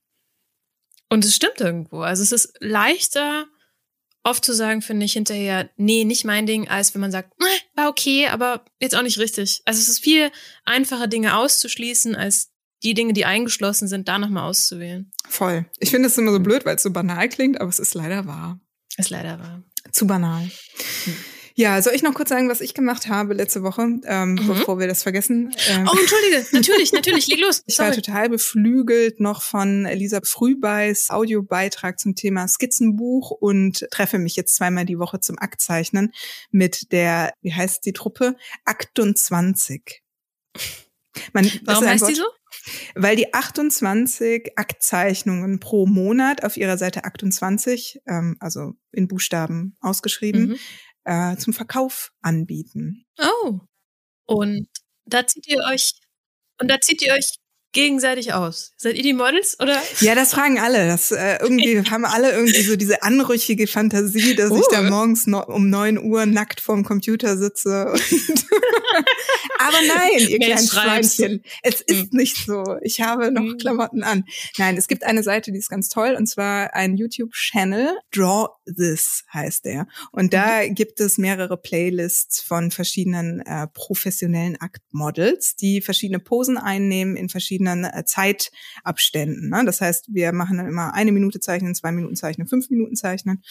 Und 1.08 1.24
es 1.24 1.36
stimmt 1.36 1.60
irgendwo. 1.60 2.00
Also 2.00 2.22
es 2.22 2.32
ist 2.32 2.54
leichter, 2.58 3.46
oft 4.24 4.44
zu 4.44 4.52
sagen, 4.54 4.82
finde 4.82 5.06
ich 5.06 5.12
hinterher, 5.12 5.70
nee, 5.76 6.04
nicht 6.04 6.24
mein 6.24 6.46
Ding, 6.46 6.68
als 6.68 6.94
wenn 6.94 7.00
man 7.00 7.12
sagt, 7.12 7.32
war 7.74 7.88
okay, 7.88 8.26
aber 8.26 8.64
jetzt 8.80 8.96
auch 8.96 9.02
nicht 9.02 9.18
richtig. 9.18 9.62
Also 9.64 9.80
es 9.80 9.88
ist 9.88 10.00
viel 10.00 10.30
einfacher, 10.64 11.06
Dinge 11.06 11.36
auszuschließen, 11.36 12.16
als 12.16 12.50
die 12.82 12.94
Dinge, 12.94 13.12
die 13.12 13.24
eingeschlossen 13.24 13.88
sind, 13.88 14.08
da 14.08 14.18
nochmal 14.18 14.48
auszuwählen. 14.48 15.12
Voll. 15.28 15.66
Ich 15.78 15.90
finde 15.90 16.08
es 16.08 16.18
immer 16.18 16.32
so 16.32 16.40
blöd, 16.40 16.64
weil 16.64 16.76
es 16.76 16.82
so 16.82 16.90
banal 16.90 17.28
klingt, 17.28 17.60
aber 17.60 17.68
es 17.68 17.78
ist 17.78 17.94
leider 17.94 18.26
wahr. 18.26 18.58
Ist 19.00 19.10
leider 19.10 19.38
wahr. 19.38 19.62
Zu 19.92 20.06
banal. 20.06 20.50
Hm. 21.04 21.16
Ja, 21.60 21.82
soll 21.82 21.94
ich 21.94 22.02
noch 22.02 22.14
kurz 22.14 22.30
sagen, 22.30 22.48
was 22.48 22.62
ich 22.62 22.72
gemacht 22.72 23.08
habe 23.08 23.34
letzte 23.34 23.62
Woche, 23.62 23.82
ähm, 24.04 24.32
mhm. 24.32 24.46
bevor 24.46 24.78
wir 24.78 24.86
das 24.86 25.02
vergessen? 25.02 25.54
Ähm, 25.68 25.86
oh, 25.92 25.98
entschuldige, 25.98 26.46
natürlich, 26.52 26.92
natürlich, 26.92 27.26
leg 27.26 27.38
los. 27.40 27.62
Ich 27.66 27.78
war 27.78 27.92
total 27.92 28.30
beflügelt 28.30 29.20
noch 29.20 29.42
von 29.42 29.84
Elisa 29.84 30.20
Frühbeis 30.24 31.10
Audiobeitrag 31.10 31.98
zum 31.98 32.14
Thema 32.14 32.48
Skizzenbuch 32.48 33.30
und 33.30 33.86
treffe 33.90 34.18
mich 34.18 34.36
jetzt 34.36 34.56
zweimal 34.56 34.86
die 34.86 34.98
Woche 34.98 35.20
zum 35.20 35.38
Aktzeichnen 35.38 36.12
mit 36.50 36.92
der, 36.92 37.34
wie 37.42 37.52
heißt 37.52 37.84
die 37.84 37.92
Truppe? 37.92 38.36
Aktun 38.64 39.14
20. 39.14 40.02
Man, 41.34 41.50
Warum 41.64 41.86
heißt 41.86 42.02
Wort, 42.02 42.10
die 42.10 42.16
so? 42.16 42.24
Weil 42.94 43.16
die 43.16 43.32
28 43.32 44.52
Aktzeichnungen 44.56 45.60
pro 45.60 45.86
Monat 45.86 46.44
auf 46.44 46.56
ihrer 46.56 46.78
Seite 46.78 47.04
28, 47.04 48.00
ähm, 48.06 48.36
also 48.40 48.72
in 48.92 49.08
Buchstaben 49.08 49.76
ausgeschrieben, 49.80 50.48
mhm. 50.48 50.56
äh, 51.04 51.36
zum 51.36 51.52
Verkauf 51.52 52.12
anbieten. 52.22 53.04
Oh. 53.18 53.60
Und 54.26 54.68
da 55.04 55.26
zieht 55.26 55.48
ihr 55.48 55.62
euch 55.70 55.92
und 56.60 56.68
da 56.68 56.80
zieht 56.80 57.02
ihr 57.02 57.14
euch 57.14 57.39
gegenseitig 57.72 58.32
aus? 58.32 58.72
Seid 58.76 58.96
ihr 58.96 59.02
die 59.02 59.12
Models 59.12 59.58
oder? 59.60 59.80
Ja, 60.00 60.14
das 60.14 60.32
fragen 60.32 60.58
alle. 60.58 60.86
Das 60.86 61.10
äh, 61.10 61.38
irgendwie 61.40 61.82
haben 61.90 62.04
alle 62.04 62.32
irgendwie 62.32 62.62
so 62.62 62.76
diese 62.76 63.02
anrüchige 63.02 63.66
Fantasie, 63.66 64.34
dass 64.34 64.50
uh. 64.50 64.58
ich 64.58 64.66
da 64.70 64.80
uh. 64.80 64.90
morgens 64.90 65.26
no 65.26 65.42
um 65.42 65.70
neun 65.70 65.98
Uhr 65.98 66.26
nackt 66.26 66.60
vorm 66.60 66.84
Computer 66.84 67.36
sitze. 67.36 67.92
Aber 69.58 69.76
nein, 69.86 70.28
ihr 70.28 70.38
kleinen 70.38 70.66
Schweinchen, 70.66 71.42
es 71.62 71.80
ist 71.82 72.00
hm. 72.00 72.08
nicht 72.12 72.36
so. 72.46 72.76
Ich 72.82 73.00
habe 73.00 73.30
noch 73.30 73.42
hm. 73.42 73.58
Klamotten 73.58 74.02
an. 74.02 74.24
Nein, 74.56 74.76
es 74.76 74.88
gibt 74.88 75.04
eine 75.04 75.22
Seite, 75.22 75.52
die 75.52 75.58
ist 75.58 75.68
ganz 75.68 75.88
toll 75.88 76.14
und 76.16 76.26
zwar 76.26 76.74
ein 76.74 76.96
YouTube-Channel. 76.96 77.98
Draw 78.12 78.48
This 78.74 79.24
heißt 79.32 79.64
der. 79.64 79.86
Und 80.12 80.32
da 80.32 80.62
mhm. 80.62 80.74
gibt 80.74 81.00
es 81.00 81.18
mehrere 81.18 81.56
Playlists 81.56 82.40
von 82.40 82.70
verschiedenen 82.70 83.40
äh, 83.40 83.66
professionellen 83.68 84.56
Aktmodels, 84.60 85.56
die 85.56 85.80
verschiedene 85.80 86.18
Posen 86.20 86.58
einnehmen 86.58 87.16
in 87.16 87.28
verschiedenen 87.28 87.50
verschiedenen 87.50 87.84
äh, 87.84 88.04
Zeitabständen. 88.04 89.48
Ne? 89.48 89.64
Das 89.64 89.80
heißt, 89.80 90.06
wir 90.12 90.32
machen 90.32 90.58
dann 90.58 90.68
immer 90.68 90.94
eine 90.94 91.12
Minute 91.12 91.40
zeichnen, 91.40 91.74
zwei 91.74 91.92
Minuten 91.92 92.16
zeichnen, 92.16 92.46
fünf 92.46 92.70
Minuten 92.70 92.96
zeichnen 92.96 93.42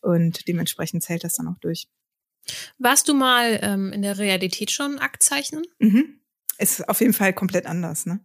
und 0.00 0.46
dementsprechend 0.48 1.02
zählt 1.02 1.24
das 1.24 1.34
dann 1.34 1.48
auch 1.48 1.58
durch. 1.60 1.88
Warst 2.78 3.08
du 3.08 3.14
mal 3.14 3.58
ähm, 3.62 3.92
in 3.92 4.02
der 4.02 4.18
Realität 4.18 4.70
schon 4.70 4.98
Akt 4.98 5.22
zeichnen? 5.22 5.62
Mhm. 5.78 6.20
Ist 6.58 6.88
auf 6.88 7.00
jeden 7.00 7.12
Fall 7.12 7.32
komplett 7.32 7.66
anders, 7.66 8.04
ne? 8.06 8.20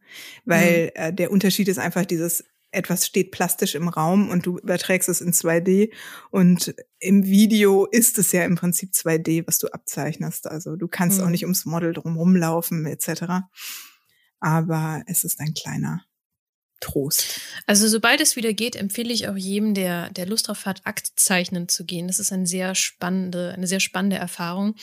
Weil 0.45 0.85
mhm. 0.85 0.91
äh, 0.95 1.13
der 1.13 1.31
Unterschied 1.31 1.67
ist 1.67 1.79
einfach 1.79 2.05
dieses 2.05 2.43
etwas 2.71 3.05
steht 3.05 3.31
plastisch 3.31 3.75
im 3.75 3.87
Raum 3.87 4.29
und 4.29 4.45
du 4.45 4.57
überträgst 4.57 5.09
es 5.09 5.21
in 5.21 5.31
2D 5.31 5.91
und 6.31 6.75
im 6.99 7.25
Video 7.25 7.85
ist 7.85 8.17
es 8.17 8.31
ja 8.31 8.43
im 8.43 8.55
Prinzip 8.55 8.91
2D, 8.91 9.47
was 9.47 9.59
du 9.59 9.67
abzeichnest. 9.67 10.47
Also 10.47 10.75
du 10.75 10.87
kannst 10.87 11.19
mhm. 11.19 11.25
auch 11.25 11.29
nicht 11.29 11.43
ums 11.43 11.65
Model 11.65 11.93
drumherum 11.93 12.35
laufen 12.35 12.85
etc 12.85 13.43
aber 14.39 15.03
es 15.07 15.23
ist 15.23 15.39
ein 15.39 15.53
kleiner 15.53 16.03
Trost. 16.79 17.41
Also 17.65 17.87
sobald 17.87 18.21
es 18.21 18.35
wieder 18.35 18.53
geht, 18.53 18.75
empfehle 18.75 19.11
ich 19.11 19.27
auch 19.27 19.35
jedem, 19.35 19.73
der, 19.73 20.11
der 20.11 20.27
Lust 20.27 20.47
drauf 20.47 20.67
hat, 20.67 20.85
Akt 20.85 21.11
zeichnen 21.15 21.67
zu 21.67 21.85
gehen. 21.85 22.05
Das 22.05 22.19
ist 22.19 22.31
eine 22.31 22.45
sehr 22.45 22.75
spannende, 22.75 23.51
eine 23.53 23.65
sehr 23.65 23.79
spannende 23.79 24.17
Erfahrung. 24.17 24.75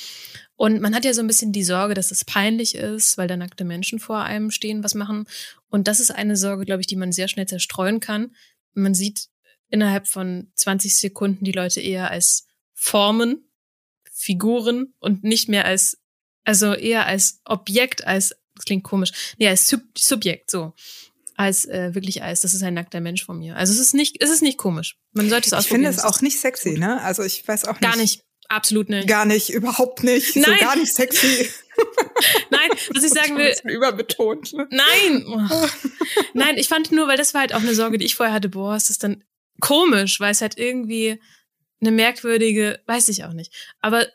Und 0.57 0.81
man 0.81 0.92
hat 0.92 1.05
ja 1.05 1.14
so 1.14 1.20
ein 1.20 1.29
bisschen 1.29 1.53
die 1.53 1.62
Sorge, 1.62 1.94
dass 1.94 2.11
es 2.11 2.25
peinlich 2.25 2.75
ist, 2.75 3.16
weil 3.16 3.29
da 3.29 3.37
nackte 3.37 3.64
Menschen 3.64 4.01
vor 4.01 4.25
einem 4.25 4.51
stehen, 4.51 4.83
was 4.83 4.94
machen. 4.94 5.27
Und 5.74 5.88
das 5.88 5.98
ist 5.98 6.12
eine 6.12 6.37
Sorge, 6.37 6.64
glaube 6.64 6.82
ich, 6.82 6.87
die 6.87 6.94
man 6.94 7.10
sehr 7.10 7.26
schnell 7.26 7.48
zerstreuen 7.48 7.98
kann. 7.98 8.37
Man 8.74 8.94
sieht 8.94 9.26
innerhalb 9.70 10.06
von 10.06 10.52
20 10.54 10.96
Sekunden 10.96 11.44
die 11.44 11.50
Leute 11.50 11.80
eher 11.80 12.12
als 12.12 12.46
Formen, 12.74 13.50
Figuren 14.12 14.94
und 15.00 15.24
nicht 15.24 15.48
mehr 15.48 15.64
als, 15.64 15.98
also 16.44 16.74
eher 16.74 17.06
als 17.06 17.40
Objekt, 17.44 18.06
als 18.06 18.37
das 18.54 18.66
klingt 18.66 18.84
komisch. 18.84 19.34
Nee, 19.38 19.48
als 19.48 19.66
Sub 19.66 19.80
Subjekt, 19.98 20.48
so. 20.48 20.74
Als 21.34 21.64
äh, 21.64 21.92
wirklich 21.92 22.22
als, 22.22 22.42
das 22.42 22.54
ist 22.54 22.62
ein 22.62 22.74
nackter 22.74 23.00
Mensch 23.00 23.24
von 23.24 23.40
mir. 23.40 23.56
Also 23.56 23.72
es 23.72 23.80
ist 23.80 23.94
nicht, 23.94 24.22
es 24.22 24.30
ist 24.30 24.42
nicht 24.42 24.58
komisch. 24.58 24.96
Man 25.10 25.28
sollte 25.28 25.48
es 25.48 25.54
ausprobieren. 25.54 25.90
Ich 25.90 25.96
finde 25.96 26.08
es 26.08 26.14
auch 26.14 26.20
nicht 26.22 26.38
sexy, 26.38 26.78
ne? 26.78 27.02
Also 27.02 27.24
ich 27.24 27.48
weiß 27.48 27.64
auch 27.64 27.80
nicht. 27.80 27.82
Gar 27.82 27.96
nicht. 27.96 28.22
Absolut 28.48 28.90
nicht. 28.90 29.08
Gar 29.08 29.24
nicht, 29.24 29.50
überhaupt 29.50 30.04
nicht. 30.04 30.37
Nein. 30.37 30.56
So 30.56 30.64
gar 30.64 30.76
nicht 30.76 30.94
sexy. 30.94 31.50
Nein, 32.51 32.70
was 32.92 33.05
ich 33.05 33.12
sagen 33.12 33.37
will. 33.37 33.55
Überbetont. 33.64 34.53
Ne? 34.53 34.68
Nein. 34.70 35.25
Oh. 35.27 35.68
Nein, 36.35 36.57
ich 36.57 36.68
fand 36.68 36.92
nur, 36.92 37.09
weil 37.09 37.16
das 37.16 37.35
war 37.35 37.42
halt 37.42 37.55
auch 37.55 37.61
eine 37.61 37.75
Sorge, 37.75 37.99
die 37.99 38.07
ich 38.07 38.14
vorher 38.14 38.35
hatte, 38.35 38.49
boah, 38.49 38.77
ist 38.77 38.90
das 38.90 38.99
dann 38.99 39.25
komisch, 39.61 40.20
weil 40.20 40.33
es 40.33 40.40
halt 40.40 40.59
irgendwie 40.59 41.20
eine 41.81 41.90
merkwürdige, 41.90 42.81
weiß 42.87 43.09
ich 43.09 43.25
auch 43.25 43.33
nicht. 43.33 43.53
Aber 43.81 44.07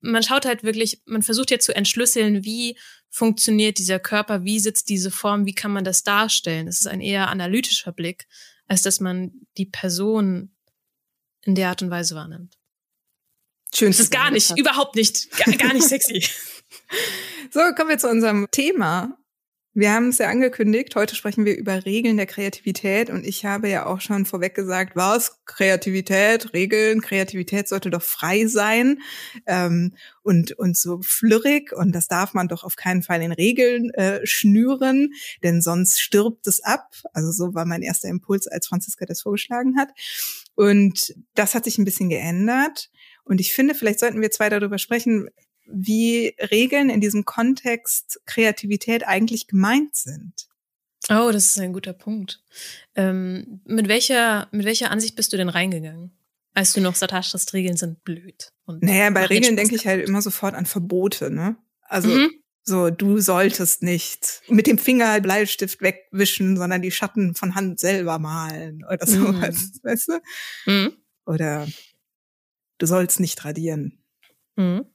man 0.00 0.22
schaut 0.22 0.46
halt 0.46 0.62
wirklich, 0.62 1.02
man 1.04 1.22
versucht 1.22 1.50
jetzt 1.50 1.66
zu 1.66 1.74
entschlüsseln, 1.74 2.44
wie 2.44 2.78
funktioniert 3.10 3.78
dieser 3.78 3.98
Körper, 3.98 4.44
wie 4.44 4.60
sitzt 4.60 4.88
diese 4.88 5.10
Form, 5.10 5.46
wie 5.46 5.54
kann 5.54 5.72
man 5.72 5.84
das 5.84 6.02
darstellen. 6.02 6.68
Es 6.68 6.80
ist 6.80 6.86
ein 6.86 7.00
eher 7.00 7.28
analytischer 7.28 7.92
Blick, 7.92 8.26
als 8.66 8.82
dass 8.82 9.00
man 9.00 9.32
die 9.56 9.66
Person 9.66 10.54
in 11.42 11.54
der 11.54 11.68
Art 11.68 11.82
und 11.82 11.90
Weise 11.90 12.14
wahrnimmt. 12.14 12.56
Schön. 13.76 13.88
Das 13.88 14.00
ist 14.00 14.10
gar 14.10 14.30
nicht, 14.30 14.50
hat. 14.50 14.58
überhaupt 14.58 14.96
nicht, 14.96 15.30
gar, 15.36 15.54
gar 15.54 15.74
nicht 15.74 15.86
sexy. 15.86 16.24
so, 17.50 17.60
kommen 17.76 17.90
wir 17.90 17.98
zu 17.98 18.08
unserem 18.08 18.46
Thema. 18.50 19.18
Wir 19.74 19.92
haben 19.92 20.08
es 20.08 20.16
ja 20.16 20.28
angekündigt, 20.28 20.96
heute 20.96 21.14
sprechen 21.14 21.44
wir 21.44 21.54
über 21.54 21.84
Regeln 21.84 22.16
der 22.16 22.24
Kreativität 22.24 23.10
und 23.10 23.26
ich 23.26 23.44
habe 23.44 23.68
ja 23.68 23.84
auch 23.84 24.00
schon 24.00 24.24
vorweg 24.24 24.54
gesagt, 24.54 24.96
was? 24.96 25.44
Kreativität, 25.44 26.54
Regeln, 26.54 27.02
Kreativität 27.02 27.68
sollte 27.68 27.90
doch 27.90 28.00
frei 28.00 28.46
sein 28.46 29.02
ähm, 29.44 29.94
und, 30.22 30.52
und 30.52 30.78
so 30.78 31.02
flürrig 31.02 31.74
und 31.74 31.94
das 31.94 32.08
darf 32.08 32.32
man 32.32 32.48
doch 32.48 32.64
auf 32.64 32.76
keinen 32.76 33.02
Fall 33.02 33.20
in 33.20 33.32
Regeln 33.32 33.90
äh, 33.90 34.24
schnüren, 34.24 35.12
denn 35.42 35.60
sonst 35.60 36.00
stirbt 36.00 36.46
es 36.46 36.64
ab. 36.64 36.94
Also 37.12 37.30
so 37.30 37.52
war 37.52 37.66
mein 37.66 37.82
erster 37.82 38.08
Impuls, 38.08 38.46
als 38.46 38.68
Franziska 38.68 39.04
das 39.04 39.20
vorgeschlagen 39.20 39.76
hat. 39.78 39.90
Und 40.54 41.14
das 41.34 41.54
hat 41.54 41.64
sich 41.64 41.76
ein 41.76 41.84
bisschen 41.84 42.08
geändert. 42.08 42.88
Und 43.26 43.40
ich 43.40 43.52
finde, 43.52 43.74
vielleicht 43.74 43.98
sollten 43.98 44.22
wir 44.22 44.30
zwei 44.30 44.48
darüber 44.48 44.78
sprechen, 44.78 45.28
wie 45.66 46.34
Regeln 46.50 46.90
in 46.90 47.00
diesem 47.00 47.24
Kontext 47.24 48.20
Kreativität 48.24 49.06
eigentlich 49.06 49.48
gemeint 49.48 49.96
sind. 49.96 50.46
Oh, 51.10 51.30
das 51.32 51.46
ist 51.46 51.58
ein 51.58 51.72
guter 51.72 51.92
Punkt. 51.92 52.40
Ähm, 52.94 53.60
mit 53.64 53.88
welcher, 53.88 54.48
mit 54.52 54.64
welcher 54.64 54.90
Ansicht 54.90 55.16
bist 55.16 55.32
du 55.32 55.36
denn 55.36 55.48
reingegangen? 55.48 56.12
Als 56.54 56.72
du 56.72 56.80
noch 56.80 56.94
sagst, 56.94 57.34
dass 57.34 57.52
Regeln 57.52 57.76
sind 57.76 58.02
blöd. 58.02 58.52
Und 58.64 58.82
naja, 58.82 59.10
bei 59.10 59.26
Regeln 59.26 59.56
denke 59.56 59.74
ich 59.74 59.86
halt 59.86 60.08
immer 60.08 60.22
sofort 60.22 60.54
an 60.54 60.64
Verbote, 60.64 61.30
ne? 61.30 61.56
Also, 61.82 62.08
mhm. 62.08 62.30
so, 62.62 62.90
du 62.90 63.20
solltest 63.20 63.82
nicht 63.82 64.42
mit 64.48 64.66
dem 64.66 64.78
Finger 64.78 65.20
Bleistift 65.20 65.82
wegwischen, 65.82 66.56
sondern 66.56 66.80
die 66.80 66.90
Schatten 66.90 67.34
von 67.34 67.54
Hand 67.54 67.78
selber 67.78 68.18
malen 68.18 68.84
oder 68.84 69.06
sowas, 69.06 69.72
mhm. 69.74 69.80
weißt 69.82 70.08
du? 70.08 70.20
Mhm. 70.64 70.96
Oder 71.26 71.68
du 72.78 72.86
sollst 72.86 73.20
nicht 73.20 73.44
radieren. 73.44 74.02
Mhm. 74.56 74.86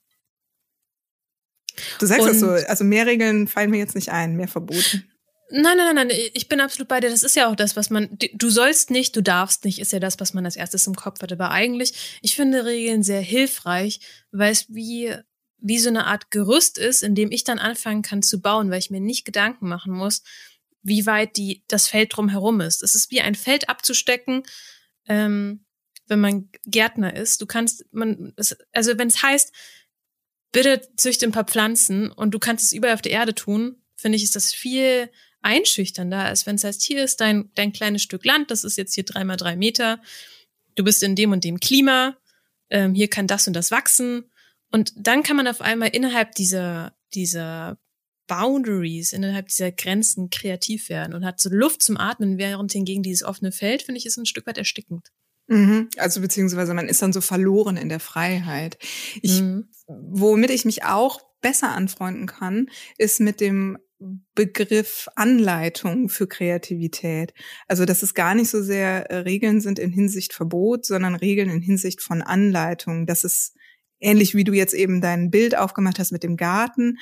Du 1.99 2.05
sagst 2.05 2.21
und, 2.21 2.29
das 2.29 2.39
so, 2.39 2.49
also 2.49 2.83
mehr 2.83 3.05
Regeln 3.05 3.47
fallen 3.47 3.71
mir 3.71 3.77
jetzt 3.77 3.95
nicht 3.95 4.09
ein, 4.09 4.35
mehr 4.35 4.47
Verboten. 4.47 5.07
Nein, 5.53 5.77
nein, 5.77 5.95
nein, 5.95 6.07
nein, 6.07 6.17
ich 6.33 6.47
bin 6.47 6.61
absolut 6.61 6.87
bei 6.87 7.01
dir. 7.01 7.09
Das 7.09 7.23
ist 7.23 7.35
ja 7.35 7.49
auch 7.49 7.55
das, 7.55 7.75
was 7.75 7.89
man, 7.89 8.17
du 8.33 8.49
sollst 8.49 8.89
nicht, 8.89 9.15
du 9.15 9.21
darfst 9.21 9.65
nicht, 9.65 9.79
ist 9.79 9.91
ja 9.91 9.99
das, 9.99 10.19
was 10.19 10.33
man 10.33 10.45
als 10.45 10.55
erstes 10.55 10.87
im 10.87 10.95
Kopf 10.95 11.21
hat. 11.21 11.31
Aber 11.33 11.51
eigentlich, 11.51 12.19
ich 12.21 12.35
finde 12.35 12.65
Regeln 12.65 13.03
sehr 13.03 13.21
hilfreich, 13.21 13.99
weil 14.31 14.51
es 14.51 14.67
wie, 14.69 15.13
wie 15.57 15.79
so 15.79 15.89
eine 15.89 16.05
Art 16.05 16.31
Gerüst 16.31 16.77
ist, 16.77 17.03
in 17.03 17.15
dem 17.15 17.31
ich 17.31 17.43
dann 17.43 17.59
anfangen 17.59 18.01
kann 18.01 18.23
zu 18.23 18.41
bauen, 18.41 18.71
weil 18.71 18.79
ich 18.79 18.91
mir 18.91 19.01
nicht 19.01 19.25
Gedanken 19.25 19.67
machen 19.67 19.91
muss, 19.91 20.23
wie 20.83 21.05
weit 21.05 21.35
die, 21.35 21.63
das 21.67 21.87
Feld 21.87 22.15
drumherum 22.15 22.61
ist. 22.61 22.81
Es 22.81 22.95
ist 22.95 23.11
wie 23.11 23.21
ein 23.21 23.35
Feld 23.35 23.67
abzustecken, 23.67 24.43
ähm, 25.07 25.65
wenn 26.07 26.19
man 26.19 26.49
Gärtner 26.65 27.15
ist. 27.15 27.41
Du 27.41 27.45
kannst, 27.45 27.85
man, 27.91 28.33
also 28.71 28.97
wenn 28.97 29.07
es 29.07 29.21
heißt, 29.21 29.53
bitte 30.51 30.81
züchte 30.97 31.25
ein 31.25 31.31
paar 31.31 31.45
Pflanzen 31.45 32.11
und 32.11 32.31
du 32.31 32.39
kannst 32.39 32.65
es 32.65 32.73
überall 32.73 32.95
auf 32.95 33.01
der 33.01 33.13
Erde 33.13 33.33
tun, 33.33 33.81
finde 33.95 34.17
ich, 34.17 34.23
ist 34.23 34.35
das 34.35 34.53
viel 34.53 35.09
einschüchternder, 35.41 36.25
als 36.25 36.45
wenn 36.45 36.55
es 36.55 36.63
heißt, 36.63 36.81
hier 36.81 37.03
ist 37.03 37.21
dein, 37.21 37.51
dein 37.55 37.73
kleines 37.73 38.03
Stück 38.03 38.25
Land, 38.25 38.51
das 38.51 38.63
ist 38.63 38.77
jetzt 38.77 38.93
hier 38.93 39.05
drei 39.05 39.23
mal 39.23 39.37
drei 39.37 39.55
Meter 39.55 40.01
du 40.75 40.83
bist 40.83 41.03
in 41.03 41.15
dem 41.15 41.31
und 41.31 41.43
dem 41.43 41.59
Klima, 41.59 42.17
ähm, 42.69 42.93
hier 42.93 43.09
kann 43.09 43.27
das 43.27 43.47
und 43.47 43.53
das 43.53 43.71
wachsen. 43.71 44.31
Und 44.71 44.93
dann 44.95 45.23
kann 45.23 45.35
man 45.35 45.47
auf 45.47 45.61
einmal 45.61 45.89
innerhalb 45.89 46.33
dieser, 46.35 46.95
dieser 47.13 47.77
Boundaries, 48.27 49.11
innerhalb 49.11 49.47
dieser 49.47 49.71
Grenzen 49.71 50.29
kreativ 50.29 50.89
werden 50.89 51.13
und 51.13 51.25
hat 51.25 51.41
so 51.41 51.49
Luft 51.49 51.81
zum 51.81 51.97
Atmen, 51.97 52.37
während 52.37 52.71
hingegen 52.71 53.03
dieses 53.03 53.23
offene 53.23 53.51
Feld, 53.51 53.83
finde 53.83 53.99
ich, 53.99 54.05
ist 54.05 54.17
ein 54.17 54.25
Stück 54.25 54.47
weit 54.47 54.57
erstickend. 54.57 55.09
Mhm. 55.51 55.89
Also 55.97 56.21
beziehungsweise 56.21 56.73
man 56.73 56.87
ist 56.87 57.01
dann 57.01 57.11
so 57.11 57.19
verloren 57.19 57.75
in 57.75 57.89
der 57.89 57.99
Freiheit. 57.99 58.77
Ich, 59.21 59.41
mhm. 59.41 59.67
Womit 59.87 60.49
ich 60.49 60.63
mich 60.63 60.85
auch 60.85 61.19
besser 61.41 61.71
anfreunden 61.71 62.25
kann, 62.25 62.67
ist 62.97 63.19
mit 63.19 63.41
dem 63.41 63.77
Begriff 64.33 65.09
Anleitung 65.15 66.07
für 66.07 66.25
Kreativität. 66.25 67.33
Also, 67.67 67.83
dass 67.83 68.01
es 68.01 68.13
gar 68.13 68.33
nicht 68.33 68.49
so 68.49 68.63
sehr 68.63 69.11
äh, 69.11 69.17
Regeln 69.17 69.59
sind 69.59 69.77
in 69.77 69.91
Hinsicht 69.91 70.33
Verbot, 70.33 70.85
sondern 70.85 71.15
Regeln 71.15 71.49
in 71.49 71.61
Hinsicht 71.61 72.01
von 72.01 72.21
Anleitung. 72.21 73.05
Das 73.05 73.25
ist 73.25 73.53
ähnlich 73.99 74.33
wie 74.33 74.45
du 74.45 74.53
jetzt 74.53 74.73
eben 74.73 75.01
dein 75.01 75.31
Bild 75.31 75.55
aufgemacht 75.57 75.99
hast 75.99 76.13
mit 76.13 76.23
dem 76.23 76.37
Garten, 76.37 76.97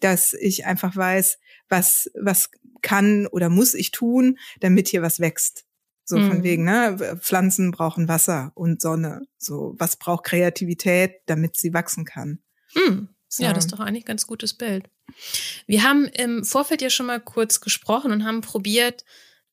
dass 0.00 0.34
ich 0.34 0.66
einfach 0.66 0.96
weiß, 0.96 1.38
was, 1.68 2.10
was 2.20 2.50
kann 2.82 3.28
oder 3.28 3.48
muss 3.48 3.74
ich 3.74 3.92
tun, 3.92 4.38
damit 4.60 4.88
hier 4.88 5.02
was 5.02 5.20
wächst. 5.20 5.64
So 6.04 6.18
mhm. 6.18 6.28
von 6.28 6.42
wegen, 6.42 6.64
ne? 6.64 7.18
Pflanzen 7.20 7.70
brauchen 7.70 8.08
Wasser 8.08 8.52
und 8.54 8.80
Sonne. 8.80 9.22
So, 9.38 9.74
was 9.78 9.96
braucht 9.96 10.24
Kreativität, 10.24 11.16
damit 11.26 11.56
sie 11.56 11.72
wachsen 11.72 12.04
kann? 12.04 12.40
Mhm. 12.74 13.08
So. 13.28 13.44
Ja, 13.44 13.52
das 13.52 13.64
ist 13.64 13.72
doch 13.72 13.80
eigentlich 13.80 14.04
ein 14.04 14.08
ganz 14.08 14.26
gutes 14.26 14.52
Bild. 14.52 14.90
Wir 15.66 15.84
haben 15.84 16.04
im 16.04 16.44
Vorfeld 16.44 16.82
ja 16.82 16.90
schon 16.90 17.06
mal 17.06 17.20
kurz 17.20 17.60
gesprochen 17.60 18.12
und 18.12 18.24
haben 18.24 18.42
probiert, 18.42 19.04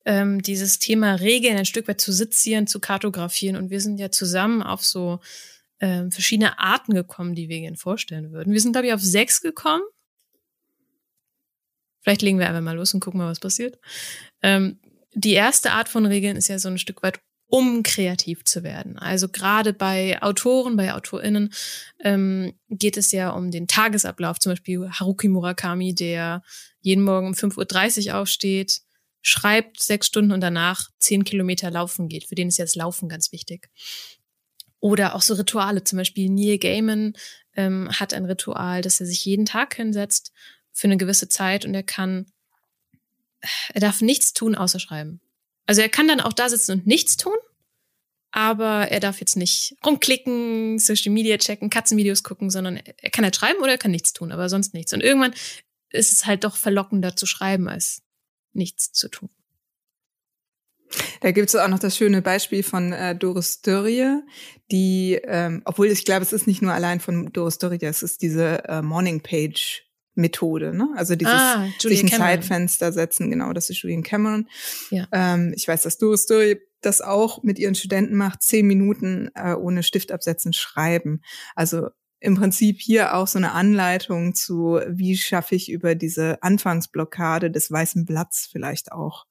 ähm, 0.06 0.42
dieses 0.42 0.80
Thema 0.80 1.16
Regeln 1.16 1.58
ein 1.58 1.66
Stück 1.66 1.88
weit 1.88 2.02
zu 2.02 2.12
sezieren, 2.12 2.68
zu 2.68 2.80
kartografieren. 2.80 3.56
Und 3.56 3.70
wir 3.70 3.80
sind 3.80 3.98
ja 4.00 4.12
zusammen 4.12 4.62
auf 4.64 4.84
so 4.84 5.20
ähm, 5.80 6.12
verschiedene 6.12 6.60
Arten 6.60 6.94
gekommen, 6.94 7.36
die 7.36 7.48
wir 7.48 7.60
gerne 7.60 7.78
vorstellen 7.78 8.32
würden. 8.32 8.52
Wir 8.52 8.60
sind, 8.60 8.74
glaube 8.74 8.88
ich, 8.88 8.94
auf 8.94 9.02
sechs 9.02 9.42
gekommen. 9.42 9.84
Vielleicht 12.02 12.22
legen 12.22 12.40
wir 12.40 12.48
einfach 12.48 12.62
mal 12.62 12.76
los 12.76 12.94
und 12.94 13.02
gucken 13.02 13.20
mal, 13.20 13.30
was 13.30 13.40
passiert. 13.40 13.80
Ähm, 14.42 14.80
die 15.14 15.34
erste 15.34 15.72
Art 15.72 15.90
von 15.90 16.06
Regeln 16.06 16.38
ist 16.38 16.48
ja 16.48 16.60
so 16.60 16.70
ein 16.70 16.78
Stück 16.78 17.04
weit 17.04 17.20
um 17.50 17.82
kreativ 17.82 18.44
zu 18.46 18.64
werden. 18.64 19.00
Also 19.00 19.28
gerade 19.28 19.74
bei 19.74 20.22
Autoren, 20.22 20.78
bei 20.78 20.94
AutorInnen 20.94 21.52
ähm, 22.00 22.54
geht 22.70 22.96
es 22.96 23.12
ja 23.12 23.32
um 23.32 23.50
den 23.50 23.68
Tagesablauf. 23.68 24.40
Zum 24.40 24.52
Beispiel 24.52 24.88
Haruki 24.92 25.28
Murakami, 25.28 25.96
der 25.96 26.44
jeden 26.82 27.04
Morgen 27.04 27.28
um 27.28 27.34
5.30 27.34 28.10
Uhr 28.10 28.18
aufsteht, 28.18 28.82
schreibt 29.22 29.82
sechs 29.82 30.08
Stunden 30.08 30.32
und 30.32 30.42
danach 30.42 30.90
zehn 31.00 31.24
Kilometer 31.24 31.72
laufen 31.72 32.08
geht. 32.08 32.26
Für 32.26 32.36
den 32.36 32.50
ist 32.50 32.58
ja 32.58 32.66
das 32.66 32.76
Laufen 32.76 33.10
ganz 33.10 33.32
wichtig. 33.32 33.70
Oder 34.80 35.16
auch 35.16 35.24
so 35.24 35.34
Rituale. 35.34 35.84
Zum 35.84 35.98
Beispiel 35.98 36.30
Neil 36.30 36.60
Gaiman 36.60 37.14
ähm, 37.56 37.90
hat 37.92 38.14
ein 38.14 38.26
Ritual, 38.26 38.82
dass 38.82 39.00
er 39.00 39.08
sich 39.08 39.26
jeden 39.26 39.46
Tag 39.46 39.76
hinsetzt 39.76 40.32
für 40.72 40.88
eine 40.88 40.98
gewisse 40.98 41.28
Zeit 41.28 41.66
und 41.66 41.74
er 41.74 41.84
kann, 41.84 42.28
er 43.74 43.82
darf 43.82 44.02
nichts 44.02 44.34
tun 44.34 44.56
außer 44.56 44.80
schreiben. 44.80 45.22
Also 45.66 45.82
er 45.82 45.90
kann 45.90 46.08
dann 46.08 46.22
auch 46.22 46.34
da 46.34 46.50
sitzen 46.50 46.72
und 46.72 46.88
nichts 46.88 47.18
tun, 47.18 47.36
aber 48.32 48.90
er 48.90 49.00
darf 49.00 49.20
jetzt 49.20 49.36
nicht 49.36 49.76
rumklicken, 49.86 50.80
Social 50.80 51.12
Media 51.12 51.38
checken, 51.38 51.70
Katzenvideos 51.70 52.24
gucken, 52.24 52.50
sondern 52.50 52.78
er 52.78 53.10
kann 53.12 53.24
halt 53.24 53.36
schreiben 53.36 53.62
oder 53.62 53.74
er 53.74 53.78
kann 53.78 53.92
nichts 53.92 54.14
tun, 54.14 54.32
aber 54.32 54.50
sonst 54.50 54.74
nichts. 54.74 54.94
Und 54.94 55.02
irgendwann 55.02 55.34
ist 55.92 56.12
es 56.12 56.26
halt 56.26 56.44
doch 56.44 56.56
verlockender 56.56 57.16
zu 57.16 57.26
schreiben, 57.26 57.68
als 57.68 58.02
nichts 58.54 58.92
zu 58.92 59.10
tun. 59.10 59.30
Da 61.22 61.32
gibt 61.32 61.50
es 61.50 61.56
auch 61.56 61.68
noch 61.68 61.80
das 61.80 61.98
schöne 61.98 62.22
Beispiel 62.22 62.64
von 62.64 62.94
äh, 62.94 63.16
Doris 63.16 63.62
Dörrie, 63.62 64.22
die, 64.72 65.20
ähm, 65.24 65.62
obwohl 65.66 65.88
ich 65.88 66.04
glaube, 66.06 66.24
es 66.24 66.34
ist 66.34 66.48
nicht 66.48 66.62
nur 66.62 66.74
allein 66.74 67.00
von 67.00 67.32
Doris 67.32 67.60
Dörrie, 67.60 67.80
es 67.82 68.02
ist 68.02 68.22
diese 68.22 68.64
äh, 68.68 68.82
Morning 68.82 69.22
Page 69.22 69.84
Methode, 70.20 70.76
ne? 70.76 70.90
Also 70.96 71.16
dieses 71.16 71.34
ah, 71.34 71.66
sich 71.80 72.04
ein 72.04 72.10
Cameron. 72.10 72.28
Zeitfenster 72.28 72.92
setzen, 72.92 73.30
genau, 73.30 73.54
das 73.54 73.70
ist 73.70 73.82
Julian 73.82 74.04
Cameron. 74.04 74.48
Ja. 74.92 75.08
Ähm, 75.12 75.54
ich 75.56 75.68
weiß, 75.68 75.82
dass 75.84 75.98
Doris 75.98 76.26
Dörrie 76.26 76.58
das 76.82 77.02
auch 77.02 77.44
mit 77.44 77.60
ihren 77.60 77.76
Studenten 77.76 78.16
macht, 78.16 78.42
zehn 78.42 78.66
Minuten 78.66 79.30
äh, 79.36 79.54
ohne 79.54 79.84
Stift 79.84 80.12
absetzen 80.12 80.54
schreiben. 80.54 81.22
Also 81.56 81.90
im 82.20 82.36
Prinzip 82.36 82.80
hier 82.82 83.16
auch 83.16 83.28
so 83.28 83.38
eine 83.38 83.54
Anleitung 83.54 84.36
zu, 84.36 84.80
wie 84.88 85.16
schaffe 85.16 85.56
ich 85.56 85.72
über 85.72 85.96
diese 85.96 86.42
Anfangsblockade 86.44 87.50
des 87.50 87.72
weißen 87.72 88.06
Blatts 88.06 88.48
vielleicht 88.52 88.92
auch 88.92 89.26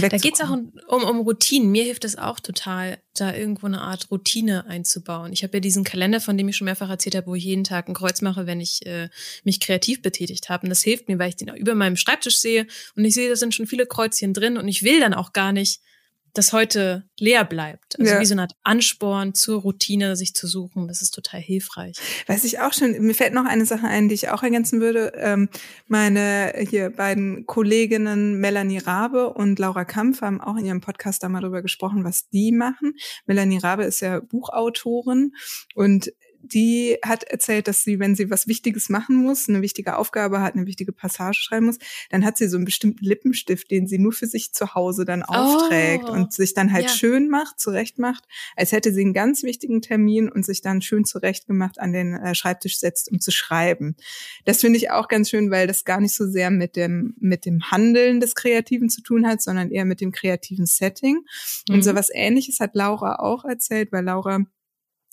da 0.00 0.08
geht 0.08 0.34
es 0.34 0.40
auch 0.40 0.50
um, 0.50 0.72
um, 0.88 1.20
Routinen. 1.20 1.70
Mir 1.70 1.84
hilft 1.84 2.04
es 2.04 2.16
auch 2.16 2.40
total, 2.40 2.98
da 3.14 3.34
irgendwo 3.34 3.66
eine 3.66 3.80
Art 3.80 4.10
Routine 4.10 4.66
einzubauen. 4.66 5.32
Ich 5.32 5.42
habe 5.42 5.56
ja 5.56 5.60
diesen 5.60 5.84
Kalender, 5.84 6.20
von 6.20 6.38
dem 6.38 6.48
ich 6.48 6.56
schon 6.56 6.66
mehrfach 6.66 6.90
erzählt 6.90 7.16
habe, 7.16 7.26
wo 7.26 7.34
ich 7.34 7.44
jeden 7.44 7.64
Tag 7.64 7.88
ein 7.88 7.94
Kreuz 7.94 8.22
mache, 8.22 8.46
wenn 8.46 8.60
ich 8.60 8.86
äh, 8.86 9.08
mich 9.44 9.60
kreativ 9.60 10.02
betätigt 10.02 10.48
habe. 10.48 10.64
Und 10.64 10.70
das 10.70 10.82
hilft 10.82 11.08
mir, 11.08 11.18
weil 11.18 11.28
ich 11.28 11.36
den 11.36 11.50
auch 11.50 11.56
über 11.56 11.74
meinem 11.74 11.96
Schreibtisch 11.96 12.38
sehe 12.38 12.66
und 12.96 13.04
ich 13.04 13.14
sehe, 13.14 13.28
da 13.28 13.36
sind 13.36 13.54
schon 13.54 13.66
viele 13.66 13.86
Kreuzchen 13.86 14.32
drin 14.32 14.56
und 14.56 14.68
ich 14.68 14.82
will 14.82 15.00
dann 15.00 15.14
auch 15.14 15.32
gar 15.32 15.52
nicht 15.52 15.80
das 16.34 16.52
heute 16.52 17.04
leer 17.18 17.44
bleibt. 17.44 17.98
Also 17.98 18.12
ja. 18.12 18.20
wie 18.20 18.26
so 18.26 18.34
eine 18.34 18.42
Art 18.42 18.54
Ansporn 18.64 19.34
zur 19.34 19.60
Routine, 19.60 20.16
sich 20.16 20.34
zu 20.34 20.48
suchen. 20.48 20.88
Das 20.88 21.00
ist 21.00 21.12
total 21.12 21.40
hilfreich. 21.40 21.96
Weiß 22.26 22.42
ich 22.42 22.58
auch 22.58 22.72
schon. 22.72 22.92
Mir 23.00 23.14
fällt 23.14 23.32
noch 23.32 23.46
eine 23.46 23.64
Sache 23.64 23.86
ein, 23.86 24.08
die 24.08 24.16
ich 24.16 24.28
auch 24.30 24.42
ergänzen 24.42 24.80
würde. 24.80 25.12
Ähm, 25.16 25.48
meine 25.86 26.52
hier 26.68 26.90
beiden 26.90 27.46
Kolleginnen 27.46 28.40
Melanie 28.40 28.78
Rabe 28.78 29.32
und 29.32 29.60
Laura 29.60 29.84
Kampf 29.84 30.22
haben 30.22 30.40
auch 30.40 30.56
in 30.56 30.66
ihrem 30.66 30.80
Podcast 30.80 31.22
da 31.22 31.28
mal 31.28 31.40
drüber 31.40 31.62
gesprochen, 31.62 32.02
was 32.02 32.28
die 32.30 32.50
machen. 32.50 32.94
Melanie 33.26 33.58
Rabe 33.58 33.84
ist 33.84 34.00
ja 34.00 34.18
Buchautorin 34.20 35.32
und 35.76 36.12
die 36.52 36.98
hat 37.02 37.24
erzählt, 37.24 37.68
dass 37.68 37.82
sie, 37.82 37.98
wenn 37.98 38.14
sie 38.14 38.30
was 38.30 38.46
Wichtiges 38.46 38.88
machen 38.88 39.16
muss, 39.16 39.48
eine 39.48 39.62
wichtige 39.62 39.96
Aufgabe 39.96 40.40
hat, 40.40 40.54
eine 40.54 40.66
wichtige 40.66 40.92
Passage 40.92 41.40
schreiben 41.40 41.66
muss, 41.66 41.78
dann 42.10 42.24
hat 42.24 42.36
sie 42.36 42.48
so 42.48 42.56
einen 42.56 42.64
bestimmten 42.64 43.04
Lippenstift, 43.04 43.70
den 43.70 43.86
sie 43.86 43.98
nur 43.98 44.12
für 44.12 44.26
sich 44.26 44.52
zu 44.52 44.74
Hause 44.74 45.04
dann 45.04 45.22
aufträgt 45.22 46.04
oh, 46.06 46.12
und 46.12 46.32
sich 46.32 46.54
dann 46.54 46.72
halt 46.72 46.84
ja. 46.84 46.90
schön 46.90 47.28
macht, 47.28 47.58
zurecht 47.58 47.98
macht, 47.98 48.24
als 48.56 48.72
hätte 48.72 48.92
sie 48.92 49.02
einen 49.02 49.14
ganz 49.14 49.42
wichtigen 49.42 49.80
Termin 49.80 50.28
und 50.28 50.44
sich 50.44 50.60
dann 50.60 50.82
schön 50.82 51.04
zurecht 51.04 51.46
gemacht 51.46 51.80
an 51.80 51.92
den 51.92 52.14
äh, 52.14 52.34
Schreibtisch 52.34 52.78
setzt, 52.78 53.10
um 53.10 53.20
zu 53.20 53.30
schreiben. 53.30 53.96
Das 54.44 54.60
finde 54.60 54.78
ich 54.78 54.90
auch 54.90 55.08
ganz 55.08 55.30
schön, 55.30 55.50
weil 55.50 55.66
das 55.66 55.84
gar 55.84 56.00
nicht 56.00 56.14
so 56.14 56.26
sehr 56.26 56.50
mit 56.50 56.76
dem, 56.76 57.14
mit 57.18 57.46
dem 57.46 57.70
Handeln 57.70 58.20
des 58.20 58.34
Kreativen 58.34 58.90
zu 58.90 59.02
tun 59.02 59.26
hat, 59.26 59.42
sondern 59.42 59.70
eher 59.70 59.84
mit 59.84 60.00
dem 60.00 60.12
kreativen 60.12 60.66
Setting. 60.66 61.24
Mhm. 61.68 61.74
Und 61.74 61.82
so 61.82 61.94
was 61.94 62.10
ähnliches 62.12 62.60
hat 62.60 62.74
Laura 62.74 63.16
auch 63.16 63.44
erzählt, 63.44 63.92
weil 63.92 64.04
Laura 64.04 64.44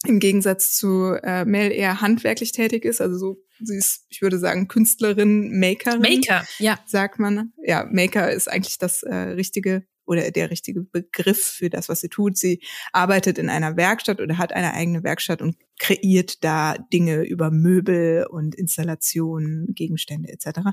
im 0.06 0.20
Gegensatz 0.20 0.76
zu 0.76 1.16
äh, 1.24 1.46
Mel 1.46 1.72
eher 1.72 2.02
handwerklich 2.02 2.52
tätig 2.52 2.86
ist, 2.86 3.02
also 3.02 3.18
so 3.18 3.38
sie 3.60 3.78
ist, 3.78 4.06
ich 4.10 4.22
würde 4.22 4.40
sagen, 4.40 4.68
Künstlerin, 4.68 5.60
Makerin. 5.60 6.02
Maker, 6.02 6.46
ja. 6.60 6.80
Sagt 6.86 7.20
man. 7.20 7.54
Ja, 7.64 7.88
Maker 7.92 8.32
ist 8.32 8.50
eigentlich 8.50 8.78
das 8.78 9.04
äh, 9.04 9.14
richtige 9.14 9.86
oder 10.06 10.30
der 10.32 10.50
richtige 10.50 10.82
Begriff 10.82 11.42
für 11.42 11.70
das, 11.70 11.88
was 11.88 12.02
sie 12.02 12.10
tut. 12.10 12.36
Sie 12.38 12.62
arbeitet 12.92 13.38
in 13.38 13.50
einer 13.50 13.78
Werkstatt 13.78 14.20
oder 14.20 14.38
hat 14.38 14.52
eine 14.52 14.74
eigene 14.74 15.04
Werkstatt 15.04 15.42
und 15.42 15.56
kreiert 15.80 16.44
da 16.44 16.76
Dinge 16.92 17.24
über 17.24 17.50
Möbel 17.50 18.26
und 18.30 18.56
Installationen, 18.56 19.74
Gegenstände 19.74 20.30
etc. 20.30 20.72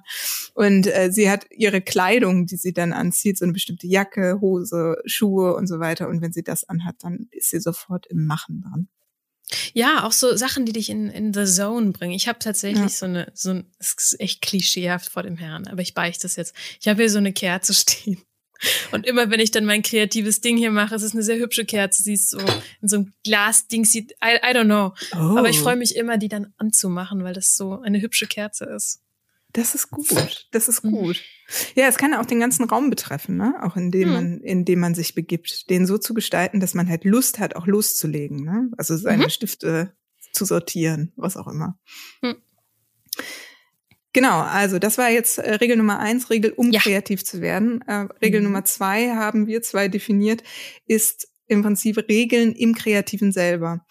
Und 0.55 0.87
äh, 0.87 1.13
sie 1.13 1.31
hat 1.31 1.47
ihre 1.51 1.81
Kleidung, 1.81 2.47
die 2.47 2.57
sie 2.57 2.73
dann 2.73 2.93
anzieht, 2.93 3.39
so 3.39 3.45
eine 3.45 3.53
bestimmte 3.53 3.87
Jacke, 3.87 4.39
Hose, 4.41 4.97
Schuhe 5.05 5.55
und 5.55 5.67
so 5.67 5.79
weiter. 5.79 6.09
Und 6.09 6.21
wenn 6.21 6.33
sie 6.33 6.43
das 6.43 6.65
anhat, 6.65 6.97
dann 7.01 7.29
ist 7.31 7.51
sie 7.51 7.61
sofort 7.61 8.07
im 8.07 8.27
Machen 8.27 8.63
dran. 8.63 8.89
Ja, 9.73 10.05
auch 10.05 10.13
so 10.13 10.37
Sachen, 10.37 10.67
die 10.67 10.73
dich 10.73 10.91
in, 10.91 11.09
in 11.11 11.33
the 11.33 11.45
zone 11.45 11.93
bringen. 11.93 12.13
Ich 12.13 12.29
habe 12.29 12.39
tatsächlich 12.39 12.83
ja. 12.83 12.89
so 12.89 13.07
eine, 13.07 13.33
so 13.35 13.51
ein, 13.51 13.67
es 13.79 13.95
ist 13.99 14.21
echt 14.21 14.43
klischeehaft 14.43 15.11
vor 15.11 15.23
dem 15.23 15.37
Herrn, 15.37 15.67
aber 15.67 15.81
ich 15.81 15.95
beichte 15.95 16.23
das 16.23 16.37
jetzt. 16.37 16.55
Ich 16.81 16.89
habe 16.89 17.03
hier 17.03 17.11
so 17.11 17.19
eine 17.19 17.33
Kerze 17.33 17.75
stehen. 17.75 18.23
Und 18.91 19.07
immer 19.07 19.31
wenn 19.31 19.39
ich 19.39 19.53
dann 19.53 19.65
mein 19.65 19.83
kreatives 19.83 20.41
Ding 20.41 20.57
hier 20.57 20.73
mache, 20.73 20.95
es 20.95 21.03
ist 21.03 21.15
eine 21.15 21.23
sehr 21.23 21.39
hübsche 21.39 21.65
Kerze, 21.65 22.03
sie 22.03 22.15
ist 22.15 22.31
so 22.31 22.41
in 22.83 22.89
so 22.89 22.97
einem 22.97 23.13
Glasding 23.23 23.85
sieht, 23.85 24.13
I, 24.23 24.37
I 24.43 24.53
don't 24.53 24.65
know. 24.65 24.95
Oh. 25.13 25.39
Aber 25.39 25.49
ich 25.49 25.61
oh. 25.61 25.63
freue 25.63 25.77
mich 25.77 25.95
immer, 25.95 26.19
die 26.19 26.29
dann 26.29 26.53
anzumachen, 26.57 27.23
weil 27.23 27.35
das 27.35 27.57
so 27.57 27.81
eine 27.81 28.01
hübsche 28.01 28.27
Kerze 28.27 28.65
ist. 28.65 29.01
Das 29.59 29.75
ist 29.75 29.91
gut. 29.91 30.47
Das 30.53 30.69
ist 30.69 30.85
mhm. 30.85 30.93
gut. 30.93 31.23
Ja, 31.75 31.89
es 31.89 31.97
kann 31.97 32.13
ja 32.13 32.21
auch 32.21 32.27
den 32.27 32.39
ganzen 32.39 32.65
Raum 32.65 32.91
betreffen, 32.91 33.37
ne? 33.37 33.57
Auch 33.63 33.77
in 33.77 33.91
dem 33.91 34.09
mhm. 34.09 34.15
man, 34.15 34.41
in 34.41 34.65
dem 34.65 34.79
man 34.79 34.95
sich 34.95 35.17
begibt, 35.17 35.69
den 35.69 35.85
so 35.85 35.99
zu 35.99 36.15
gestalten, 36.15 36.61
dass 36.61 36.75
man 36.75 36.89
halt 36.89 37.05
Lust 37.05 37.41
hat, 37.41 37.57
auch 37.57 37.67
loszulegen, 37.67 38.45
ne? 38.45 38.71
Also 38.77 38.97
seine 38.97 39.25
mhm. 39.25 39.31
Stifte 39.31 39.93
zu 40.33 40.45
sortieren, 40.45 41.13
was 41.17 41.37
auch 41.37 41.49
immer. 41.49 41.77
Mhm. 42.23 42.37
Genau, 44.13 44.41
also 44.41 44.79
das 44.79 44.97
war 44.97 45.11
jetzt 45.11 45.39
äh, 45.39 45.55
Regel 45.55 45.77
Nummer 45.77 45.99
eins, 45.99 46.31
Regel, 46.31 46.53
um 46.53 46.71
ja. 46.71 46.81
kreativ 46.81 47.25
zu 47.25 47.41
werden. 47.41 47.83
Äh, 47.83 48.07
Regel 48.23 48.41
mhm. 48.41 48.47
Nummer 48.47 48.65
zwei 48.65 49.11
haben 49.11 49.49
wir 49.49 49.61
zwei 49.63 49.89
definiert, 49.89 50.45
ist 50.87 51.29
im 51.47 51.63
Prinzip 51.63 51.99
Regeln 52.09 52.53
im 52.53 52.75
Kreativen 52.77 53.33
selber. 53.33 53.85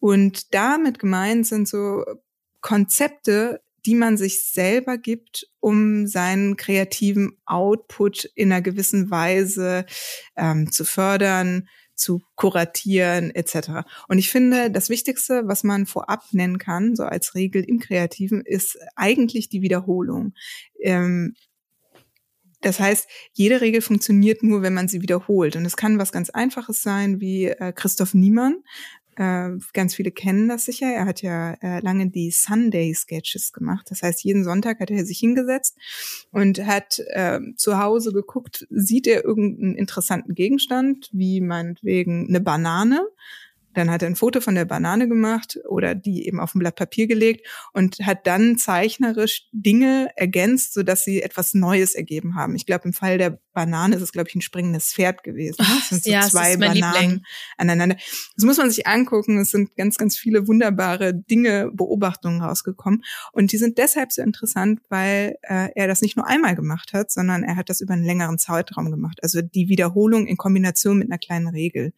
Und 0.00 0.54
damit 0.54 0.98
gemeint 0.98 1.46
sind 1.46 1.66
so 1.66 2.04
Konzepte, 2.60 3.62
die 3.86 3.94
man 3.94 4.16
sich 4.16 4.50
selber 4.50 4.98
gibt, 4.98 5.46
um 5.60 6.06
seinen 6.06 6.56
kreativen 6.56 7.38
Output 7.46 8.24
in 8.34 8.52
einer 8.52 8.62
gewissen 8.62 9.10
Weise 9.10 9.84
ähm, 10.36 10.70
zu 10.70 10.84
fördern, 10.84 11.68
zu 11.94 12.22
kuratieren 12.34 13.30
etc. 13.34 13.86
Und 14.08 14.18
ich 14.18 14.30
finde, 14.30 14.70
das 14.70 14.88
Wichtigste, 14.88 15.42
was 15.46 15.64
man 15.64 15.86
vorab 15.86 16.24
nennen 16.32 16.58
kann, 16.58 16.96
so 16.96 17.04
als 17.04 17.34
Regel 17.34 17.62
im 17.62 17.78
Kreativen, 17.78 18.42
ist 18.44 18.78
eigentlich 18.96 19.48
die 19.48 19.62
Wiederholung. 19.62 20.34
Ähm, 20.80 21.34
das 22.64 22.80
heißt, 22.80 23.06
jede 23.34 23.60
Regel 23.60 23.82
funktioniert 23.82 24.42
nur, 24.42 24.62
wenn 24.62 24.72
man 24.72 24.88
sie 24.88 25.02
wiederholt. 25.02 25.54
Und 25.54 25.66
es 25.66 25.76
kann 25.76 25.98
was 25.98 26.12
ganz 26.12 26.30
Einfaches 26.30 26.82
sein, 26.82 27.20
wie 27.20 27.46
äh, 27.46 27.72
Christoph 27.72 28.14
Niemann. 28.14 28.62
Äh, 29.16 29.58
ganz 29.72 29.94
viele 29.94 30.10
kennen 30.10 30.48
das 30.48 30.64
sicher. 30.64 30.86
Er 30.86 31.06
hat 31.06 31.22
ja 31.22 31.54
äh, 31.62 31.80
lange 31.80 32.08
die 32.10 32.30
Sunday-Sketches 32.30 33.52
gemacht. 33.52 33.86
Das 33.90 34.02
heißt, 34.02 34.24
jeden 34.24 34.44
Sonntag 34.44 34.80
hat 34.80 34.90
er 34.90 35.04
sich 35.04 35.18
hingesetzt 35.18 35.76
und 36.30 36.64
hat 36.64 37.00
äh, 37.10 37.40
zu 37.56 37.78
Hause 37.78 38.12
geguckt, 38.12 38.66
sieht 38.70 39.06
er 39.06 39.24
irgendeinen 39.24 39.74
interessanten 39.76 40.34
Gegenstand, 40.34 41.10
wie 41.12 41.40
meinetwegen 41.40 42.28
eine 42.28 42.40
Banane 42.40 43.06
dann 43.74 43.90
hat 43.90 44.02
er 44.02 44.08
ein 44.08 44.16
Foto 44.16 44.40
von 44.40 44.54
der 44.54 44.64
Banane 44.64 45.08
gemacht 45.08 45.58
oder 45.68 45.94
die 45.94 46.26
eben 46.26 46.40
auf 46.40 46.54
ein 46.54 46.58
Blatt 46.58 46.76
Papier 46.76 47.06
gelegt 47.06 47.46
und 47.72 47.98
hat 48.02 48.26
dann 48.26 48.56
zeichnerisch 48.56 49.48
Dinge 49.52 50.08
ergänzt, 50.16 50.74
so 50.74 50.82
dass 50.82 51.04
sie 51.04 51.22
etwas 51.22 51.54
Neues 51.54 51.94
ergeben 51.94 52.34
haben. 52.34 52.56
Ich 52.56 52.66
glaube, 52.66 52.84
im 52.84 52.92
Fall 52.92 53.18
der 53.18 53.38
Banane 53.54 53.96
ist 53.96 54.02
es, 54.02 54.12
glaube 54.12 54.28
ich, 54.28 54.34
ein 54.34 54.42
springendes 54.42 54.92
Pferd 54.92 55.22
gewesen. 55.22 55.56
Das 55.58 55.88
sind 55.88 56.04
so 56.04 56.10
ja, 56.10 56.22
zwei 56.22 56.56
Bananen 56.56 56.74
Liebling. 56.74 57.22
aneinander. 57.56 57.96
Das 58.36 58.44
muss 58.44 58.58
man 58.58 58.70
sich 58.70 58.86
angucken. 58.86 59.38
Es 59.38 59.50
sind 59.50 59.76
ganz, 59.76 59.96
ganz 59.96 60.16
viele 60.16 60.46
wunderbare 60.48 61.14
Dinge, 61.14 61.70
Beobachtungen 61.72 62.42
rausgekommen. 62.42 63.04
Und 63.32 63.52
die 63.52 63.56
sind 63.56 63.78
deshalb 63.78 64.12
so 64.12 64.22
interessant, 64.22 64.80
weil 64.88 65.36
äh, 65.42 65.68
er 65.74 65.86
das 65.86 66.02
nicht 66.02 66.16
nur 66.16 66.26
einmal 66.26 66.56
gemacht 66.56 66.92
hat, 66.92 67.10
sondern 67.10 67.44
er 67.44 67.56
hat 67.56 67.70
das 67.70 67.80
über 67.80 67.94
einen 67.94 68.04
längeren 68.04 68.38
Zeitraum 68.38 68.90
gemacht. 68.90 69.20
Also 69.22 69.40
die 69.40 69.68
Wiederholung 69.68 70.26
in 70.26 70.36
Kombination 70.36 70.98
mit 70.98 71.08
einer 71.08 71.18
kleinen 71.18 71.48
Regel. 71.48 71.92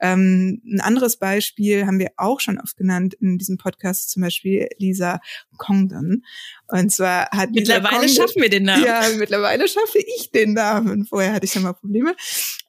Ähm, 0.00 0.60
ein 0.66 0.80
anderes 0.80 1.07
Beispiel 1.16 1.86
haben 1.86 1.98
wir 1.98 2.10
auch 2.16 2.40
schon 2.40 2.60
oft 2.60 2.76
genannt 2.76 3.14
in 3.14 3.38
diesem 3.38 3.56
Podcast, 3.56 4.10
zum 4.10 4.22
Beispiel 4.22 4.68
Lisa 4.78 5.20
Congdon. 5.56 6.24
Und 6.68 6.92
zwar 6.92 7.30
hat 7.30 7.50
mittlerweile 7.50 7.88
Congdon, 7.88 8.08
schaffen 8.08 8.42
wir 8.42 8.50
den 8.50 8.64
Namen. 8.64 8.84
Ja, 8.84 9.02
mittlerweile 9.16 9.68
schaffe 9.68 9.98
ich 9.98 10.30
den 10.30 10.52
Namen. 10.52 11.06
Vorher 11.06 11.32
hatte 11.32 11.46
ich 11.46 11.52
schon 11.52 11.62
mal 11.62 11.72
Probleme. 11.72 12.14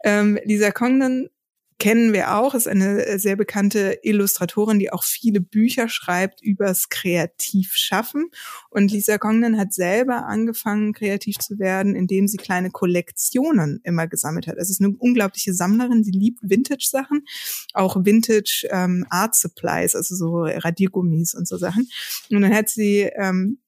Ähm, 0.04 0.40
Lisa 0.46 0.72
Congdon 0.72 1.30
kennen 1.80 2.12
wir 2.12 2.36
auch, 2.36 2.54
ist 2.54 2.68
eine 2.68 3.06
äh, 3.06 3.18
sehr 3.18 3.38
bekannte 3.38 4.00
Illustratorin, 4.04 4.80
die 4.80 4.92
auch 4.92 5.04
viele 5.04 5.40
Bücher 5.40 5.88
schreibt 5.88 6.44
übers 6.44 6.90
Kreativschaffen. 6.90 8.30
Und 8.70 8.92
Lisa 8.92 9.18
Congdon 9.18 9.58
hat 9.58 9.74
selber 9.74 10.26
angefangen, 10.26 10.94
kreativ 10.94 11.38
zu 11.38 11.58
werden, 11.58 11.96
indem 11.96 12.28
sie 12.28 12.38
kleine 12.38 12.70
Kollektionen 12.70 13.80
immer 13.84 14.08
gesammelt 14.08 14.48
hat. 14.48 14.58
Es 14.58 14.70
ist 14.70 14.82
eine 14.82 14.94
unglaubliche 14.98 15.54
Sammlerin, 15.54 16.04
sie 16.04 16.12
liebt 16.12 16.40
Vintage-Sachen, 16.42 17.26
auch 17.74 17.96
Vintage 18.04 18.68
ähm, 18.70 19.06
Art 19.10 19.36
Supplies, 19.36 19.96
also 19.96 20.16
so 20.16 20.44
Radiergummis 20.44 21.34
und 21.34 21.48
so 21.48 21.58
Sachen. 21.58 21.90
Und 22.30 22.42
dann 22.42 22.54
hat 22.54 22.70
sie 22.70 23.10
ähm, 23.16 23.60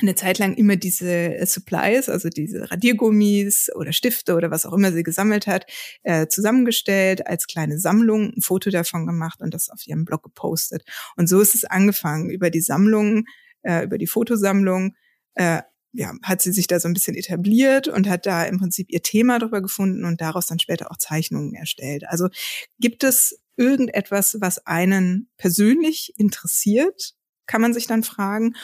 eine 0.00 0.14
Zeit 0.14 0.38
lang 0.38 0.54
immer 0.54 0.76
diese 0.76 1.10
äh, 1.10 1.46
Supplies, 1.46 2.08
also 2.08 2.28
diese 2.28 2.70
Radiergummis 2.70 3.70
oder 3.74 3.92
Stifte 3.92 4.34
oder 4.34 4.50
was 4.50 4.66
auch 4.66 4.72
immer 4.72 4.92
sie 4.92 5.02
gesammelt 5.02 5.46
hat, 5.46 5.66
äh, 6.02 6.26
zusammengestellt 6.26 7.26
als 7.26 7.46
kleine 7.46 7.78
Sammlung, 7.78 8.32
ein 8.36 8.42
Foto 8.42 8.70
davon 8.70 9.06
gemacht 9.06 9.40
und 9.40 9.54
das 9.54 9.70
auf 9.70 9.86
ihrem 9.86 10.04
Blog 10.04 10.22
gepostet. 10.22 10.84
Und 11.16 11.28
so 11.28 11.40
ist 11.40 11.54
es 11.54 11.64
angefangen 11.64 12.30
über 12.30 12.50
die 12.50 12.60
Sammlung, 12.60 13.26
äh, 13.62 13.84
über 13.84 13.98
die 13.98 14.06
Fotosammlung. 14.06 14.94
Äh, 15.34 15.62
ja, 15.96 16.12
hat 16.24 16.42
sie 16.42 16.52
sich 16.52 16.66
da 16.66 16.80
so 16.80 16.88
ein 16.88 16.94
bisschen 16.94 17.14
etabliert 17.14 17.86
und 17.86 18.08
hat 18.08 18.26
da 18.26 18.42
im 18.44 18.58
Prinzip 18.58 18.90
ihr 18.90 19.02
Thema 19.02 19.38
drüber 19.38 19.62
gefunden 19.62 20.04
und 20.04 20.20
daraus 20.20 20.46
dann 20.46 20.58
später 20.58 20.90
auch 20.90 20.96
Zeichnungen 20.96 21.54
erstellt. 21.54 22.04
Also 22.08 22.28
gibt 22.80 23.04
es 23.04 23.38
irgendetwas, 23.56 24.38
was 24.40 24.66
einen 24.66 25.30
persönlich 25.36 26.12
interessiert, 26.16 27.14
kann 27.46 27.60
man 27.60 27.72
sich 27.74 27.86
dann 27.86 28.02
fragen 28.02 28.54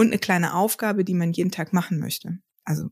und 0.00 0.06
eine 0.06 0.18
kleine 0.18 0.54
Aufgabe, 0.54 1.04
die 1.04 1.12
man 1.12 1.32
jeden 1.32 1.50
Tag 1.50 1.74
machen 1.74 1.98
möchte. 1.98 2.38
Also 2.64 2.88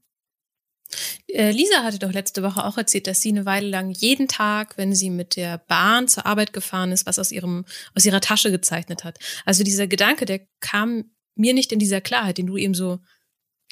äh, 1.28 1.52
Lisa 1.52 1.82
hatte 1.82 1.98
doch 1.98 2.12
letzte 2.12 2.42
Woche 2.42 2.64
auch 2.64 2.76
erzählt, 2.76 3.06
dass 3.06 3.22
sie 3.22 3.30
eine 3.30 3.46
Weile 3.46 3.66
lang 3.68 3.90
jeden 3.90 4.28
Tag, 4.28 4.76
wenn 4.76 4.94
sie 4.94 5.08
mit 5.08 5.36
der 5.36 5.56
Bahn 5.56 6.06
zur 6.06 6.26
Arbeit 6.26 6.52
gefahren 6.52 6.92
ist, 6.92 7.06
was 7.06 7.18
aus 7.18 7.32
ihrem 7.32 7.64
aus 7.94 8.04
ihrer 8.04 8.20
Tasche 8.20 8.50
gezeichnet 8.50 9.04
hat. 9.04 9.18
Also 9.46 9.64
dieser 9.64 9.86
Gedanke, 9.86 10.26
der 10.26 10.40
kam 10.60 11.10
mir 11.34 11.54
nicht 11.54 11.72
in 11.72 11.78
dieser 11.78 12.02
Klarheit, 12.02 12.36
den 12.36 12.46
du 12.46 12.58
eben 12.58 12.74
so 12.74 13.00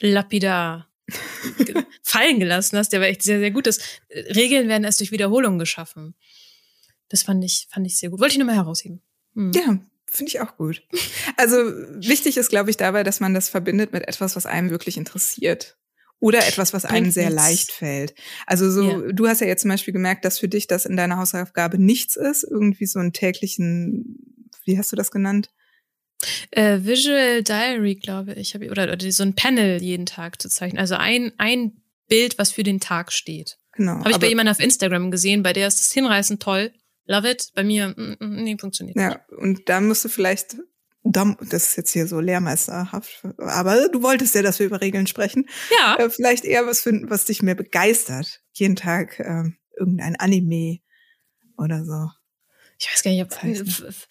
lapidar 0.01 0.89
fallen 2.03 2.41
gelassen 2.41 2.79
hast, 2.79 2.93
der 2.93 3.01
war 3.01 3.09
echt 3.09 3.23
sehr 3.23 3.39
sehr 3.39 3.51
gut. 3.51 3.67
Das 3.67 3.79
äh, 4.09 4.33
Regeln 4.33 4.69
werden 4.69 4.85
erst 4.85 5.01
durch 5.01 5.13
Wiederholung 5.13 5.59
geschaffen. 5.59 6.15
Das 7.11 7.23
fand 7.23 7.45
ich 7.45 7.69
fand 7.71 7.87
ich 7.87 7.99
sehr 7.99 8.09
gut. 8.09 8.21
Wollte 8.21 8.33
ich 8.33 8.39
nur 8.39 8.47
mal 8.47 8.57
herausheben. 8.57 9.03
Hm. 9.35 9.53
Ja, 9.53 9.79
Finde 10.09 10.31
ich 10.31 10.41
auch 10.41 10.57
gut. 10.57 10.83
Also 11.37 11.57
wichtig 11.57 12.37
ist, 12.37 12.49
glaube 12.49 12.71
ich, 12.71 12.77
dabei, 12.77 13.03
dass 13.03 13.21
man 13.21 13.35
das 13.35 13.49
verbindet 13.49 13.93
mit 13.93 14.07
etwas, 14.07 14.37
was 14.37 14.47
einem 14.47 14.71
wirklich 14.71 14.97
interessiert. 14.97 15.77
Oder 16.19 16.47
etwas, 16.47 16.73
was 16.73 16.87
einem 16.87 17.11
sehr 17.11 17.29
leicht 17.29 17.73
fällt. 17.73 18.15
Also 18.47 18.71
so, 18.71 18.91
ja. 18.91 19.13
du 19.13 19.29
hast 19.29 19.43
ja 19.43 19.47
jetzt 19.47 19.63
zum 19.63 19.71
Beispiel 19.71 19.93
gemerkt, 19.93 20.25
dass 20.25 20.39
für 20.39 20.49
dich 20.49 20.67
das 20.67 20.87
in 20.87 20.97
deiner 20.97 21.19
Hausaufgabe 21.19 21.79
nichts 21.79 22.17
ist, 22.17 22.43
irgendwie 22.43 22.87
so 22.87 22.99
einen 22.99 23.13
täglichen, 23.13 24.49
wie 24.65 24.79
hast 24.79 24.91
du 24.93 24.97
das 24.97 25.11
genannt? 25.11 25.51
Äh, 26.53 26.81
Visual 26.85 27.43
Diary, 27.43 27.97
glaube 27.97 28.33
ich, 28.33 28.57
oder, 28.57 28.91
oder 28.91 29.13
so 29.13 29.23
ein 29.23 29.35
Panel 29.35 29.83
jeden 29.83 30.07
Tag 30.07 30.41
zu 30.41 30.49
zeichnen. 30.49 30.81
Also 30.81 30.95
ein, 30.95 31.33
ein 31.37 31.83
Bild, 32.09 32.39
was 32.39 32.53
für 32.53 32.63
den 32.63 32.81
Tag 32.81 33.13
steht. 33.13 33.59
Genau. 33.73 33.99
Habe 33.99 34.11
ich 34.11 34.19
bei 34.19 34.29
jemandem 34.29 34.53
auf 34.53 34.61
Instagram 34.61 35.11
gesehen, 35.11 35.43
bei 35.43 35.53
der 35.53 35.69
ist 35.69 35.81
das 35.81 35.93
hinreißend 35.93 36.43
toll. 36.43 36.73
Love 37.07 37.31
it. 37.31 37.51
Bei 37.55 37.65
mir, 37.65 37.89
mm, 37.89 38.17
mm, 38.19 38.43
nee, 38.45 38.57
funktioniert 38.59 38.97
ja, 38.97 39.09
nicht. 39.09 39.19
Ja, 39.31 39.37
und 39.39 39.69
da 39.69 39.81
musst 39.81 40.05
du 40.05 40.09
vielleicht, 40.09 40.57
das 41.03 41.71
ist 41.71 41.77
jetzt 41.77 41.93
hier 41.93 42.07
so 42.07 42.21
lehrmeisterhaft, 42.21 43.25
aber 43.39 43.89
du 43.89 44.03
wolltest 44.03 44.35
ja, 44.35 44.43
dass 44.43 44.59
wir 44.59 44.67
über 44.67 44.81
Regeln 44.81 45.07
sprechen. 45.07 45.49
Ja. 45.79 45.97
Äh, 45.97 46.11
vielleicht 46.11 46.45
eher 46.45 46.67
was 46.67 46.81
finden, 46.81 47.11
was 47.11 47.25
dich 47.25 47.43
mehr 47.43 47.55
begeistert. 47.55 48.43
Jeden 48.53 48.77
Tag 48.77 49.21
äh, 49.21 49.45
irgendein 49.79 50.17
Anime 50.17 50.81
oder 51.57 51.85
so. 51.85 52.11
Ich 52.79 52.93
weiß 52.93 53.03
gar 53.03 53.11
nicht, 53.11 53.23
ob 53.23 53.33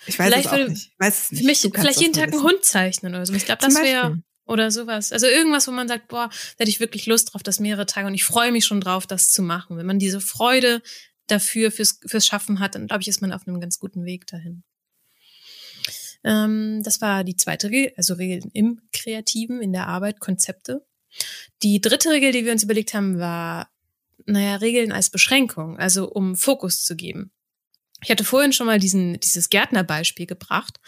ich 0.08 0.20
weiß 0.20 0.36
es 0.38 0.48
auch 0.48 0.58
nicht. 0.58 0.92
Ich 0.92 0.96
weiß 1.00 1.24
es 1.24 1.32
nicht. 1.32 1.42
Für 1.42 1.48
mich 1.48 1.60
vielleicht 1.76 2.02
jeden 2.02 2.14
Tag 2.14 2.32
einen 2.32 2.42
Hund 2.42 2.64
zeichnen 2.64 3.14
oder 3.14 3.26
so. 3.26 3.34
Ich 3.34 3.46
glaube, 3.46 3.62
das 3.62 3.76
wäre 3.76 4.24
oder 4.46 4.72
sowas. 4.72 5.12
Also 5.12 5.28
irgendwas, 5.28 5.68
wo 5.68 5.72
man 5.72 5.88
sagt, 5.88 6.08
boah, 6.08 6.30
da 6.30 6.60
hätte 6.60 6.70
ich 6.70 6.80
wirklich 6.80 7.06
Lust 7.06 7.34
drauf, 7.34 7.44
das 7.44 7.60
mehrere 7.60 7.86
Tage 7.86 8.08
und 8.08 8.14
ich 8.14 8.24
freue 8.24 8.52
mich 8.52 8.66
schon 8.66 8.82
drauf, 8.82 9.08
das 9.08 9.30
zu 9.30 9.42
machen. 9.42 9.78
Wenn 9.78 9.86
man 9.86 10.00
diese 10.00 10.22
Freude 10.22 10.82
dafür, 11.28 11.72
fürs, 11.72 12.00
fürs 12.06 12.28
Schaffen 12.28 12.60
hat, 12.60 12.76
dann 12.76 12.88
glaube 12.88 13.02
ich, 13.02 13.08
ist 13.08 13.22
man 13.22 13.32
auf 13.32 13.48
einem 13.48 13.60
ganz 13.60 13.80
guten 13.80 14.06
Weg 14.06 14.28
dahin. 14.28 14.64
Ähm, 16.24 16.82
das 16.84 17.02
war 17.02 17.24
die 17.24 17.38
zweite 17.38 17.70
Regel, 17.70 17.94
also 17.98 18.16
Regeln 18.16 18.50
im 18.54 18.82
Kreativen, 18.92 19.62
in 19.62 19.74
der 19.74 19.88
Arbeit, 19.88 20.20
Konzepte. 20.20 20.86
Die 21.64 21.80
dritte 21.80 22.10
Regel, 22.10 22.32
die 22.32 22.46
wir 22.46 22.52
uns 22.52 22.64
überlegt 22.64 22.94
haben, 22.94 23.20
war, 23.20 23.70
naja, 24.26 24.56
Regeln 24.56 24.92
als 24.92 25.10
Beschränkung, 25.10 25.78
also 25.78 26.10
um 26.10 26.36
Fokus 26.36 26.84
zu 26.84 26.96
geben. 26.96 27.32
Ich 28.04 28.10
hatte 28.10 28.24
vorhin 28.24 28.54
schon 28.54 28.66
mal 28.66 28.80
diesen, 28.80 29.20
dieses 29.20 29.50
Gärtnerbeispiel 29.50 30.26
gebracht 30.26 30.80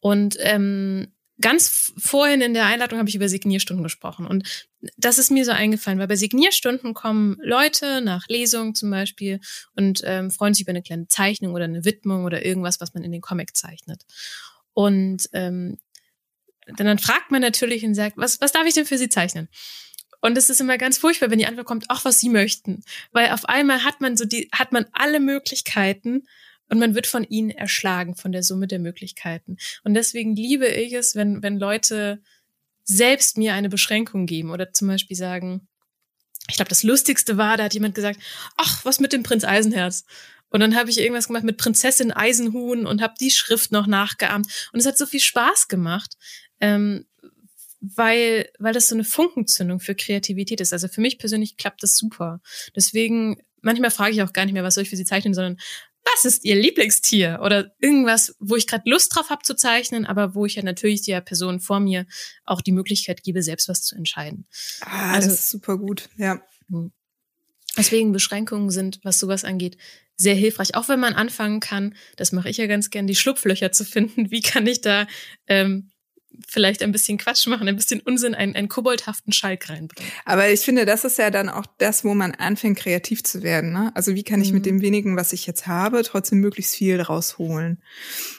und 0.00 0.36
ähm, 0.40 1.12
ganz 1.44 1.92
vorhin 1.98 2.40
in 2.40 2.54
der 2.54 2.64
Einladung 2.64 2.98
habe 2.98 3.10
ich 3.10 3.14
über 3.14 3.28
Signierstunden 3.28 3.82
gesprochen 3.82 4.26
und 4.26 4.66
das 4.96 5.18
ist 5.18 5.30
mir 5.30 5.44
so 5.44 5.52
eingefallen, 5.52 5.98
weil 5.98 6.08
bei 6.08 6.16
Signierstunden 6.16 6.94
kommen 6.94 7.36
Leute 7.42 8.00
nach 8.00 8.26
Lesung 8.28 8.74
zum 8.74 8.90
Beispiel 8.90 9.40
und 9.76 10.00
ähm, 10.04 10.30
freuen 10.30 10.54
sich 10.54 10.62
über 10.62 10.70
eine 10.70 10.82
kleine 10.82 11.06
Zeichnung 11.06 11.52
oder 11.52 11.64
eine 11.64 11.84
Widmung 11.84 12.24
oder 12.24 12.46
irgendwas, 12.46 12.80
was 12.80 12.94
man 12.94 13.02
in 13.02 13.12
den 13.12 13.20
Comic 13.20 13.54
zeichnet. 13.54 14.06
Und 14.72 15.28
ähm, 15.34 15.76
dann, 16.66 16.86
dann 16.86 16.98
fragt 16.98 17.30
man 17.30 17.42
natürlich 17.42 17.84
und 17.84 17.94
sagt, 17.94 18.16
was, 18.16 18.40
was 18.40 18.52
darf 18.52 18.66
ich 18.66 18.72
denn 18.72 18.86
für 18.86 18.96
Sie 18.96 19.10
zeichnen? 19.10 19.48
Und 20.22 20.38
es 20.38 20.48
ist 20.48 20.62
immer 20.62 20.78
ganz 20.78 20.96
furchtbar, 20.96 21.30
wenn 21.30 21.38
die 21.38 21.46
Antwort 21.46 21.66
kommt, 21.66 21.84
ach, 21.88 22.06
was 22.06 22.20
Sie 22.20 22.30
möchten. 22.30 22.84
Weil 23.12 23.32
auf 23.32 23.44
einmal 23.44 23.84
hat 23.84 24.00
man 24.00 24.16
so 24.16 24.24
die, 24.24 24.48
hat 24.50 24.72
man 24.72 24.86
alle 24.92 25.20
Möglichkeiten 25.20 26.26
und 26.68 26.78
man 26.78 26.94
wird 26.94 27.06
von 27.06 27.24
ihnen 27.24 27.50
erschlagen, 27.50 28.14
von 28.14 28.32
der 28.32 28.42
Summe 28.42 28.66
der 28.66 28.78
Möglichkeiten. 28.78 29.56
Und 29.82 29.94
deswegen 29.94 30.34
liebe 30.34 30.66
ich 30.66 30.92
es, 30.92 31.14
wenn, 31.14 31.42
wenn 31.42 31.58
Leute 31.58 32.22
selbst 32.84 33.38
mir 33.38 33.54
eine 33.54 33.68
Beschränkung 33.68 34.26
geben 34.26 34.50
oder 34.50 34.72
zum 34.72 34.88
Beispiel 34.88 35.16
sagen, 35.16 35.68
ich 36.48 36.56
glaube, 36.56 36.68
das 36.68 36.82
Lustigste 36.82 37.36
war, 37.36 37.56
da 37.56 37.64
hat 37.64 37.74
jemand 37.74 37.94
gesagt, 37.94 38.20
ach, 38.56 38.84
was 38.84 39.00
mit 39.00 39.12
dem 39.12 39.22
Prinz 39.22 39.44
Eisenherz? 39.44 40.04
Und 40.50 40.60
dann 40.60 40.76
habe 40.76 40.90
ich 40.90 40.98
irgendwas 40.98 41.26
gemacht 41.26 41.44
mit 41.44 41.56
Prinzessin 41.56 42.12
Eisenhuhn 42.12 42.86
und 42.86 43.02
habe 43.02 43.14
die 43.18 43.30
Schrift 43.30 43.72
noch 43.72 43.86
nachgeahmt. 43.86 44.68
Und 44.72 44.78
es 44.78 44.86
hat 44.86 44.96
so 44.96 45.06
viel 45.06 45.20
Spaß 45.20 45.68
gemacht, 45.68 46.16
ähm, 46.60 47.06
weil, 47.80 48.48
weil 48.58 48.72
das 48.72 48.88
so 48.88 48.94
eine 48.94 49.04
Funkenzündung 49.04 49.80
für 49.80 49.94
Kreativität 49.94 50.60
ist. 50.60 50.72
Also 50.72 50.88
für 50.88 51.00
mich 51.00 51.18
persönlich 51.18 51.56
klappt 51.56 51.82
das 51.82 51.96
super. 51.96 52.40
Deswegen, 52.76 53.42
manchmal 53.62 53.90
frage 53.90 54.12
ich 54.12 54.22
auch 54.22 54.32
gar 54.32 54.44
nicht 54.44 54.54
mehr, 54.54 54.62
was 54.62 54.74
soll 54.74 54.82
ich 54.82 54.90
für 54.90 54.96
sie 54.96 55.04
zeichnen, 55.04 55.34
sondern 55.34 55.58
was 56.04 56.24
ist 56.24 56.44
ihr 56.44 56.56
Lieblingstier? 56.56 57.40
Oder 57.42 57.74
irgendwas, 57.80 58.36
wo 58.38 58.56
ich 58.56 58.66
gerade 58.66 58.88
Lust 58.88 59.14
drauf 59.14 59.30
habe 59.30 59.42
zu 59.42 59.56
zeichnen, 59.56 60.06
aber 60.06 60.34
wo 60.34 60.46
ich 60.46 60.56
ja 60.56 60.62
natürlich 60.62 61.02
der 61.02 61.20
Person 61.20 61.60
vor 61.60 61.80
mir 61.80 62.06
auch 62.44 62.60
die 62.60 62.72
Möglichkeit 62.72 63.22
gebe, 63.22 63.42
selbst 63.42 63.68
was 63.68 63.82
zu 63.82 63.96
entscheiden. 63.96 64.46
Ah, 64.80 65.12
also, 65.12 65.28
das 65.28 65.40
ist 65.40 65.50
super 65.50 65.78
gut, 65.78 66.08
ja. 66.16 66.40
Hm. 66.68 66.92
Deswegen 67.76 68.12
Beschränkungen 68.12 68.70
sind, 68.70 69.00
was 69.02 69.18
sowas 69.18 69.44
angeht, 69.44 69.76
sehr 70.16 70.34
hilfreich. 70.34 70.76
Auch 70.76 70.88
wenn 70.88 71.00
man 71.00 71.14
anfangen 71.14 71.58
kann, 71.58 71.96
das 72.16 72.30
mache 72.30 72.48
ich 72.48 72.56
ja 72.56 72.66
ganz 72.66 72.90
gern, 72.90 73.08
die 73.08 73.16
Schlupflöcher 73.16 73.72
zu 73.72 73.84
finden. 73.84 74.30
Wie 74.30 74.42
kann 74.42 74.66
ich 74.66 74.80
da 74.80 75.06
ähm, 75.48 75.90
vielleicht 76.46 76.82
ein 76.82 76.92
bisschen 76.92 77.18
Quatsch 77.18 77.46
machen, 77.46 77.68
ein 77.68 77.76
bisschen 77.76 78.00
Unsinn, 78.00 78.34
einen, 78.34 78.54
einen 78.54 78.68
koboldhaften 78.68 79.32
Schalk 79.32 79.68
reinbringen. 79.68 80.10
Aber 80.24 80.50
ich 80.50 80.60
finde, 80.60 80.84
das 80.84 81.04
ist 81.04 81.18
ja 81.18 81.30
dann 81.30 81.48
auch 81.48 81.66
das, 81.78 82.04
wo 82.04 82.14
man 82.14 82.32
anfängt, 82.32 82.78
kreativ 82.78 83.22
zu 83.22 83.42
werden. 83.42 83.72
Ne? 83.72 83.92
Also 83.94 84.14
wie 84.14 84.22
kann 84.22 84.40
ich 84.40 84.48
mhm. 84.48 84.54
mit 84.54 84.66
dem 84.66 84.82
wenigen, 84.82 85.16
was 85.16 85.32
ich 85.32 85.46
jetzt 85.46 85.66
habe, 85.66 86.02
trotzdem 86.02 86.40
möglichst 86.40 86.74
viel 86.76 87.00
rausholen? 87.00 87.82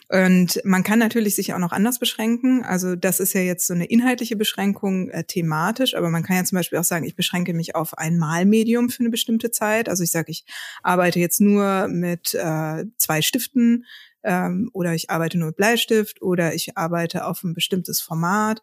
Und 0.09 0.61
man 0.63 0.83
kann 0.83 0.99
natürlich 0.99 1.35
sich 1.35 1.53
auch 1.53 1.59
noch 1.59 1.71
anders 1.71 1.99
beschränken. 1.99 2.63
Also 2.63 2.95
das 2.95 3.19
ist 3.19 3.33
ja 3.33 3.41
jetzt 3.41 3.67
so 3.67 3.73
eine 3.73 3.85
inhaltliche 3.85 4.35
Beschränkung 4.35 5.09
äh, 5.09 5.23
thematisch, 5.23 5.95
aber 5.95 6.09
man 6.09 6.23
kann 6.23 6.37
ja 6.37 6.43
zum 6.43 6.57
Beispiel 6.57 6.77
auch 6.77 6.83
sagen, 6.83 7.05
ich 7.05 7.15
beschränke 7.15 7.53
mich 7.53 7.75
auf 7.75 7.97
ein 7.97 8.17
Malmedium 8.17 8.89
für 8.89 8.99
eine 8.99 9.09
bestimmte 9.09 9.51
Zeit. 9.51 9.89
Also 9.89 10.03
ich 10.03 10.11
sage, 10.11 10.31
ich 10.31 10.45
arbeite 10.83 11.19
jetzt 11.19 11.41
nur 11.41 11.87
mit 11.87 12.33
äh, 12.35 12.85
zwei 12.97 13.21
Stiften 13.21 13.85
ähm, 14.25 14.69
oder 14.73 14.93
ich 14.93 15.09
arbeite 15.09 15.37
nur 15.37 15.47
mit 15.47 15.55
Bleistift 15.55 16.21
oder 16.21 16.53
ich 16.53 16.77
arbeite 16.77 17.25
auf 17.25 17.43
ein 17.43 17.53
bestimmtes 17.53 18.01
Format 18.01 18.61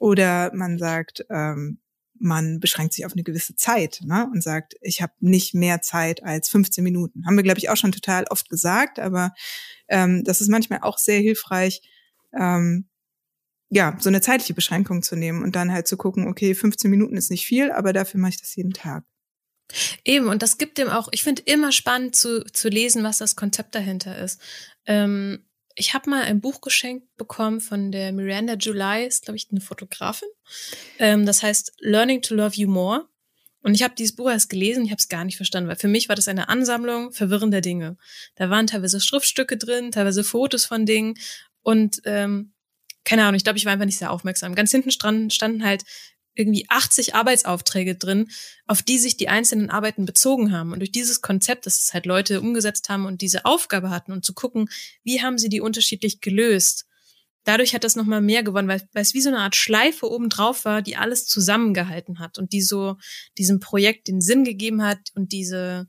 oder 0.00 0.50
man 0.54 0.78
sagt, 0.78 1.24
ähm, 1.30 1.78
man 2.18 2.60
beschränkt 2.60 2.94
sich 2.94 3.04
auf 3.04 3.12
eine 3.12 3.24
gewisse 3.24 3.56
Zeit 3.56 4.00
ne? 4.04 4.28
und 4.32 4.42
sagt, 4.42 4.74
ich 4.80 5.02
habe 5.02 5.12
nicht 5.20 5.54
mehr 5.54 5.82
Zeit 5.82 6.22
als 6.22 6.48
15 6.48 6.82
Minuten. 6.82 7.26
Haben 7.26 7.36
wir, 7.36 7.42
glaube 7.42 7.58
ich, 7.58 7.68
auch 7.68 7.76
schon 7.76 7.92
total 7.92 8.24
oft 8.30 8.48
gesagt, 8.48 8.98
aber 8.98 9.32
ähm, 9.88 10.22
das 10.24 10.40
ist 10.40 10.48
manchmal 10.48 10.80
auch 10.82 10.98
sehr 10.98 11.18
hilfreich, 11.20 11.82
ähm, 12.38 12.88
ja, 13.70 13.96
so 13.98 14.08
eine 14.08 14.20
zeitliche 14.20 14.54
Beschränkung 14.54 15.02
zu 15.02 15.16
nehmen 15.16 15.42
und 15.42 15.56
dann 15.56 15.72
halt 15.72 15.88
zu 15.88 15.96
gucken, 15.96 16.28
okay, 16.28 16.54
15 16.54 16.90
Minuten 16.90 17.16
ist 17.16 17.30
nicht 17.30 17.46
viel, 17.46 17.72
aber 17.72 17.92
dafür 17.92 18.20
mache 18.20 18.30
ich 18.30 18.40
das 18.40 18.54
jeden 18.54 18.72
Tag. 18.72 19.04
Eben, 20.04 20.28
und 20.28 20.42
das 20.42 20.58
gibt 20.58 20.78
dem 20.78 20.88
auch, 20.88 21.08
ich 21.12 21.22
finde 21.22 21.42
immer 21.46 21.72
spannend 21.72 22.14
zu, 22.14 22.44
zu 22.44 22.68
lesen, 22.68 23.02
was 23.04 23.18
das 23.18 23.36
Konzept 23.36 23.74
dahinter 23.74 24.18
ist. 24.18 24.40
Ähm, 24.86 25.44
ich 25.74 25.94
habe 25.94 26.10
mal 26.10 26.24
ein 26.24 26.40
Buch 26.40 26.60
geschenkt 26.60 27.16
bekommen 27.16 27.60
von 27.60 27.92
der 27.92 28.12
Miranda 28.12 28.54
July, 28.54 29.06
ist 29.06 29.24
glaube 29.24 29.36
ich 29.36 29.48
eine 29.50 29.60
Fotografin. 29.60 30.28
Ähm, 30.98 31.24
das 31.24 31.42
heißt 31.42 31.72
Learning 31.78 32.20
to 32.22 32.34
Love 32.34 32.56
You 32.56 32.68
More. 32.68 33.08
Und 33.62 33.74
ich 33.74 33.82
habe 33.82 33.94
dieses 33.96 34.16
Buch 34.16 34.28
erst 34.28 34.50
gelesen, 34.50 34.84
ich 34.84 34.90
habe 34.90 34.98
es 34.98 35.08
gar 35.08 35.24
nicht 35.24 35.36
verstanden, 35.36 35.68
weil 35.68 35.76
für 35.76 35.88
mich 35.88 36.08
war 36.08 36.16
das 36.16 36.26
eine 36.26 36.48
Ansammlung 36.48 37.12
verwirrender 37.12 37.60
Dinge. 37.60 37.96
Da 38.34 38.50
waren 38.50 38.66
teilweise 38.66 39.00
Schriftstücke 39.00 39.56
drin, 39.56 39.92
teilweise 39.92 40.24
Fotos 40.24 40.64
von 40.64 40.84
Dingen 40.84 41.14
und 41.62 42.02
ähm, 42.04 42.52
keine 43.04 43.22
Ahnung, 43.22 43.34
ich 43.34 43.44
glaube, 43.44 43.58
ich 43.58 43.64
war 43.64 43.72
einfach 43.72 43.86
nicht 43.86 43.98
sehr 43.98 44.10
aufmerksam. 44.10 44.54
Ganz 44.54 44.70
hinten 44.70 44.90
standen 44.90 45.64
halt 45.64 45.84
irgendwie 46.34 46.66
80 46.68 47.14
Arbeitsaufträge 47.14 47.94
drin, 47.94 48.30
auf 48.66 48.82
die 48.82 48.98
sich 48.98 49.16
die 49.16 49.28
einzelnen 49.28 49.70
Arbeiten 49.70 50.06
bezogen 50.06 50.52
haben. 50.52 50.72
Und 50.72 50.78
durch 50.78 50.92
dieses 50.92 51.20
Konzept, 51.20 51.66
dass 51.66 51.82
es 51.82 51.94
halt 51.94 52.06
Leute 52.06 52.40
umgesetzt 52.40 52.88
haben 52.88 53.06
und 53.06 53.20
diese 53.20 53.44
Aufgabe 53.44 53.90
hatten 53.90 54.12
und 54.12 54.24
zu 54.24 54.32
gucken, 54.32 54.68
wie 55.02 55.22
haben 55.22 55.38
sie 55.38 55.48
die 55.48 55.60
unterschiedlich 55.60 56.20
gelöst. 56.20 56.86
Dadurch 57.44 57.74
hat 57.74 57.84
das 57.84 57.96
nochmal 57.96 58.20
mehr 58.20 58.42
gewonnen, 58.42 58.68
weil, 58.68 58.88
weil 58.92 59.02
es 59.02 59.14
wie 59.14 59.20
so 59.20 59.28
eine 59.28 59.40
Art 59.40 59.56
Schleife 59.56 60.08
oben 60.10 60.28
drauf 60.28 60.64
war, 60.64 60.80
die 60.80 60.96
alles 60.96 61.26
zusammengehalten 61.26 62.20
hat 62.20 62.38
und 62.38 62.52
die 62.52 62.62
so 62.62 62.96
diesem 63.36 63.58
Projekt 63.58 64.06
den 64.08 64.20
Sinn 64.20 64.44
gegeben 64.44 64.82
hat 64.82 65.10
und 65.14 65.32
diese, 65.32 65.88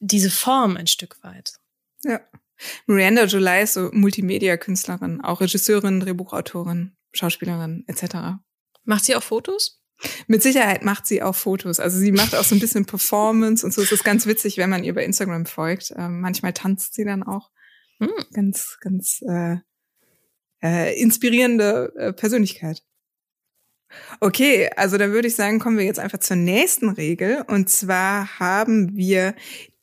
diese 0.00 0.30
Form 0.30 0.76
ein 0.76 0.88
Stück 0.88 1.22
weit. 1.22 1.54
Ja. 2.02 2.20
Miranda 2.86 3.24
July 3.24 3.62
ist 3.62 3.74
so 3.74 3.90
Multimedia-Künstlerin, 3.92 5.20
auch 5.22 5.40
Regisseurin, 5.40 6.00
Drehbuchautorin, 6.00 6.96
Schauspielerin 7.12 7.84
etc. 7.86 8.40
Macht 8.84 9.04
sie 9.04 9.16
auch 9.16 9.22
Fotos? 9.22 9.80
Mit 10.26 10.42
Sicherheit 10.42 10.82
macht 10.82 11.06
sie 11.06 11.22
auch 11.22 11.34
Fotos. 11.34 11.78
Also 11.78 11.98
sie 11.98 12.12
macht 12.12 12.34
auch 12.34 12.44
so 12.44 12.54
ein 12.54 12.60
bisschen 12.60 12.86
Performance 12.86 13.64
und 13.64 13.72
so. 13.72 13.82
Es 13.82 13.92
ist 13.92 14.04
ganz 14.04 14.26
witzig, 14.26 14.56
wenn 14.56 14.70
man 14.70 14.84
ihr 14.84 14.94
bei 14.94 15.04
Instagram 15.04 15.46
folgt. 15.46 15.92
Ähm, 15.96 16.20
manchmal 16.20 16.52
tanzt 16.52 16.94
sie 16.94 17.04
dann 17.04 17.22
auch. 17.22 17.50
Hm. 17.98 18.10
Ganz, 18.32 18.78
ganz 18.80 19.20
äh, 19.28 19.56
äh, 20.62 21.00
inspirierende 21.00 21.92
äh, 21.96 22.12
Persönlichkeit. 22.12 22.82
Okay, 24.20 24.70
also 24.76 24.98
dann 24.98 25.12
würde 25.12 25.28
ich 25.28 25.34
sagen, 25.34 25.58
kommen 25.58 25.76
wir 25.76 25.84
jetzt 25.84 25.98
einfach 25.98 26.20
zur 26.20 26.36
nächsten 26.36 26.90
Regel. 26.90 27.44
Und 27.48 27.68
zwar 27.68 28.38
haben 28.38 28.96
wir 28.96 29.34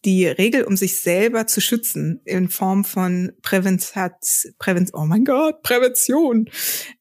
die 0.06 0.28
Regel, 0.28 0.64
um 0.64 0.78
sich 0.78 1.00
selber 1.00 1.48
zu 1.48 1.60
schützen, 1.60 2.22
in 2.24 2.50
Form 2.50 2.86
von 2.86 3.34
Prävention, 3.42 4.12
Prävention 4.58 5.02
oh 5.02 5.06
mein 5.06 5.26
Gott, 5.26 5.62
Prävention. 5.64 6.50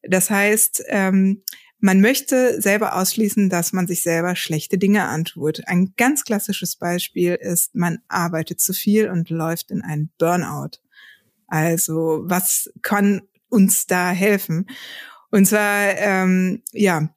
Das 0.03 0.29
heißt, 0.29 0.83
ähm, 0.87 1.43
man 1.79 2.01
möchte 2.01 2.59
selber 2.61 2.95
ausschließen, 2.95 3.49
dass 3.49 3.71
man 3.71 3.87
sich 3.87 4.01
selber 4.01 4.35
schlechte 4.35 4.77
Dinge 4.77 5.05
antut. 5.05 5.67
Ein 5.67 5.93
ganz 5.95 6.23
klassisches 6.23 6.75
Beispiel 6.75 7.35
ist, 7.35 7.75
man 7.75 7.99
arbeitet 8.07 8.59
zu 8.59 8.73
viel 8.73 9.09
und 9.09 9.29
läuft 9.29 9.69
in 9.69 9.83
einen 9.83 10.09
Burnout. 10.17 10.79
Also 11.47 12.21
was 12.23 12.71
kann 12.81 13.21
uns 13.49 13.85
da 13.85 14.09
helfen? 14.09 14.67
Und 15.29 15.45
zwar, 15.45 15.97
ähm, 15.97 16.63
ja, 16.71 17.09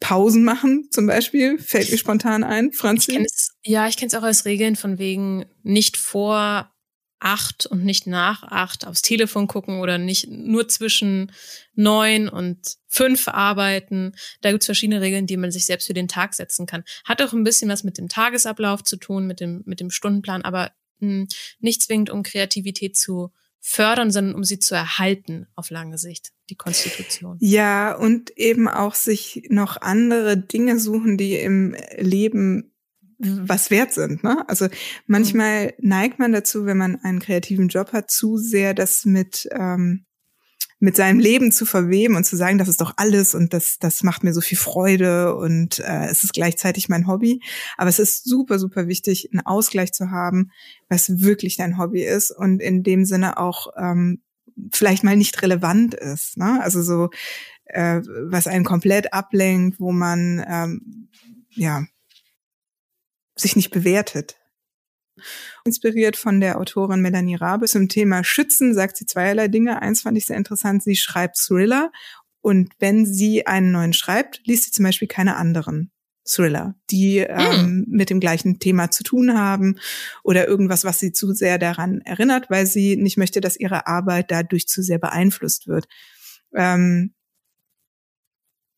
Pausen 0.00 0.44
machen 0.44 0.88
zum 0.90 1.06
Beispiel, 1.06 1.58
fällt 1.58 1.90
mir 1.90 1.98
spontan 1.98 2.42
ein. 2.42 2.72
Franzi? 2.72 3.18
Ich 3.18 3.70
ja, 3.70 3.86
ich 3.86 3.96
kenne 3.96 4.08
es 4.08 4.14
auch 4.14 4.22
als 4.22 4.46
Regeln 4.46 4.74
von 4.74 4.98
wegen 4.98 5.44
nicht 5.62 5.96
vor 5.96 6.72
acht 7.20 7.66
und 7.66 7.84
nicht 7.84 8.06
nach 8.06 8.42
acht 8.42 8.86
aufs 8.86 9.02
Telefon 9.02 9.46
gucken 9.46 9.80
oder 9.80 9.98
nicht 9.98 10.28
nur 10.28 10.68
zwischen 10.68 11.32
neun 11.74 12.28
und 12.28 12.76
fünf 12.88 13.28
arbeiten. 13.28 14.12
Da 14.40 14.50
gibt 14.50 14.62
es 14.62 14.66
verschiedene 14.66 15.00
Regeln, 15.00 15.26
die 15.26 15.36
man 15.36 15.52
sich 15.52 15.66
selbst 15.66 15.86
für 15.86 15.94
den 15.94 16.08
Tag 16.08 16.34
setzen 16.34 16.66
kann. 16.66 16.82
Hat 17.04 17.22
auch 17.22 17.32
ein 17.32 17.44
bisschen 17.44 17.70
was 17.70 17.84
mit 17.84 17.98
dem 17.98 18.08
Tagesablauf 18.08 18.82
zu 18.82 18.96
tun, 18.96 19.26
mit 19.26 19.40
dem, 19.40 19.62
mit 19.66 19.80
dem 19.80 19.90
Stundenplan, 19.90 20.42
aber 20.42 20.72
mh, 20.98 21.08
hm, 21.08 21.28
nicht 21.60 21.82
zwingend, 21.82 22.10
um 22.10 22.22
Kreativität 22.22 22.96
zu 22.96 23.30
fördern, 23.60 24.10
sondern 24.10 24.34
um 24.34 24.42
sie 24.42 24.58
zu 24.58 24.74
erhalten 24.74 25.46
auf 25.54 25.70
lange 25.70 25.98
Sicht, 25.98 26.32
die 26.48 26.56
Konstitution. 26.56 27.36
Ja, 27.40 27.94
und 27.94 28.36
eben 28.38 28.68
auch 28.68 28.94
sich 28.94 29.42
noch 29.50 29.76
andere 29.80 30.38
Dinge 30.38 30.78
suchen, 30.78 31.18
die 31.18 31.34
im 31.34 31.76
Leben 31.98 32.72
was 33.20 33.70
wert 33.70 33.92
sind. 33.92 34.24
Ne? 34.24 34.48
Also 34.48 34.68
manchmal 35.06 35.74
neigt 35.78 36.18
man 36.18 36.32
dazu, 36.32 36.64
wenn 36.64 36.78
man 36.78 36.96
einen 36.96 37.20
kreativen 37.20 37.68
Job 37.68 37.92
hat, 37.92 38.10
zu 38.10 38.38
sehr 38.38 38.74
das 38.74 39.04
mit 39.04 39.48
ähm, 39.52 40.06
mit 40.82 40.96
seinem 40.96 41.20
Leben 41.20 41.52
zu 41.52 41.66
verweben 41.66 42.16
und 42.16 42.24
zu 42.24 42.36
sagen, 42.36 42.56
das 42.56 42.68
ist 42.68 42.80
doch 42.80 42.94
alles 42.96 43.34
und 43.34 43.52
das 43.52 43.76
das 43.78 44.02
macht 44.02 44.24
mir 44.24 44.32
so 44.32 44.40
viel 44.40 44.56
Freude 44.56 45.36
und 45.36 45.78
äh, 45.80 46.06
es 46.06 46.24
ist 46.24 46.32
gleichzeitig 46.32 46.88
mein 46.88 47.06
Hobby. 47.06 47.42
Aber 47.76 47.90
es 47.90 47.98
ist 47.98 48.24
super 48.24 48.58
super 48.58 48.88
wichtig, 48.88 49.28
einen 49.30 49.44
Ausgleich 49.44 49.92
zu 49.92 50.10
haben, 50.10 50.50
was 50.88 51.20
wirklich 51.20 51.58
dein 51.58 51.76
Hobby 51.76 52.02
ist 52.02 52.30
und 52.30 52.62
in 52.62 52.82
dem 52.82 53.04
Sinne 53.04 53.36
auch 53.36 53.66
ähm, 53.76 54.22
vielleicht 54.72 55.04
mal 55.04 55.16
nicht 55.16 55.42
relevant 55.42 55.94
ist. 55.94 56.38
Ne? 56.38 56.58
Also 56.62 56.82
so 56.82 57.10
äh, 57.66 58.00
was 58.28 58.46
einen 58.46 58.64
komplett 58.64 59.12
ablenkt, 59.12 59.78
wo 59.78 59.92
man 59.92 60.42
ähm, 60.48 61.08
ja 61.50 61.84
sich 63.40 63.56
nicht 63.56 63.70
bewertet. 63.70 64.36
Inspiriert 65.64 66.16
von 66.16 66.40
der 66.40 66.58
Autorin 66.58 67.02
Melanie 67.02 67.34
Rabe 67.34 67.66
zum 67.66 67.88
Thema 67.88 68.24
Schützen 68.24 68.74
sagt 68.74 68.96
sie 68.96 69.06
zweierlei 69.06 69.48
Dinge. 69.48 69.82
Eins 69.82 70.02
fand 70.02 70.16
ich 70.16 70.26
sehr 70.26 70.36
interessant. 70.36 70.82
Sie 70.82 70.96
schreibt 70.96 71.36
Thriller 71.36 71.92
und 72.40 72.72
wenn 72.78 73.04
sie 73.04 73.46
einen 73.46 73.70
neuen 73.72 73.92
schreibt, 73.92 74.40
liest 74.46 74.64
sie 74.64 74.70
zum 74.70 74.84
Beispiel 74.84 75.08
keine 75.08 75.36
anderen 75.36 75.92
Thriller, 76.24 76.74
die 76.90 77.18
ähm, 77.18 77.84
mm. 77.86 77.86
mit 77.88 78.10
dem 78.10 78.20
gleichen 78.20 78.58
Thema 78.58 78.90
zu 78.90 79.02
tun 79.02 79.36
haben 79.36 79.78
oder 80.22 80.46
irgendwas, 80.46 80.84
was 80.84 80.98
sie 80.98 81.12
zu 81.12 81.32
sehr 81.32 81.58
daran 81.58 82.00
erinnert, 82.02 82.50
weil 82.50 82.66
sie 82.66 82.96
nicht 82.96 83.16
möchte, 83.16 83.40
dass 83.40 83.58
ihre 83.58 83.86
Arbeit 83.86 84.30
dadurch 84.30 84.68
zu 84.68 84.82
sehr 84.82 84.98
beeinflusst 84.98 85.66
wird. 85.66 85.86
Ähm, 86.54 87.14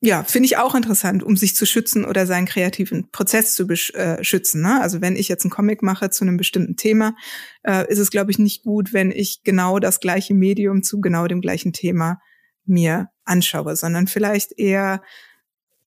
ja, 0.05 0.25
finde 0.25 0.47
ich 0.47 0.57
auch 0.57 0.75
interessant, 0.75 1.23
um 1.23 1.37
sich 1.37 1.55
zu 1.55 1.65
schützen 1.65 2.05
oder 2.05 2.27
seinen 2.27 2.47
kreativen 2.47 3.09
Prozess 3.13 3.55
zu 3.55 3.69
äh, 3.69 4.23
schützen. 4.25 4.61
Ne? 4.61 4.81
Also 4.83 5.01
wenn 5.01 5.15
ich 5.15 5.29
jetzt 5.29 5.45
einen 5.45 5.53
Comic 5.53 5.81
mache 5.81 6.11
zu 6.11 6.25
einem 6.25 6.37
bestimmten 6.37 6.77
Thema, 6.77 7.15
äh, 7.63 7.89
ist 7.89 8.01
es, 8.01 8.11
glaube 8.11 8.33
ich, 8.33 8.39
nicht 8.41 8.65
gut, 8.65 8.93
wenn 8.93 9.13
ich 9.13 9.45
genau 9.45 9.79
das 9.79 10.01
gleiche 10.01 10.35
Medium 10.35 10.83
zu 10.83 11.01
genau 11.01 11.29
dem 11.29 11.41
gleichen 11.41 11.73
Thema 11.73 12.21
mir 12.65 13.11
anschaue, 13.25 13.77
sondern 13.77 14.09
vielleicht 14.09 14.59
eher 14.59 15.03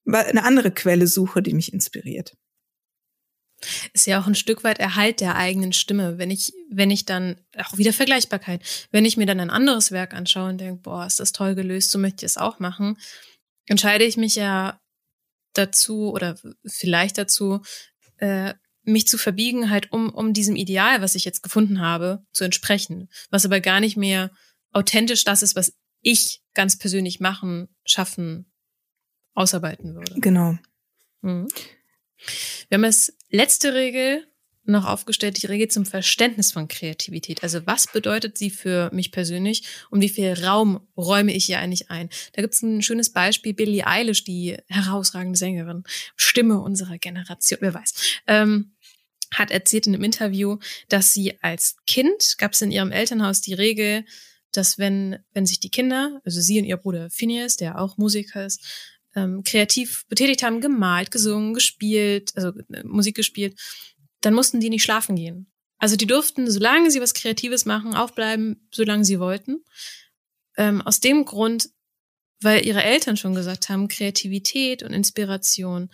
eine 0.05 0.45
andere 0.45 0.71
Quelle 0.71 1.07
suche, 1.07 1.41
die 1.41 1.53
mich 1.53 1.73
inspiriert. 1.73 2.37
Ist 3.91 4.07
ja 4.07 4.21
auch 4.21 4.27
ein 4.27 4.35
Stück 4.35 4.63
weit 4.63 4.79
Erhalt 4.79 5.19
der 5.19 5.35
eigenen 5.35 5.73
Stimme. 5.73 6.17
Wenn 6.17 6.31
ich, 6.31 6.53
wenn 6.69 6.91
ich 6.91 7.03
dann, 7.03 7.35
auch 7.57 7.77
wieder 7.77 7.91
Vergleichbarkeit, 7.91 8.61
wenn 8.91 9.03
ich 9.03 9.17
mir 9.17 9.25
dann 9.25 9.41
ein 9.41 9.49
anderes 9.49 9.91
Werk 9.91 10.13
anschaue 10.13 10.49
und 10.51 10.61
denke, 10.61 10.83
boah, 10.83 11.05
ist 11.05 11.19
das 11.19 11.33
toll 11.33 11.55
gelöst, 11.55 11.91
so 11.91 11.99
möchte 11.99 12.25
ich 12.25 12.31
es 12.31 12.37
auch 12.37 12.59
machen, 12.59 12.97
entscheide 13.65 14.03
ich 14.03 14.17
mich 14.17 14.35
ja 14.35 14.79
dazu 15.53 16.11
oder 16.11 16.37
vielleicht 16.65 17.17
dazu, 17.17 17.61
äh, 18.17 18.53
mich 18.83 19.07
zu 19.07 19.17
verbiegen, 19.17 19.69
halt 19.69 19.91
um, 19.91 20.09
um 20.09 20.33
diesem 20.33 20.55
Ideal, 20.55 21.01
was 21.01 21.15
ich 21.15 21.25
jetzt 21.25 21.41
gefunden 21.41 21.79
habe, 21.79 22.23
zu 22.33 22.43
entsprechen. 22.43 23.09
Was 23.29 23.45
aber 23.45 23.59
gar 23.59 23.79
nicht 23.79 23.97
mehr 23.97 24.31
authentisch 24.71 25.23
das 25.23 25.41
ist, 25.41 25.55
was 25.55 25.73
ich 26.01 26.43
ganz 26.53 26.77
persönlich 26.77 27.19
machen, 27.19 27.67
schaffen, 27.85 28.51
ausarbeiten 29.33 29.95
würde. 29.95 30.19
Genau. 30.19 30.57
Mhm. 31.21 31.47
Wir 32.69 32.77
haben 32.77 32.85
als 32.85 33.17
letzte 33.29 33.73
Regel 33.73 34.27
noch 34.67 34.85
aufgestellt, 34.85 35.41
die 35.41 35.47
Regel 35.47 35.67
zum 35.67 35.85
Verständnis 35.85 36.51
von 36.51 36.67
Kreativität. 36.67 37.43
Also 37.43 37.65
was 37.65 37.87
bedeutet 37.87 38.37
sie 38.37 38.49
für 38.49 38.89
mich 38.93 39.11
persönlich 39.11 39.63
und 39.89 40.01
wie 40.01 40.09
viel 40.09 40.33
Raum 40.33 40.87
räume 40.97 41.33
ich 41.33 41.45
hier 41.45 41.59
eigentlich 41.59 41.89
ein? 41.89 42.09
Da 42.33 42.41
gibt 42.41 42.53
es 42.53 42.61
ein 42.61 42.81
schönes 42.81 43.11
Beispiel, 43.11 43.53
Billie 43.53 43.85
Eilish, 43.85 44.23
die 44.23 44.57
herausragende 44.67 45.37
Sängerin, 45.37 45.83
Stimme 46.15 46.59
unserer 46.59 46.97
Generation, 46.97 47.59
wer 47.61 47.73
weiß. 47.73 47.93
Ähm, 48.27 48.75
hat 49.33 49.51
erzählt 49.51 49.87
in 49.87 49.95
einem 49.95 50.03
Interview, 50.03 50.57
dass 50.89 51.13
sie 51.13 51.41
als 51.41 51.75
Kind, 51.87 52.35
gab 52.37 52.53
es 52.53 52.61
in 52.61 52.71
ihrem 52.71 52.91
Elternhaus 52.91 53.41
die 53.41 53.53
Regel, 53.53 54.05
dass 54.51 54.77
wenn, 54.77 55.17
wenn 55.33 55.45
sich 55.45 55.59
die 55.59 55.69
Kinder, 55.69 56.21
also 56.23 56.39
sie 56.39 56.59
und 56.59 56.65
ihr 56.65 56.77
Bruder 56.77 57.09
Phineas, 57.09 57.57
der 57.57 57.79
auch 57.79 57.97
Musiker 57.97 58.45
ist, 58.45 58.63
ähm, 59.15 59.43
kreativ 59.43 60.05
betätigt 60.07 60.43
haben, 60.43 60.61
gemalt, 60.61 61.11
gesungen, 61.11 61.53
gespielt, 61.53 62.33
also 62.35 62.49
äh, 62.49 62.83
Musik 62.83 63.15
gespielt, 63.15 63.59
dann 64.21 64.33
mussten 64.33 64.59
die 64.59 64.69
nicht 64.69 64.83
schlafen 64.83 65.15
gehen. 65.15 65.51
Also 65.77 65.95
die 65.95 66.07
durften, 66.07 66.49
solange 66.49 66.89
sie 66.91 67.01
was 67.01 67.13
Kreatives 67.13 67.65
machen, 67.65 67.95
aufbleiben, 67.95 68.67
solange 68.71 69.05
sie 69.05 69.19
wollten. 69.19 69.63
Ähm, 70.57 70.81
aus 70.81 70.99
dem 70.99 71.25
Grund, 71.25 71.69
weil 72.41 72.65
ihre 72.65 72.83
Eltern 72.83 73.17
schon 73.17 73.35
gesagt 73.35 73.69
haben, 73.69 73.87
Kreativität 73.87 74.83
und 74.83 74.93
Inspiration, 74.93 75.89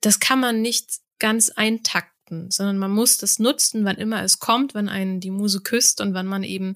das 0.00 0.18
kann 0.18 0.40
man 0.40 0.62
nicht 0.62 1.00
ganz 1.18 1.50
eintakten, 1.50 2.50
sondern 2.50 2.78
man 2.78 2.90
muss 2.90 3.18
das 3.18 3.38
nutzen, 3.38 3.84
wann 3.84 3.96
immer 3.96 4.22
es 4.22 4.38
kommt, 4.38 4.74
wann 4.74 4.88
einen 4.88 5.20
die 5.20 5.30
Muse 5.30 5.60
küsst 5.60 6.00
und 6.00 6.14
wann 6.14 6.26
man 6.26 6.42
eben 6.42 6.74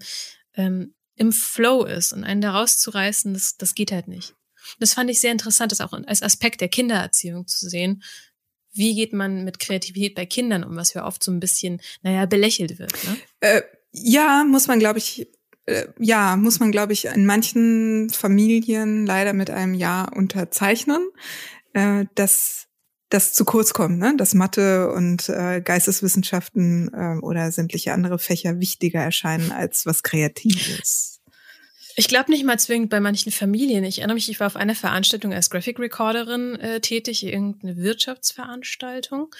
ähm, 0.54 0.94
im 1.16 1.32
Flow 1.32 1.84
ist 1.84 2.12
und 2.12 2.24
einen 2.24 2.42
da 2.42 2.52
rauszureißen, 2.52 3.32
das, 3.34 3.56
das 3.56 3.74
geht 3.74 3.90
halt 3.90 4.08
nicht. 4.08 4.34
Das 4.78 4.94
fand 4.94 5.10
ich 5.10 5.20
sehr 5.20 5.32
interessant, 5.32 5.72
das 5.72 5.80
auch 5.80 5.92
als 5.92 6.22
Aspekt 6.22 6.60
der 6.60 6.68
Kindererziehung 6.68 7.46
zu 7.46 7.68
sehen, 7.68 8.02
wie 8.76 8.94
geht 8.94 9.12
man 9.12 9.44
mit 9.44 9.58
Kreativität 9.58 10.14
bei 10.14 10.26
Kindern 10.26 10.64
um, 10.64 10.76
was 10.76 10.94
ja 10.94 11.06
oft 11.06 11.22
so 11.22 11.30
ein 11.30 11.40
bisschen, 11.40 11.80
naja, 12.02 12.26
belächelt 12.26 12.78
wird. 12.78 12.92
Ne? 13.04 13.16
Äh, 13.40 13.62
ja, 13.92 14.44
muss 14.44 14.66
man, 14.68 14.78
glaube 14.78 14.98
ich, 14.98 15.28
äh, 15.66 15.86
ja, 15.98 16.36
muss 16.36 16.60
man, 16.60 16.72
glaube 16.72 16.92
ich, 16.92 17.06
in 17.06 17.26
manchen 17.26 18.10
Familien 18.10 19.06
leider 19.06 19.32
mit 19.32 19.50
einem 19.50 19.74
Ja 19.74 20.04
unterzeichnen, 20.04 21.10
äh, 21.72 22.04
dass 22.14 22.66
das 23.08 23.32
zu 23.32 23.44
kurz 23.44 23.72
kommt, 23.72 23.98
ne? 23.98 24.14
dass 24.16 24.34
Mathe 24.34 24.92
und 24.92 25.28
äh, 25.28 25.60
Geisteswissenschaften 25.60 26.92
äh, 26.92 27.24
oder 27.24 27.52
sämtliche 27.52 27.92
andere 27.92 28.18
Fächer 28.18 28.58
wichtiger 28.58 29.00
erscheinen 29.00 29.52
als 29.52 29.86
was 29.86 30.02
Kreatives. 30.02 31.15
Ich 31.98 32.08
glaube 32.08 32.30
nicht 32.30 32.44
mal 32.44 32.58
zwingend 32.58 32.90
bei 32.90 33.00
manchen 33.00 33.32
Familien. 33.32 33.82
Ich 33.82 33.98
erinnere 33.98 34.16
mich, 34.16 34.28
ich 34.28 34.38
war 34.38 34.46
auf 34.48 34.56
einer 34.56 34.74
Veranstaltung 34.74 35.32
als 35.32 35.48
Graphic 35.48 35.78
Recorderin 35.78 36.56
äh, 36.56 36.80
tätig, 36.80 37.24
irgendeine 37.24 37.78
Wirtschaftsveranstaltung. 37.78 39.34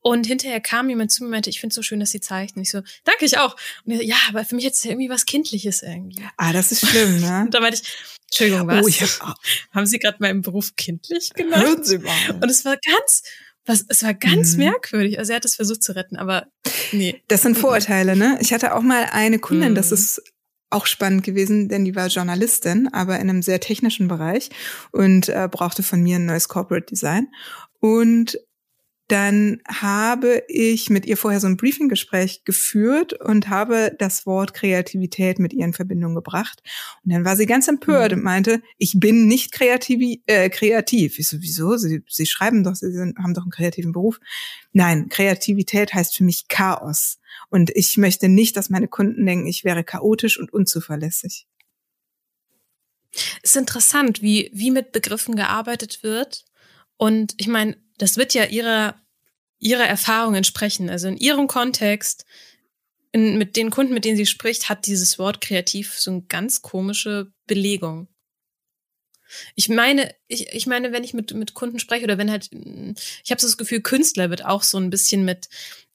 Und 0.00 0.24
hinterher 0.24 0.60
kam 0.60 0.88
jemand 0.88 1.10
zu 1.10 1.24
mir 1.24 1.26
und 1.26 1.32
meinte, 1.32 1.50
ich 1.50 1.58
finde 1.58 1.72
es 1.72 1.74
so 1.74 1.82
schön, 1.82 1.98
dass 1.98 2.12
sie 2.12 2.20
zeichnen. 2.20 2.62
Ich 2.62 2.70
so, 2.70 2.80
danke 3.02 3.24
ich 3.24 3.38
auch. 3.38 3.56
Und 3.84 3.92
ich 3.92 3.98
so, 3.98 4.04
ja, 4.04 4.16
aber 4.28 4.44
für 4.44 4.54
mich 4.54 4.62
jetzt 4.62 4.84
irgendwie 4.84 5.10
was 5.10 5.26
Kindliches 5.26 5.82
irgendwie. 5.82 6.22
Ah, 6.36 6.52
das 6.52 6.70
ist 6.70 6.86
schlimm, 6.86 7.20
ne? 7.20 7.42
und 7.46 7.54
da 7.54 7.58
meinte 7.58 7.80
ich, 7.82 7.88
Entschuldigung, 8.26 8.68
was? 8.68 8.84
Oh, 8.84 8.88
ich 8.88 9.02
hab, 9.02 9.36
Haben 9.72 9.86
Sie 9.86 9.98
gerade 9.98 10.18
meinen 10.20 10.42
Beruf 10.42 10.76
kindlich 10.76 11.30
genannt? 11.34 11.64
Hören 11.64 11.82
Sie 11.84 11.98
mal. 11.98 12.38
Und 12.40 12.48
es 12.48 12.64
war 12.64 12.76
ganz, 12.76 13.22
was, 13.64 13.84
es 13.88 14.04
war 14.04 14.14
ganz 14.14 14.52
mhm. 14.52 14.64
merkwürdig. 14.64 15.18
Also 15.18 15.32
er 15.32 15.36
hat 15.36 15.44
es 15.44 15.56
versucht 15.56 15.82
zu 15.82 15.96
retten, 15.96 16.16
aber 16.16 16.46
nee. 16.92 17.20
Das 17.26 17.42
sind 17.42 17.58
Vorurteile, 17.58 18.14
ne? 18.14 18.38
Ich 18.40 18.52
hatte 18.52 18.76
auch 18.76 18.82
mal 18.82 19.08
eine 19.10 19.40
Kundin, 19.40 19.70
mhm. 19.70 19.74
das 19.74 19.90
ist 19.90 20.22
auch 20.70 20.86
spannend 20.86 21.22
gewesen, 21.22 21.68
denn 21.68 21.84
die 21.84 21.94
war 21.94 22.08
Journalistin, 22.08 22.88
aber 22.92 23.16
in 23.16 23.30
einem 23.30 23.42
sehr 23.42 23.60
technischen 23.60 24.08
Bereich 24.08 24.50
und 24.90 25.28
äh, 25.28 25.48
brauchte 25.50 25.82
von 25.82 26.02
mir 26.02 26.16
ein 26.16 26.26
neues 26.26 26.48
Corporate 26.48 26.86
Design. 26.86 27.28
Und 27.80 28.38
dann 29.08 29.60
habe 29.68 30.42
ich 30.48 30.90
mit 30.90 31.06
ihr 31.06 31.16
vorher 31.16 31.38
so 31.38 31.46
ein 31.46 31.56
Briefinggespräch 31.56 32.44
geführt 32.44 33.12
und 33.12 33.48
habe 33.48 33.94
das 33.98 34.26
Wort 34.26 34.52
Kreativität 34.52 35.38
mit 35.38 35.52
ihr 35.52 35.64
in 35.64 35.72
Verbindung 35.72 36.16
gebracht. 36.16 36.60
Und 37.04 37.12
dann 37.12 37.24
war 37.24 37.36
sie 37.36 37.46
ganz 37.46 37.68
empört 37.68 38.10
mhm. 38.10 38.18
und 38.18 38.24
meinte, 38.24 38.62
ich 38.78 38.98
bin 38.98 39.28
nicht 39.28 39.52
kreativ. 39.52 40.18
Äh, 40.26 40.50
kreativ. 40.50 41.20
Ich 41.20 41.28
so, 41.28 41.36
wieso? 41.40 41.76
Sie, 41.76 42.02
sie 42.08 42.26
schreiben 42.26 42.64
doch, 42.64 42.74
Sie 42.74 42.90
sind, 42.90 43.16
haben 43.18 43.34
doch 43.34 43.42
einen 43.42 43.52
kreativen 43.52 43.92
Beruf. 43.92 44.18
Nein, 44.72 45.08
Kreativität 45.08 45.94
heißt 45.94 46.16
für 46.16 46.24
mich 46.24 46.48
Chaos. 46.48 47.20
Und 47.48 47.70
ich 47.76 47.96
möchte 47.98 48.28
nicht, 48.28 48.56
dass 48.56 48.70
meine 48.70 48.88
Kunden 48.88 49.24
denken, 49.24 49.46
ich 49.46 49.64
wäre 49.64 49.84
chaotisch 49.84 50.38
und 50.38 50.52
unzuverlässig. 50.52 51.46
Es 53.42 53.50
ist 53.50 53.56
interessant, 53.56 54.20
wie, 54.20 54.50
wie 54.52 54.72
mit 54.72 54.90
Begriffen 54.90 55.36
gearbeitet 55.36 56.02
wird. 56.02 56.44
Und 56.96 57.34
ich 57.36 57.46
meine, 57.46 57.76
das 57.98 58.16
wird 58.16 58.34
ja 58.34 58.44
ihrer, 58.44 59.00
ihrer 59.58 59.84
Erfahrung 59.84 60.34
entsprechen. 60.34 60.90
Also 60.90 61.08
in 61.08 61.16
ihrem 61.16 61.46
Kontext, 61.46 62.24
in, 63.12 63.38
mit 63.38 63.56
den 63.56 63.70
Kunden, 63.70 63.94
mit 63.94 64.04
denen 64.04 64.16
sie 64.16 64.26
spricht, 64.26 64.68
hat 64.68 64.86
dieses 64.86 65.18
Wort 65.18 65.40
kreativ 65.40 65.98
so 65.98 66.10
eine 66.10 66.22
ganz 66.22 66.62
komische 66.62 67.32
Belegung. 67.46 68.08
Ich 69.54 69.68
meine, 69.68 70.14
ich, 70.28 70.52
ich 70.52 70.66
meine, 70.66 70.92
wenn 70.92 71.02
ich 71.02 71.14
mit, 71.14 71.34
mit 71.34 71.54
Kunden 71.54 71.78
spreche 71.78 72.04
oder 72.04 72.18
wenn 72.18 72.30
halt, 72.30 72.50
ich 72.52 73.30
habe 73.30 73.40
so 73.40 73.46
das 73.46 73.56
Gefühl, 73.56 73.80
Künstler 73.80 74.30
wird 74.30 74.44
auch 74.44 74.62
so 74.62 74.78
ein 74.78 74.90
bisschen 74.90 75.24
mit, 75.24 75.48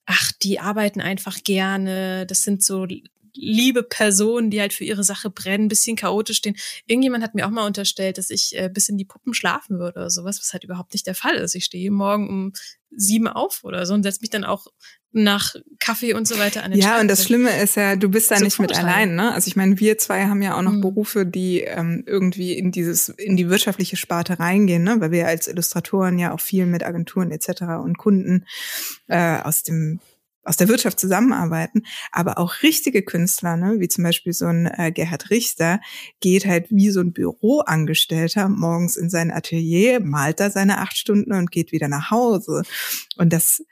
ach, 0.05 0.31
die 0.41 0.59
arbeiten 0.59 0.99
einfach 0.99 1.43
gerne, 1.43 2.25
das 2.25 2.41
sind 2.41 2.63
so 2.63 2.85
liebe 3.33 3.83
Personen, 3.83 4.49
die 4.49 4.59
halt 4.59 4.73
für 4.73 4.83
ihre 4.83 5.03
Sache 5.03 5.29
brennen, 5.29 5.67
bisschen 5.67 5.95
chaotisch 5.95 6.37
stehen. 6.37 6.57
Irgendjemand 6.85 7.23
hat 7.23 7.35
mir 7.35 7.45
auch 7.45 7.51
mal 7.51 7.65
unterstellt, 7.65 8.17
dass 8.17 8.29
ich 8.29 8.57
äh, 8.57 8.69
bis 8.69 8.89
in 8.89 8.97
die 8.97 9.05
Puppen 9.05 9.33
schlafen 9.33 9.79
würde 9.79 9.99
oder 9.99 10.09
sowas, 10.09 10.39
was 10.39 10.53
halt 10.53 10.63
überhaupt 10.63 10.93
nicht 10.93 11.07
der 11.07 11.15
Fall 11.15 11.35
ist. 11.35 11.55
Ich 11.55 11.65
stehe 11.65 11.91
morgen 11.91 12.29
um 12.29 12.53
sieben 12.93 13.27
auf 13.27 13.63
oder 13.63 13.85
so 13.85 13.93
und 13.93 14.03
setze 14.03 14.21
mich 14.21 14.29
dann 14.29 14.43
auch 14.43 14.67
nach 15.13 15.55
Kaffee 15.79 16.13
und 16.13 16.27
so 16.27 16.37
weiter 16.39 16.63
an 16.63 16.71
den 16.71 16.79
Ja, 16.79 16.99
und 16.99 17.09
das 17.09 17.25
Schlimme 17.25 17.49
ist 17.61 17.75
ja, 17.75 17.95
du 17.95 18.09
bist 18.09 18.31
da 18.31 18.37
so 18.37 18.43
nicht 18.43 18.59
mit 18.59 18.77
allein, 18.77 19.15
ne? 19.15 19.33
Also 19.33 19.47
ich 19.47 19.55
meine, 19.55 19.79
wir 19.79 19.97
zwei 19.97 20.25
haben 20.25 20.41
ja 20.41 20.57
auch 20.57 20.61
noch 20.61 20.71
mhm. 20.71 20.81
Berufe, 20.81 21.25
die 21.25 21.61
ähm, 21.61 22.03
irgendwie 22.05 22.53
in 22.53 22.71
dieses, 22.71 23.09
in 23.09 23.35
die 23.35 23.49
wirtschaftliche 23.49 23.97
Sparte 23.97 24.39
reingehen, 24.39 24.83
ne? 24.83 24.97
Weil 24.99 25.11
wir 25.11 25.27
als 25.27 25.47
Illustratoren 25.47 26.17
ja 26.17 26.33
auch 26.33 26.39
viel 26.39 26.65
mit 26.65 26.83
Agenturen 26.83 27.31
etc. 27.31 27.63
und 27.83 27.97
Kunden 27.97 28.45
äh, 29.07 29.39
aus 29.39 29.63
dem 29.63 29.99
aus 30.43 30.57
der 30.57 30.67
Wirtschaft 30.67 30.99
zusammenarbeiten, 30.99 31.83
aber 32.11 32.37
auch 32.37 32.63
richtige 32.63 33.03
Künstler, 33.03 33.57
ne, 33.57 33.79
wie 33.79 33.87
zum 33.87 34.03
Beispiel 34.03 34.33
so 34.33 34.47
ein 34.47 34.65
äh, 34.65 34.91
Gerhard 34.91 35.29
Richter, 35.29 35.79
geht 36.19 36.45
halt 36.45 36.67
wie 36.69 36.89
so 36.89 36.99
ein 36.99 37.13
Büroangestellter 37.13 38.49
morgens 38.49 38.97
in 38.97 39.09
sein 39.09 39.31
Atelier, 39.31 39.99
malt 39.99 40.39
da 40.39 40.49
seine 40.49 40.79
acht 40.79 40.97
Stunden 40.97 41.33
und 41.33 41.51
geht 41.51 41.71
wieder 41.71 41.87
nach 41.87 42.11
Hause. 42.11 42.63
Und 43.17 43.31
das 43.33 43.63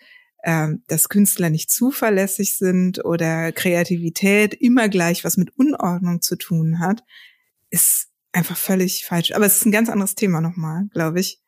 äh, 0.44 0.70
dass 0.88 1.10
Künstler 1.10 1.50
nicht 1.50 1.70
zuverlässig 1.70 2.58
sind 2.58 3.04
oder 3.04 3.52
Kreativität 3.52 4.54
immer 4.54 4.90
gleich 4.90 5.24
was 5.24 5.38
mit 5.38 5.58
Unordnung 5.58 6.22
zu 6.22 6.38
tun 6.38 6.80
hat, 6.80 7.04
ist 7.70 8.08
einfach 8.32 8.58
völlig 8.58 9.06
falsch. 9.06 9.34
Aber 9.34 9.46
es 9.46 9.58
ist 9.58 9.66
ein 9.66 9.72
ganz 9.72 9.90
anderes 9.90 10.16
Thema 10.16 10.42
nochmal, 10.42 10.88
glaube 10.94 11.20
ich. 11.20 11.42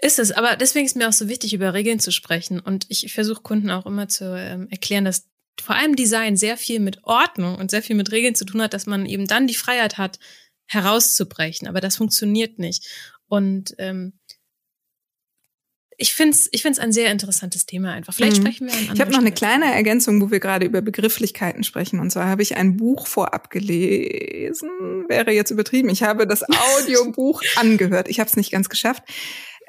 Ist 0.00 0.18
es, 0.18 0.32
aber 0.32 0.56
deswegen 0.56 0.86
ist 0.86 0.96
mir 0.96 1.08
auch 1.08 1.12
so 1.12 1.28
wichtig, 1.28 1.52
über 1.54 1.74
Regeln 1.74 2.00
zu 2.00 2.12
sprechen. 2.12 2.60
Und 2.60 2.86
ich 2.88 3.12
versuche 3.12 3.42
Kunden 3.42 3.70
auch 3.70 3.86
immer 3.86 4.08
zu 4.08 4.36
ähm, 4.36 4.68
erklären, 4.70 5.04
dass 5.04 5.26
vor 5.60 5.74
allem 5.74 5.96
Design 5.96 6.36
sehr 6.36 6.56
viel 6.56 6.80
mit 6.80 7.02
Ordnung 7.04 7.56
und 7.56 7.70
sehr 7.70 7.82
viel 7.82 7.96
mit 7.96 8.12
Regeln 8.12 8.34
zu 8.34 8.44
tun 8.44 8.62
hat, 8.62 8.74
dass 8.74 8.86
man 8.86 9.06
eben 9.06 9.26
dann 9.26 9.46
die 9.48 9.54
Freiheit 9.54 9.98
hat, 9.98 10.18
herauszubrechen. 10.66 11.66
Aber 11.66 11.80
das 11.80 11.96
funktioniert 11.96 12.58
nicht. 12.58 12.86
Und 13.26 13.74
ähm, 13.78 14.12
ich 16.00 16.14
finde 16.14 16.36
es 16.36 16.48
ich 16.52 16.62
find's 16.62 16.78
ein 16.78 16.92
sehr 16.92 17.10
interessantes 17.10 17.66
Thema 17.66 17.92
einfach. 17.92 18.14
Vielleicht 18.14 18.38
mhm. 18.38 18.42
sprechen 18.42 18.66
wir 18.68 18.74
an 18.74 18.94
Ich 18.94 19.00
habe 19.00 19.10
noch 19.10 19.18
eine 19.18 19.32
kleine 19.32 19.74
Ergänzung, 19.74 20.22
wo 20.22 20.30
wir 20.30 20.38
gerade 20.38 20.64
über 20.64 20.80
Begrifflichkeiten 20.80 21.64
sprechen. 21.64 21.98
Und 21.98 22.10
zwar 22.10 22.28
habe 22.28 22.42
ich 22.42 22.56
ein 22.56 22.76
Buch 22.76 23.08
vorab 23.08 23.50
gelesen, 23.50 24.70
wäre 25.08 25.32
jetzt 25.32 25.50
übertrieben. 25.50 25.88
Ich 25.88 26.04
habe 26.04 26.28
das 26.28 26.44
Audiobuch 26.78 27.42
angehört. 27.56 28.08
Ich 28.08 28.20
habe 28.20 28.30
es 28.30 28.36
nicht 28.36 28.52
ganz 28.52 28.68
geschafft. 28.68 29.02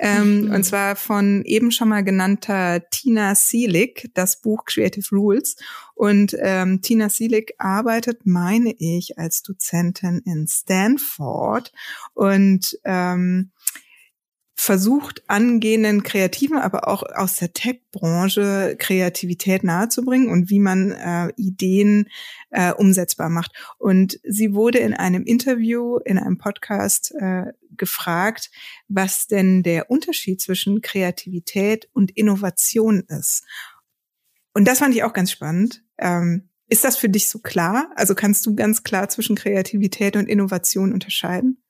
Ähm, 0.01 0.45
mhm. 0.45 0.51
Und 0.51 0.63
zwar 0.63 0.95
von 0.95 1.43
eben 1.43 1.71
schon 1.71 1.89
mal 1.89 2.03
genannter 2.03 2.89
Tina 2.89 3.35
Seelig, 3.35 4.09
das 4.13 4.41
Buch 4.41 4.63
Creative 4.65 5.05
Rules. 5.11 5.57
Und 5.93 6.35
ähm, 6.39 6.81
Tina 6.81 7.09
Seelig 7.09 7.53
arbeitet, 7.57 8.25
meine 8.25 8.73
ich, 8.79 9.19
als 9.19 9.43
Dozentin 9.43 10.21
in 10.25 10.47
Stanford. 10.47 11.73
Und 12.13 12.79
ähm, 12.85 13.51
versucht, 14.61 15.23
angehenden 15.29 16.03
Kreativen, 16.03 16.57
aber 16.57 16.89
auch 16.89 17.03
aus 17.03 17.37
der 17.37 17.53
Tech-Branche 17.53 18.75
Kreativität 18.77 19.63
nahezubringen 19.63 20.29
und 20.29 20.49
wie 20.49 20.59
man 20.59 20.91
äh, 20.91 21.29
Ideen 21.37 22.09
äh, 22.49 22.73
umsetzbar 22.73 23.29
macht. 23.29 23.53
Und 23.77 24.19
sie 24.23 24.53
wurde 24.53 24.79
in 24.79 24.93
einem 24.93 25.23
Interview, 25.23 25.99
in 25.99 26.19
einem 26.19 26.37
Podcast 26.37 27.13
äh, 27.17 27.45
gefragt, 27.77 28.51
was 28.89 29.27
denn 29.27 29.63
der 29.63 29.89
Unterschied 29.89 30.41
zwischen 30.41 30.81
Kreativität 30.81 31.87
und 31.93 32.11
Innovation 32.11 33.05
ist. 33.07 33.45
Und 34.53 34.67
das 34.67 34.79
fand 34.79 34.93
ich 34.93 35.03
auch 35.03 35.13
ganz 35.13 35.31
spannend. 35.31 35.85
Ähm, 35.97 36.49
ist 36.67 36.83
das 36.83 36.97
für 36.97 37.07
dich 37.07 37.29
so 37.29 37.39
klar? 37.39 37.93
Also 37.95 38.13
kannst 38.13 38.45
du 38.45 38.55
ganz 38.55 38.83
klar 38.83 39.07
zwischen 39.07 39.37
Kreativität 39.37 40.17
und 40.17 40.27
Innovation 40.27 40.91
unterscheiden? 40.91 41.63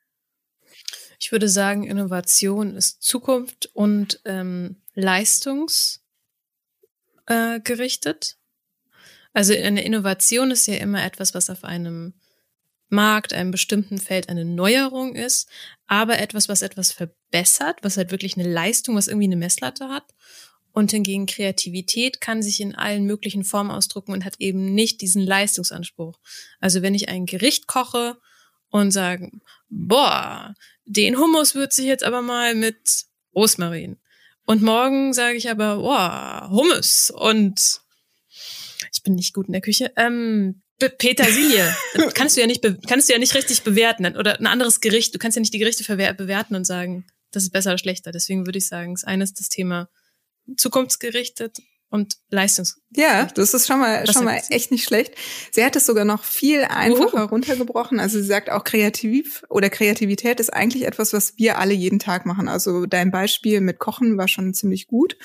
Ich 1.19 1.31
würde 1.33 1.49
sagen, 1.49 1.83
Innovation 1.83 2.75
ist 2.75 3.03
Zukunft 3.03 3.69
und 3.73 4.21
ähm, 4.23 4.81
leistungsgerichtet. 4.95 6.01
Äh, 7.27 8.35
also 9.33 9.53
eine 9.53 9.83
Innovation 9.83 10.49
ist 10.51 10.67
ja 10.67 10.75
immer 10.75 11.03
etwas, 11.03 11.33
was 11.33 11.49
auf 11.49 11.65
einem 11.65 12.13
Markt, 12.87 13.33
einem 13.33 13.51
bestimmten 13.51 13.99
Feld 13.99 14.29
eine 14.29 14.45
Neuerung 14.45 15.13
ist, 15.13 15.49
aber 15.87 16.19
etwas, 16.19 16.49
was 16.49 16.61
etwas 16.61 16.91
verbessert, 16.91 17.79
was 17.81 17.97
halt 17.97 18.11
wirklich 18.11 18.37
eine 18.37 18.49
Leistung, 18.49 18.95
was 18.95 19.07
irgendwie 19.07 19.27
eine 19.27 19.35
Messlatte 19.35 19.89
hat. 19.89 20.05
Und 20.71 20.91
hingegen 20.91 21.25
Kreativität 21.25 22.21
kann 22.21 22.41
sich 22.41 22.61
in 22.61 22.75
allen 22.75 23.05
möglichen 23.05 23.43
Formen 23.43 23.71
ausdrücken 23.71 24.13
und 24.13 24.23
hat 24.23 24.35
eben 24.39 24.73
nicht 24.73 25.01
diesen 25.01 25.23
Leistungsanspruch. 25.23 26.17
Also 26.59 26.81
wenn 26.81 26.95
ich 26.95 27.09
ein 27.09 27.25
Gericht 27.25 27.67
koche 27.67 28.17
und 28.69 28.91
sage, 28.91 29.31
boah, 29.69 30.53
den 30.89 31.19
Hummus 31.19 31.53
würze 31.53 31.81
ich 31.81 31.87
jetzt 31.87 32.03
aber 32.03 32.21
mal 32.23 32.55
mit 32.55 33.05
Rosmarin. 33.35 33.97
Und 34.45 34.63
morgen 34.63 35.13
sage 35.13 35.37
ich 35.37 35.49
aber, 35.49 35.77
boah, 35.77 36.49
Hummus 36.49 37.11
und 37.11 37.81
ich 38.91 39.03
bin 39.03 39.13
nicht 39.13 39.35
gut 39.35 39.45
in 39.45 39.53
der 39.53 39.61
Küche. 39.61 39.93
Ähm, 39.95 40.63
Petersilie. 40.79 41.75
kannst 42.15 42.35
du 42.35 42.41
ja 42.41 42.47
nicht, 42.47 42.65
kannst 42.87 43.07
du 43.07 43.13
ja 43.13 43.19
nicht 43.19 43.35
richtig 43.35 43.61
bewerten. 43.61 44.17
Oder 44.17 44.39
ein 44.39 44.47
anderes 44.47 44.81
Gericht. 44.81 45.13
Du 45.13 45.19
kannst 45.19 45.35
ja 45.35 45.41
nicht 45.41 45.53
die 45.53 45.59
Gerichte 45.59 45.83
bewerten 46.15 46.55
und 46.55 46.65
sagen, 46.65 47.05
das 47.31 47.43
ist 47.43 47.51
besser 47.51 47.71
oder 47.71 47.77
schlechter. 47.77 48.11
Deswegen 48.11 48.47
würde 48.47 48.57
ich 48.57 48.67
sagen, 48.67 48.95
das 48.95 49.03
eine 49.03 49.23
ist 49.23 49.39
das 49.39 49.49
Thema 49.49 49.89
zukunftsgerichtet 50.57 51.59
und 51.89 52.17
Leistungs. 52.29 52.79
Ja, 52.95 53.25
das 53.25 53.53
ist 53.53 53.67
schon 53.67 53.79
mal, 53.79 54.05
schon 54.11 54.25
mal 54.25 54.41
echt 54.49 54.71
nicht 54.71 54.83
schlecht. 54.83 55.13
Sie 55.51 55.63
hat 55.63 55.75
es 55.75 55.85
sogar 55.85 56.05
noch 56.05 56.23
viel 56.23 56.63
einfacher 56.63 57.23
Uhu. 57.25 57.29
runtergebrochen. 57.29 57.99
Also 57.99 58.19
sie 58.19 58.25
sagt 58.25 58.49
auch 58.49 58.63
kreativ 58.63 59.43
oder 59.49 59.69
Kreativität 59.69 60.39
ist 60.39 60.53
eigentlich 60.53 60.85
etwas, 60.85 61.13
was 61.13 61.37
wir 61.37 61.57
alle 61.57 61.73
jeden 61.73 61.99
Tag 61.99 62.25
machen. 62.25 62.47
Also 62.47 62.85
dein 62.85 63.11
Beispiel 63.11 63.61
mit 63.61 63.79
Kochen 63.79 64.17
war 64.17 64.27
schon 64.27 64.53
ziemlich 64.53 64.87
gut. 64.87 65.17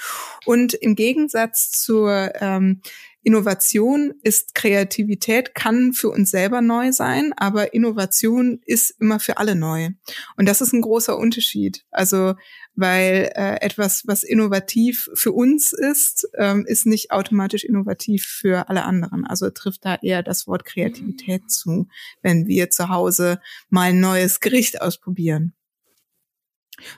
Und 0.44 0.74
im 0.74 0.94
Gegensatz 0.94 1.70
zur 1.70 2.32
ähm, 2.40 2.80
Innovation 3.24 4.12
ist 4.22 4.54
Kreativität, 4.54 5.54
kann 5.54 5.94
für 5.94 6.10
uns 6.10 6.30
selber 6.30 6.60
neu 6.60 6.92
sein, 6.92 7.32
aber 7.36 7.72
Innovation 7.72 8.60
ist 8.66 8.90
immer 9.00 9.18
für 9.18 9.38
alle 9.38 9.54
neu. 9.54 9.90
Und 10.36 10.46
das 10.46 10.60
ist 10.60 10.74
ein 10.74 10.82
großer 10.82 11.16
Unterschied. 11.16 11.84
Also, 11.90 12.34
weil 12.76 13.30
äh, 13.34 13.60
etwas, 13.60 14.06
was 14.06 14.22
innovativ 14.22 15.08
für 15.14 15.32
uns 15.32 15.72
ist, 15.72 16.28
ähm, 16.36 16.64
ist 16.66 16.86
nicht 16.86 17.10
automatisch 17.12 17.64
innovativ 17.64 18.24
für 18.24 18.68
alle 18.68 18.84
anderen. 18.84 19.24
Also 19.26 19.50
trifft 19.50 19.84
da 19.84 19.96
eher 20.02 20.22
das 20.22 20.46
Wort 20.46 20.64
Kreativität 20.64 21.50
zu, 21.50 21.88
wenn 22.22 22.46
wir 22.46 22.70
zu 22.70 22.88
Hause 22.88 23.40
mal 23.70 23.90
ein 23.90 24.00
neues 24.00 24.40
Gericht 24.40 24.80
ausprobieren. 24.80 25.54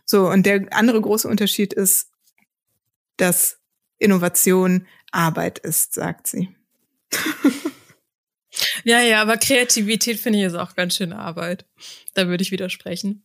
So, 0.05 0.29
und 0.29 0.47
der 0.47 0.66
andere 0.70 1.01
große 1.01 1.29
Unterschied 1.29 1.72
ist, 1.74 2.11
dass 3.18 3.59
Innovation 3.99 4.87
Arbeit 5.12 5.59
ist, 5.59 5.95
sagt 5.95 6.27
sie. 6.27 6.55
ja, 8.85 9.01
ja, 9.01 9.22
aber 9.22 9.37
Kreativität 9.37 10.18
finde 10.18 10.39
ich 10.39 10.45
jetzt 10.45 10.57
auch 10.57 10.74
ganz 10.74 10.97
schön 10.97 11.12
Arbeit. 11.12 11.66
Da 12.14 12.29
würde 12.29 12.43
ich 12.43 12.51
widersprechen. 12.51 13.22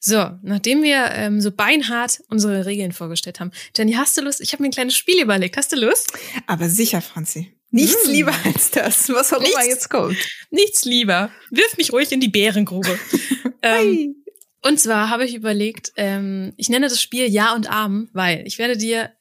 So, 0.00 0.30
nachdem 0.42 0.82
wir 0.82 1.10
ähm, 1.12 1.40
so 1.40 1.50
beinhart 1.50 2.20
unsere 2.28 2.66
Regeln 2.66 2.92
vorgestellt 2.92 3.40
haben, 3.40 3.50
Jenny, 3.76 3.92
hast 3.94 4.16
du 4.16 4.22
Lust? 4.22 4.40
Ich 4.40 4.52
habe 4.52 4.62
mir 4.62 4.68
ein 4.68 4.72
kleines 4.72 4.96
Spiel 4.96 5.20
überlegt. 5.20 5.56
Hast 5.56 5.72
du 5.72 5.76
Lust? 5.76 6.12
Aber 6.46 6.68
sicher, 6.68 7.00
Franzi. 7.00 7.52
Nichts 7.70 8.04
hm. 8.04 8.12
lieber 8.12 8.34
als 8.44 8.70
das, 8.70 9.08
was 9.10 9.32
auch 9.32 9.42
immer 9.42 9.64
jetzt 9.64 9.90
kommt. 9.90 10.16
Nichts 10.50 10.84
lieber. 10.84 11.30
Wirf 11.50 11.76
mich 11.76 11.92
ruhig 11.92 12.12
in 12.12 12.20
die 12.20 12.28
Bärengrube. 12.28 12.98
ähm, 13.62 14.24
und 14.62 14.80
zwar 14.80 15.10
habe 15.10 15.24
ich 15.24 15.34
überlegt, 15.34 15.92
ähm, 15.96 16.52
ich 16.56 16.68
nenne 16.68 16.88
das 16.88 17.02
Spiel 17.02 17.26
Ja 17.28 17.54
und 17.54 17.68
Arm, 17.70 18.08
weil 18.12 18.46
ich 18.46 18.58
werde 18.58 18.76
dir 18.76 19.12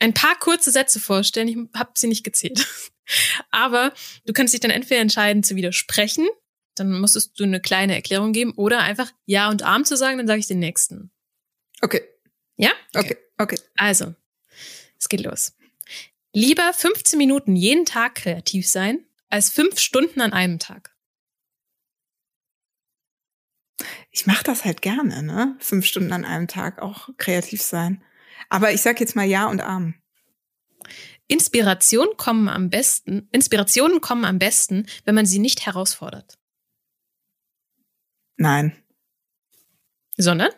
ein 0.00 0.14
paar 0.14 0.38
kurze 0.38 0.70
Sätze 0.70 1.00
vorstellen. 1.00 1.48
Ich 1.48 1.56
habe 1.78 1.90
sie 1.94 2.06
nicht 2.06 2.24
gezählt. 2.24 2.66
Aber 3.50 3.92
du 4.24 4.32
kannst 4.32 4.54
dich 4.54 4.60
dann 4.60 4.70
entweder 4.70 5.00
entscheiden 5.00 5.42
zu 5.42 5.54
widersprechen, 5.56 6.26
dann 6.78 7.00
musstest 7.00 7.38
du 7.38 7.44
eine 7.44 7.60
kleine 7.60 7.94
Erklärung 7.94 8.32
geben, 8.32 8.52
oder 8.56 8.80
einfach 8.80 9.12
Ja 9.24 9.50
und 9.50 9.62
Arm 9.62 9.84
zu 9.84 9.96
sagen, 9.96 10.18
dann 10.18 10.26
sage 10.26 10.40
ich 10.40 10.46
den 10.46 10.58
nächsten. 10.58 11.10
Okay. 11.82 12.02
Ja? 12.56 12.70
Okay, 12.94 13.16
okay. 13.38 13.58
Also, 13.76 14.14
es 14.98 15.08
geht 15.08 15.20
los. 15.20 15.56
Lieber 16.32 16.72
15 16.72 17.18
Minuten 17.18 17.56
jeden 17.56 17.86
Tag 17.86 18.16
kreativ 18.16 18.68
sein, 18.68 19.04
als 19.28 19.50
fünf 19.50 19.78
Stunden 19.78 20.20
an 20.20 20.32
einem 20.32 20.58
Tag. 20.58 20.94
Ich 24.10 24.26
mache 24.26 24.44
das 24.44 24.64
halt 24.64 24.80
gerne, 24.82 25.22
ne? 25.22 25.56
Fünf 25.58 25.84
Stunden 25.84 26.12
an 26.12 26.24
einem 26.24 26.48
Tag 26.48 26.80
auch 26.80 27.10
kreativ 27.18 27.60
sein. 27.60 28.02
Aber 28.48 28.72
ich 28.72 28.80
sag 28.80 29.00
jetzt 29.00 29.16
mal 29.16 29.26
Ja 29.26 29.46
und 29.46 29.60
Arm. 29.60 29.94
Inspiration 31.28 32.08
kommen 32.16 32.48
am 32.48 32.70
besten, 32.70 33.28
Inspirationen 33.32 34.00
kommen 34.00 34.24
am 34.24 34.38
besten, 34.38 34.86
wenn 35.04 35.14
man 35.14 35.26
sie 35.26 35.38
nicht 35.38 35.66
herausfordert. 35.66 36.38
Nein. 38.36 38.72
Sondern? 40.16 40.50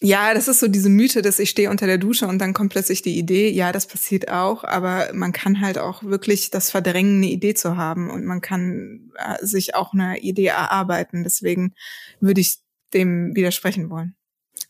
Ja, 0.00 0.32
das 0.32 0.46
ist 0.46 0.60
so 0.60 0.68
diese 0.68 0.90
Mythe, 0.90 1.22
dass 1.22 1.40
ich 1.40 1.50
stehe 1.50 1.70
unter 1.70 1.86
der 1.86 1.98
Dusche 1.98 2.28
und 2.28 2.38
dann 2.38 2.54
kommt 2.54 2.70
plötzlich 2.70 3.02
die 3.02 3.18
Idee. 3.18 3.50
Ja, 3.50 3.72
das 3.72 3.88
passiert 3.88 4.28
auch, 4.28 4.62
aber 4.62 5.08
man 5.12 5.32
kann 5.32 5.60
halt 5.60 5.76
auch 5.76 6.04
wirklich 6.04 6.50
das 6.50 6.70
verdrängen, 6.70 7.16
eine 7.16 7.32
Idee 7.32 7.54
zu 7.54 7.76
haben 7.76 8.08
und 8.08 8.24
man 8.24 8.40
kann 8.40 9.10
äh, 9.16 9.44
sich 9.44 9.74
auch 9.74 9.92
eine 9.92 10.20
Idee 10.20 10.46
erarbeiten. 10.46 11.24
Deswegen 11.24 11.74
würde 12.20 12.40
ich 12.40 12.58
dem 12.94 13.34
widersprechen 13.34 13.90
wollen. 13.90 14.14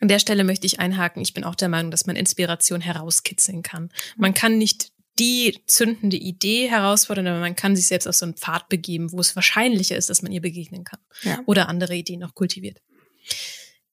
An 0.00 0.08
der 0.08 0.18
Stelle 0.18 0.44
möchte 0.44 0.66
ich 0.66 0.80
einhaken. 0.80 1.20
Ich 1.20 1.34
bin 1.34 1.44
auch 1.44 1.56
der 1.56 1.68
Meinung, 1.68 1.90
dass 1.90 2.06
man 2.06 2.16
Inspiration 2.16 2.80
herauskitzeln 2.80 3.62
kann. 3.62 3.90
Man 4.16 4.32
kann 4.32 4.56
nicht 4.56 4.92
die 5.18 5.62
zündende 5.66 6.16
Idee 6.16 6.68
herausfordern, 6.68 7.26
aber 7.26 7.40
man 7.40 7.56
kann 7.56 7.74
sich 7.76 7.86
selbst 7.86 8.06
auf 8.06 8.14
so 8.14 8.24
einen 8.24 8.36
Pfad 8.36 8.68
begeben, 8.68 9.12
wo 9.12 9.18
es 9.20 9.34
wahrscheinlicher 9.34 9.96
ist, 9.96 10.10
dass 10.10 10.22
man 10.22 10.32
ihr 10.32 10.40
begegnen 10.40 10.84
kann. 10.84 11.00
Ja. 11.22 11.40
Oder 11.46 11.68
andere 11.68 11.96
Ideen 11.96 12.20
noch 12.20 12.34
kultiviert. 12.34 12.80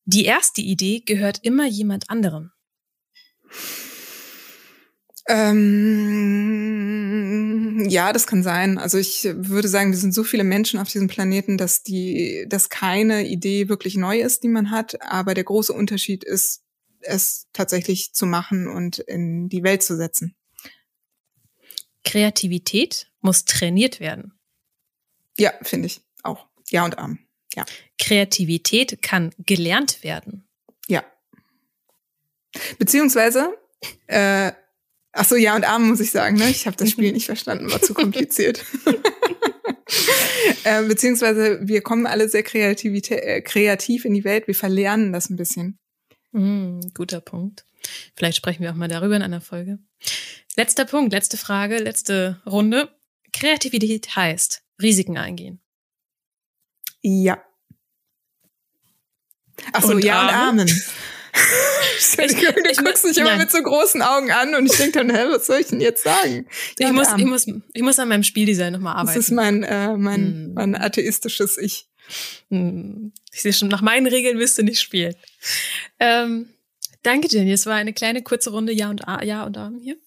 Die 0.05 0.25
erste 0.25 0.61
Idee 0.61 1.01
gehört 1.05 1.39
immer 1.41 1.65
jemand 1.67 2.09
anderem. 2.09 2.51
Ähm, 5.27 5.55
ja, 7.89 8.13
das 8.13 8.27
kann 8.27 8.43
sein. 8.43 8.77
Also 8.77 8.99
ich 8.99 9.23
würde 9.23 9.67
sagen, 9.67 9.89
wir 9.91 9.97
sind 9.97 10.13
so 10.13 10.23
viele 10.23 10.43
Menschen 10.43 10.79
auf 10.79 10.89
diesem 10.89 11.07
Planeten, 11.07 11.57
dass 11.57 11.81
die, 11.81 12.45
dass 12.47 12.69
keine 12.69 13.27
Idee 13.27 13.67
wirklich 13.67 13.97
neu 13.97 14.19
ist, 14.19 14.43
die 14.43 14.49
man 14.49 14.69
hat. 14.69 15.01
Aber 15.01 15.33
der 15.33 15.45
große 15.45 15.73
Unterschied 15.73 16.23
ist, 16.23 16.61
es 17.01 17.47
tatsächlich 17.53 18.13
zu 18.13 18.27
machen 18.27 18.67
und 18.67 18.99
in 18.99 19.49
die 19.49 19.63
Welt 19.63 19.81
zu 19.81 19.95
setzen. 19.97 20.35
Kreativität 22.05 23.11
muss 23.21 23.45
trainiert 23.45 23.99
werden. 23.99 24.33
Ja, 25.37 25.51
finde 25.61 25.87
ich 25.87 26.01
auch. 26.23 26.47
Ja 26.69 26.85
und 26.85 26.97
arm. 26.97 27.19
Ja. 27.55 27.65
Kreativität 27.99 29.01
kann 29.01 29.31
gelernt 29.39 30.03
werden. 30.03 30.47
Ja. 30.87 31.03
Beziehungsweise 32.77 33.57
äh, 34.07 34.53
Ach 35.17 35.23
so, 35.23 35.37
ja 35.37 35.55
und 35.55 35.63
Arm 35.63 35.87
muss 35.87 36.01
ich 36.01 36.11
sagen, 36.11 36.35
ne? 36.35 36.49
Ich 36.49 36.67
habe 36.67 36.75
das 36.75 36.91
Spiel 36.91 37.11
nicht 37.13 37.25
verstanden, 37.25 37.71
war 37.71 37.81
zu 37.81 37.93
kompliziert. 37.93 38.65
äh, 40.65 40.83
beziehungsweise 40.83 41.59
wir 41.63 41.81
kommen 41.81 42.05
alle 42.05 42.27
sehr 42.27 42.43
äh, 42.53 43.41
kreativ 43.41 44.05
in 44.05 44.13
die 44.13 44.25
Welt, 44.25 44.47
wir 44.47 44.55
verlernen 44.55 45.13
das 45.13 45.29
ein 45.29 45.37
bisschen. 45.37 45.79
Mm, 46.33 46.81
guter 46.93 47.21
Punkt. 47.21 47.65
Vielleicht 48.17 48.35
sprechen 48.35 48.61
wir 48.61 48.71
auch 48.71 48.75
mal 48.75 48.89
darüber 48.89 49.15
in 49.15 49.21
einer 49.21 49.39
Folge. 49.39 49.79
Letzter 50.57 50.85
Punkt, 50.85 51.11
letzte 51.11 51.37
Frage, 51.37 51.77
letzte 51.77 52.41
Runde. 52.45 52.89
Kreativität 53.33 54.15
heißt 54.15 54.63
Risiken 54.81 55.17
eingehen. 55.17 55.59
Ja. 57.01 57.43
Ach 59.73 59.83
so, 59.83 59.91
und 59.91 60.03
ja 60.03 60.19
Armen. 60.19 60.59
und 60.59 60.69
Armen. 60.69 60.81
ich, 61.99 62.15
du 62.15 62.69
ich, 62.71 62.77
guckst 62.77 63.03
mich 63.03 63.17
immer 63.17 63.35
mit 63.37 63.51
so 63.51 63.61
großen 63.61 64.01
Augen 64.01 64.31
an 64.31 64.55
und 64.55 64.65
ich 64.67 64.77
denke 64.77 64.99
dann, 64.99 65.09
hä, 65.09 65.25
was 65.29 65.47
soll 65.47 65.59
ich 65.59 65.67
denn 65.67 65.81
jetzt 65.81 66.03
sagen? 66.03 66.47
Ja, 66.79 66.87
ich, 66.87 66.93
muss, 66.93 67.07
ich, 67.17 67.25
muss, 67.25 67.47
ich 67.73 67.81
muss 67.81 67.99
an 67.99 68.07
meinem 68.07 68.23
Spieldesign 68.23 68.73
nochmal 68.73 68.95
arbeiten. 68.95 69.17
Das 69.17 69.25
ist 69.25 69.31
mein, 69.31 69.63
äh, 69.63 69.97
mein, 69.97 70.21
hm. 70.21 70.53
mein 70.53 70.75
atheistisches 70.75 71.57
Ich. 71.57 71.87
Hm. 72.49 73.11
Ich 73.33 73.41
sehe 73.41 73.53
schon, 73.53 73.67
nach 73.67 73.81
meinen 73.81 74.07
Regeln 74.07 74.39
wirst 74.39 74.57
du 74.57 74.63
nicht 74.63 74.79
spielen. 74.79 75.15
Ähm, 75.99 76.53
danke, 77.03 77.27
Jenny. 77.29 77.51
Es 77.51 77.65
war 77.65 77.75
eine 77.75 77.93
kleine 77.93 78.23
kurze 78.23 78.51
Runde 78.51 78.71
Ja 78.71 78.89
und 78.89 79.07
A, 79.07 79.23
Ja 79.23 79.43
und 79.43 79.57
Arm 79.57 79.77
hier. 79.77 79.97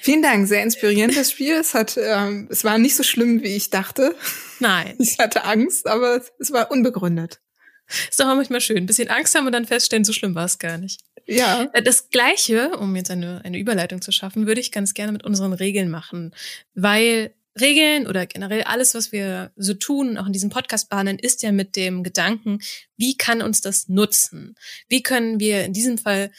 Vielen 0.00 0.22
Dank, 0.22 0.46
sehr 0.46 0.62
inspirierend 0.62 1.16
das 1.16 1.32
Spiel. 1.32 1.54
Es 1.54 1.74
hat, 1.74 1.98
ähm, 2.00 2.48
es 2.50 2.64
war 2.64 2.78
nicht 2.78 2.94
so 2.94 3.02
schlimm, 3.02 3.42
wie 3.42 3.56
ich 3.56 3.70
dachte. 3.70 4.14
Nein. 4.60 4.94
Ich 4.98 5.18
hatte 5.18 5.44
Angst, 5.44 5.86
aber 5.86 6.22
es 6.38 6.52
war 6.52 6.70
unbegründet. 6.70 7.40
Ist 7.88 8.18
doch 8.18 8.26
auch 8.26 8.34
manchmal 8.34 8.60
schön. 8.60 8.78
Ein 8.78 8.86
bisschen 8.86 9.08
Angst 9.08 9.34
haben 9.34 9.46
und 9.46 9.52
dann 9.52 9.64
feststellen, 9.64 10.04
so 10.04 10.12
schlimm 10.12 10.34
war 10.34 10.44
es 10.44 10.58
gar 10.58 10.78
nicht. 10.78 11.00
Ja. 11.26 11.68
Äh, 11.72 11.82
das 11.82 12.10
Gleiche, 12.10 12.76
um 12.78 12.94
jetzt 12.96 13.10
eine, 13.10 13.42
eine 13.44 13.58
Überleitung 13.58 14.00
zu 14.00 14.12
schaffen, 14.12 14.46
würde 14.46 14.60
ich 14.60 14.72
ganz 14.72 14.94
gerne 14.94 15.12
mit 15.12 15.24
unseren 15.24 15.52
Regeln 15.52 15.90
machen. 15.90 16.34
Weil 16.74 17.34
Regeln 17.58 18.06
oder 18.06 18.26
generell 18.26 18.62
alles, 18.64 18.94
was 18.94 19.12
wir 19.12 19.50
so 19.56 19.74
tun, 19.74 20.18
auch 20.18 20.26
in 20.26 20.32
diesem 20.32 20.50
Podcast 20.50 20.90
behandeln, 20.90 21.18
ist 21.18 21.42
ja 21.42 21.52
mit 21.52 21.76
dem 21.76 22.02
Gedanken, 22.02 22.60
wie 22.96 23.16
kann 23.16 23.42
uns 23.42 23.60
das 23.60 23.88
nutzen? 23.88 24.54
Wie 24.88 25.02
können 25.02 25.40
wir 25.40 25.64
in 25.64 25.72
diesem 25.72 25.98
Fall 25.98 26.30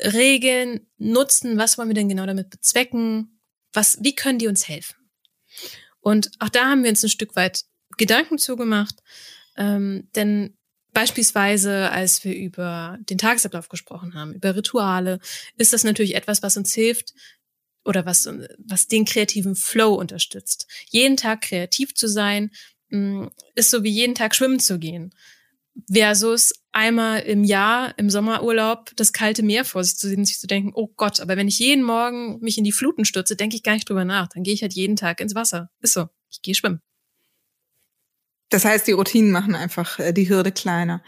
Regeln 0.00 0.86
nutzen? 0.98 1.58
Was 1.58 1.78
wollen 1.78 1.88
wir 1.88 1.94
denn 1.94 2.08
genau 2.08 2.26
damit 2.26 2.50
bezwecken? 2.50 3.40
Was, 3.72 3.98
wie 4.02 4.14
können 4.14 4.38
die 4.38 4.48
uns 4.48 4.68
helfen? 4.68 4.96
Und 6.00 6.30
auch 6.38 6.48
da 6.48 6.66
haben 6.70 6.82
wir 6.82 6.90
uns 6.90 7.02
ein 7.02 7.10
Stück 7.10 7.36
weit 7.36 7.64
Gedanken 7.96 8.38
zugemacht, 8.38 8.96
ähm, 9.56 10.08
denn 10.14 10.56
Beispielsweise, 10.92 11.90
als 11.90 12.24
wir 12.24 12.34
über 12.34 12.98
den 13.00 13.18
Tagesablauf 13.18 13.68
gesprochen 13.68 14.14
haben, 14.14 14.34
über 14.34 14.56
Rituale, 14.56 15.20
ist 15.56 15.72
das 15.72 15.84
natürlich 15.84 16.16
etwas, 16.16 16.42
was 16.42 16.56
uns 16.56 16.74
hilft 16.74 17.14
oder 17.84 18.06
was, 18.06 18.28
was 18.58 18.88
den 18.88 19.04
kreativen 19.04 19.54
Flow 19.54 19.94
unterstützt. 19.94 20.66
Jeden 20.88 21.16
Tag 21.16 21.42
kreativ 21.42 21.94
zu 21.94 22.08
sein, 22.08 22.50
mm, 22.88 23.26
ist 23.54 23.70
so 23.70 23.84
wie 23.84 23.90
jeden 23.90 24.16
Tag 24.16 24.34
schwimmen 24.34 24.58
zu 24.58 24.78
gehen. 24.80 25.14
Versus 25.90 26.52
einmal 26.72 27.20
im 27.20 27.44
Jahr 27.44 27.94
im 27.98 28.10
Sommerurlaub 28.10 28.90
das 28.96 29.12
kalte 29.12 29.42
Meer 29.42 29.64
vor 29.64 29.82
sich 29.84 29.96
zu 29.96 30.08
sehen 30.08 30.24
sich 30.24 30.38
zu 30.38 30.46
denken, 30.46 30.72
oh 30.74 30.88
Gott, 30.96 31.20
aber 31.20 31.36
wenn 31.36 31.48
ich 31.48 31.58
jeden 31.58 31.84
Morgen 31.84 32.38
mich 32.40 32.58
in 32.58 32.64
die 32.64 32.72
Fluten 32.72 33.04
stürze, 33.04 33.36
denke 33.36 33.56
ich 33.56 33.62
gar 33.62 33.74
nicht 33.74 33.88
drüber 33.88 34.04
nach. 34.04 34.28
Dann 34.28 34.42
gehe 34.42 34.54
ich 34.54 34.62
halt 34.62 34.74
jeden 34.74 34.96
Tag 34.96 35.20
ins 35.20 35.34
Wasser. 35.34 35.70
Ist 35.80 35.94
so. 35.94 36.08
Ich 36.30 36.42
gehe 36.42 36.54
schwimmen. 36.54 36.80
Das 38.50 38.64
heißt, 38.64 38.86
die 38.86 38.92
Routinen 38.92 39.30
machen 39.30 39.54
einfach 39.54 39.98
äh, 39.98 40.12
die 40.12 40.28
Hürde 40.28 40.52
kleiner. 40.52 41.02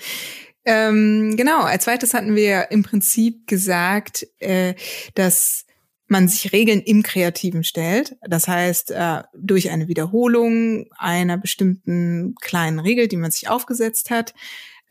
Ähm, 0.64 1.36
genau, 1.36 1.62
als 1.62 1.84
zweites 1.84 2.14
hatten 2.14 2.36
wir 2.36 2.70
im 2.70 2.84
Prinzip 2.84 3.46
gesagt, 3.48 4.26
äh, 4.38 4.74
dass 5.14 5.66
man 6.06 6.28
sich 6.28 6.52
Regeln 6.52 6.80
im 6.80 7.02
Kreativen 7.02 7.64
stellt. 7.64 8.16
Das 8.22 8.46
heißt, 8.46 8.92
äh, 8.92 9.22
durch 9.34 9.70
eine 9.70 9.88
Wiederholung 9.88 10.86
einer 10.96 11.38
bestimmten 11.38 12.34
kleinen 12.40 12.78
Regel, 12.78 13.08
die 13.08 13.16
man 13.16 13.30
sich 13.30 13.48
aufgesetzt 13.48 14.10
hat, 14.10 14.34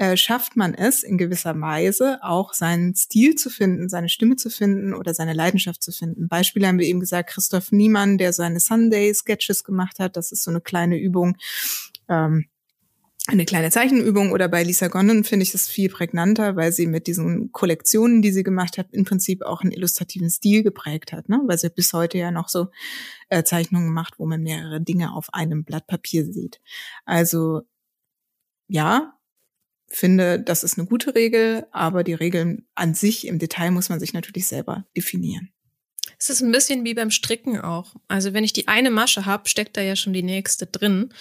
äh, 0.01 0.17
schafft 0.17 0.55
man 0.55 0.73
es 0.73 1.03
in 1.03 1.19
gewisser 1.19 1.61
Weise 1.61 2.17
auch 2.23 2.55
seinen 2.55 2.95
Stil 2.95 3.35
zu 3.35 3.51
finden, 3.51 3.87
seine 3.87 4.09
Stimme 4.09 4.35
zu 4.35 4.49
finden 4.49 4.95
oder 4.95 5.13
seine 5.13 5.33
Leidenschaft 5.33 5.83
zu 5.83 5.91
finden. 5.91 6.27
Beispiele 6.27 6.67
haben 6.67 6.79
wir 6.79 6.87
eben 6.87 6.99
gesagt, 6.99 7.29
Christoph 7.29 7.71
Niemann, 7.71 8.17
der 8.17 8.33
seine 8.33 8.59
Sunday-Sketches 8.59 9.63
gemacht 9.63 9.99
hat. 9.99 10.17
Das 10.17 10.31
ist 10.31 10.43
so 10.43 10.49
eine 10.49 10.59
kleine 10.59 10.97
Übung, 10.97 11.37
ähm, 12.09 12.45
eine 13.27 13.45
kleine 13.45 13.69
Zeichenübung 13.69 14.31
oder 14.31 14.47
bei 14.47 14.63
Lisa 14.63 14.87
Gondon 14.87 15.23
finde 15.23 15.43
ich 15.43 15.51
das 15.51 15.67
viel 15.67 15.87
prägnanter, 15.87 16.55
weil 16.55 16.71
sie 16.71 16.87
mit 16.87 17.05
diesen 17.05 17.51
Kollektionen, 17.51 18.23
die 18.23 18.31
sie 18.31 18.41
gemacht 18.41 18.79
hat, 18.79 18.87
im 18.93 19.05
Prinzip 19.05 19.43
auch 19.43 19.61
einen 19.61 19.71
illustrativen 19.71 20.31
Stil 20.31 20.63
geprägt 20.63 21.13
hat, 21.13 21.29
ne? 21.29 21.39
weil 21.45 21.59
sie 21.59 21.69
bis 21.69 21.93
heute 21.93 22.17
ja 22.17 22.31
noch 22.31 22.49
so 22.49 22.69
äh, 23.29 23.43
Zeichnungen 23.43 23.93
macht, 23.93 24.17
wo 24.17 24.25
man 24.25 24.41
mehrere 24.41 24.81
Dinge 24.81 25.13
auf 25.13 25.31
einem 25.31 25.63
Blatt 25.63 25.85
Papier 25.85 26.25
sieht. 26.25 26.59
Also 27.05 27.61
ja, 28.67 29.13
finde, 29.97 30.39
das 30.39 30.63
ist 30.63 30.77
eine 30.77 30.87
gute 30.87 31.15
Regel, 31.15 31.65
aber 31.71 32.03
die 32.03 32.13
Regeln 32.13 32.65
an 32.75 32.93
sich 32.93 33.27
im 33.27 33.39
Detail 33.39 33.71
muss 33.71 33.89
man 33.89 33.99
sich 33.99 34.13
natürlich 34.13 34.47
selber 34.47 34.85
definieren. 34.95 35.51
Es 36.17 36.29
ist 36.29 36.41
ein 36.41 36.51
bisschen 36.51 36.85
wie 36.85 36.93
beim 36.93 37.11
Stricken 37.11 37.59
auch. 37.59 37.95
Also 38.07 38.33
wenn 38.33 38.43
ich 38.43 38.53
die 38.53 38.67
eine 38.67 38.91
Masche 38.91 39.25
habe, 39.25 39.49
steckt 39.49 39.75
da 39.75 39.81
ja 39.81 39.95
schon 39.95 40.13
die 40.13 40.23
nächste 40.23 40.67
drin. 40.67 41.13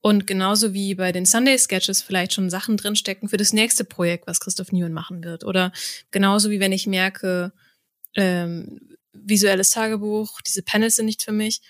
Und 0.00 0.26
genauso 0.26 0.74
wie 0.74 0.94
bei 0.94 1.12
den 1.12 1.26
Sunday 1.26 1.58
Sketches 1.58 2.02
vielleicht 2.02 2.32
schon 2.32 2.50
Sachen 2.50 2.76
drinstecken 2.76 3.28
für 3.28 3.36
das 3.36 3.52
nächste 3.52 3.84
Projekt, 3.84 4.26
was 4.26 4.40
Christoph 4.40 4.72
Niemann 4.72 4.92
machen 4.92 5.24
wird. 5.24 5.44
Oder 5.44 5.72
genauso 6.10 6.50
wie 6.50 6.60
wenn 6.60 6.72
ich 6.72 6.86
merke, 6.86 7.52
ähm, 8.14 8.80
visuelles 9.12 9.70
Tagebuch, 9.70 10.40
diese 10.42 10.62
Panels 10.62 10.96
sind 10.96 11.06
nicht 11.06 11.22
für 11.22 11.32
mich. 11.32 11.60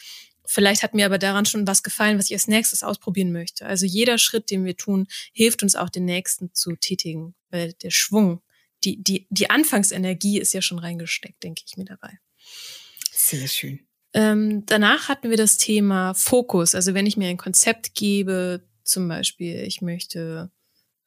Vielleicht 0.48 0.82
hat 0.82 0.94
mir 0.94 1.04
aber 1.04 1.18
daran 1.18 1.44
schon 1.44 1.66
was 1.66 1.82
gefallen, 1.82 2.18
was 2.18 2.26
ich 2.26 2.32
als 2.32 2.48
nächstes 2.48 2.82
ausprobieren 2.82 3.32
möchte. 3.32 3.66
Also 3.66 3.84
jeder 3.84 4.16
Schritt, 4.16 4.50
den 4.50 4.64
wir 4.64 4.76
tun, 4.76 5.06
hilft 5.32 5.62
uns 5.62 5.76
auch 5.76 5.90
den 5.90 6.06
nächsten 6.06 6.54
zu 6.54 6.74
tätigen, 6.74 7.34
weil 7.50 7.74
der 7.74 7.90
Schwung, 7.90 8.40
die, 8.82 9.02
die, 9.02 9.26
die 9.28 9.50
Anfangsenergie 9.50 10.38
ist 10.38 10.54
ja 10.54 10.62
schon 10.62 10.78
reingesteckt, 10.78 11.42
denke 11.42 11.62
ich 11.66 11.76
mir 11.76 11.84
dabei. 11.84 12.18
Sehr 13.12 13.46
schön. 13.46 13.80
Ähm, 14.14 14.64
danach 14.64 15.08
hatten 15.08 15.28
wir 15.28 15.36
das 15.36 15.58
Thema 15.58 16.14
Fokus. 16.14 16.74
Also 16.74 16.94
wenn 16.94 17.06
ich 17.06 17.18
mir 17.18 17.28
ein 17.28 17.36
Konzept 17.36 17.94
gebe, 17.94 18.66
zum 18.84 19.06
Beispiel, 19.06 19.62
ich 19.64 19.82
möchte 19.82 20.50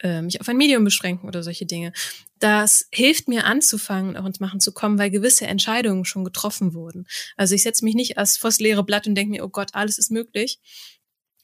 äh, 0.01 0.21
mich 0.21 0.41
auf 0.41 0.49
ein 0.49 0.57
Medium 0.57 0.83
beschränken 0.83 1.27
oder 1.27 1.43
solche 1.43 1.65
Dinge. 1.65 1.93
Das 2.39 2.87
hilft 2.91 3.27
mir 3.27 3.45
anzufangen, 3.45 4.17
auch 4.17 4.25
ins 4.25 4.39
Machen 4.39 4.59
zu 4.59 4.71
kommen, 4.71 4.97
weil 4.97 5.11
gewisse 5.11 5.47
Entscheidungen 5.47 6.05
schon 6.05 6.23
getroffen 6.23 6.73
wurden. 6.73 7.07
Also 7.37 7.55
ich 7.55 7.63
setze 7.63 7.85
mich 7.85 7.95
nicht 7.95 8.17
erst 8.17 8.39
vors 8.39 8.59
leere 8.59 8.83
Blatt 8.83 9.07
und 9.07 9.15
denke 9.15 9.31
mir, 9.31 9.45
oh 9.45 9.49
Gott, 9.49 9.69
alles 9.73 9.97
ist 9.97 10.11
möglich, 10.11 10.59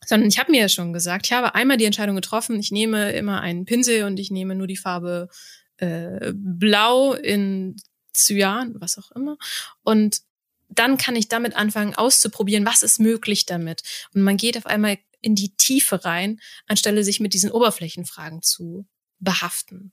sondern 0.05 0.29
ich 0.29 0.39
habe 0.39 0.51
mir 0.51 0.61
ja 0.61 0.69
schon 0.69 0.93
gesagt, 0.93 1.27
ich 1.27 1.33
habe 1.33 1.55
einmal 1.55 1.77
die 1.77 1.85
Entscheidung 1.85 2.15
getroffen, 2.15 2.59
ich 2.59 2.71
nehme 2.71 3.11
immer 3.11 3.41
einen 3.41 3.65
Pinsel 3.65 4.03
und 4.03 4.19
ich 4.19 4.31
nehme 4.31 4.55
nur 4.55 4.67
die 4.67 4.77
Farbe 4.77 5.29
äh, 5.77 6.31
Blau 6.33 7.13
in 7.13 7.75
Cyan, 8.13 8.75
was 8.79 8.97
auch 8.97 9.11
immer. 9.11 9.37
Und 9.83 10.21
dann 10.69 10.97
kann 10.97 11.15
ich 11.15 11.27
damit 11.27 11.55
anfangen 11.55 11.95
auszuprobieren, 11.95 12.65
was 12.65 12.83
ist 12.83 12.99
möglich 12.99 13.45
damit. 13.45 13.83
Und 14.13 14.21
man 14.23 14.37
geht 14.37 14.57
auf 14.57 14.65
einmal 14.65 14.97
in 15.21 15.35
die 15.35 15.55
Tiefe 15.55 16.05
rein, 16.05 16.39
anstelle 16.67 17.03
sich 17.03 17.19
mit 17.19 17.33
diesen 17.33 17.51
Oberflächenfragen 17.51 18.41
zu 18.41 18.87
behaften. 19.19 19.91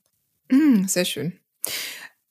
Mm, 0.49 0.85
sehr 0.85 1.05
schön. 1.05 1.39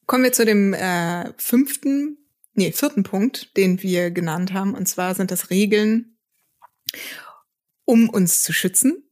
Kommen 0.07 0.25
wir 0.25 0.33
zu 0.33 0.45
dem 0.45 0.75
äh, 0.75 1.33
fünften, 1.39 2.19
nee, 2.55 2.73
vierten 2.73 3.03
Punkt, 3.03 3.57
den 3.57 3.83
wir 3.83 4.11
genannt 4.11 4.53
haben. 4.53 4.75
Und 4.75 4.87
zwar 4.87 5.15
sind 5.15 5.31
das 5.31 5.51
Regeln, 5.51 6.19
um 7.85 8.09
uns 8.09 8.43
zu 8.43 8.53
schützen. 8.53 9.03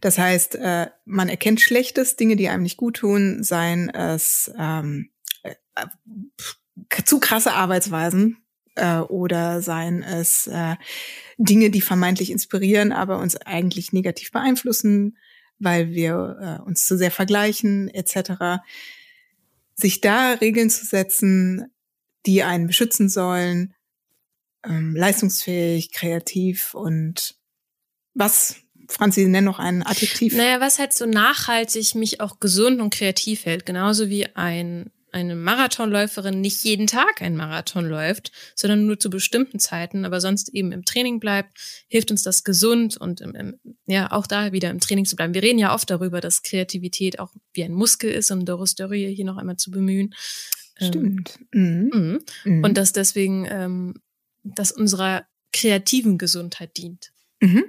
Das 0.00 0.18
heißt, 0.18 0.56
äh, 0.56 0.90
man 1.04 1.28
erkennt 1.28 1.60
Schlechtes, 1.60 2.16
Dinge, 2.16 2.36
die 2.36 2.48
einem 2.48 2.64
nicht 2.64 2.76
gut 2.76 2.96
tun, 2.96 3.42
seien 3.42 3.88
es 3.88 4.50
ähm, 4.58 5.10
äh, 5.42 5.54
zu 7.04 7.20
krasse 7.20 7.52
Arbeitsweisen, 7.52 8.38
äh, 8.80 9.00
oder 9.00 9.62
seien 9.62 10.02
es 10.02 10.46
äh, 10.46 10.76
Dinge, 11.38 11.70
die 11.70 11.80
vermeintlich 11.80 12.30
inspirieren, 12.30 12.92
aber 12.92 13.18
uns 13.18 13.36
eigentlich 13.36 13.92
negativ 13.92 14.32
beeinflussen, 14.32 15.16
weil 15.58 15.90
wir 15.90 16.58
äh, 16.60 16.62
uns 16.62 16.86
zu 16.86 16.96
sehr 16.96 17.10
vergleichen 17.10 17.88
etc. 17.88 18.62
Sich 19.74 20.00
da 20.00 20.32
Regeln 20.32 20.70
zu 20.70 20.84
setzen, 20.86 21.70
die 22.26 22.42
einen 22.42 22.66
beschützen 22.66 23.08
sollen, 23.08 23.74
ähm, 24.64 24.94
leistungsfähig, 24.96 25.92
kreativ 25.92 26.74
und 26.74 27.36
was 28.14 28.56
Franzi, 28.88 29.26
nenn 29.26 29.44
noch 29.44 29.60
ein 29.60 29.84
Adjektiv. 29.84 30.34
Naja, 30.34 30.60
was 30.60 30.78
halt 30.78 30.92
so 30.92 31.06
nachhaltig 31.06 31.94
mich 31.94 32.20
auch 32.20 32.40
gesund 32.40 32.80
und 32.80 32.92
kreativ 32.92 33.44
hält, 33.44 33.64
genauso 33.64 34.08
wie 34.08 34.26
ein 34.34 34.90
eine 35.12 35.34
Marathonläuferin 35.34 36.40
nicht 36.40 36.62
jeden 36.64 36.86
Tag 36.86 37.22
einen 37.22 37.36
Marathon 37.36 37.86
läuft, 37.86 38.32
sondern 38.54 38.86
nur 38.86 38.98
zu 38.98 39.10
bestimmten 39.10 39.58
Zeiten, 39.58 40.04
aber 40.04 40.20
sonst 40.20 40.50
eben 40.50 40.72
im 40.72 40.84
Training 40.84 41.20
bleibt, 41.20 41.58
hilft 41.88 42.10
uns 42.10 42.22
das 42.22 42.44
gesund 42.44 42.96
und 42.96 43.20
im, 43.20 43.34
im, 43.34 43.60
ja 43.86 44.12
auch 44.12 44.26
da 44.26 44.52
wieder 44.52 44.70
im 44.70 44.80
Training 44.80 45.04
zu 45.04 45.16
bleiben. 45.16 45.34
Wir 45.34 45.42
reden 45.42 45.58
ja 45.58 45.74
oft 45.74 45.90
darüber, 45.90 46.20
dass 46.20 46.42
Kreativität 46.42 47.18
auch 47.18 47.32
wie 47.52 47.64
ein 47.64 47.72
Muskel 47.72 48.10
ist, 48.10 48.30
um 48.30 48.44
Doris 48.44 48.74
Dörrie 48.74 49.14
hier 49.14 49.24
noch 49.24 49.36
einmal 49.36 49.56
zu 49.56 49.70
bemühen. 49.70 50.14
Ähm, 50.78 50.88
Stimmt. 50.88 51.38
Ähm, 51.52 51.90
mhm. 51.92 52.18
Mhm. 52.44 52.64
Und 52.64 52.76
dass 52.76 52.92
deswegen 52.92 53.46
ähm, 53.50 53.94
das 54.42 54.72
unserer 54.72 55.26
kreativen 55.52 56.18
Gesundheit 56.18 56.76
dient. 56.76 57.12
Mhm. 57.40 57.64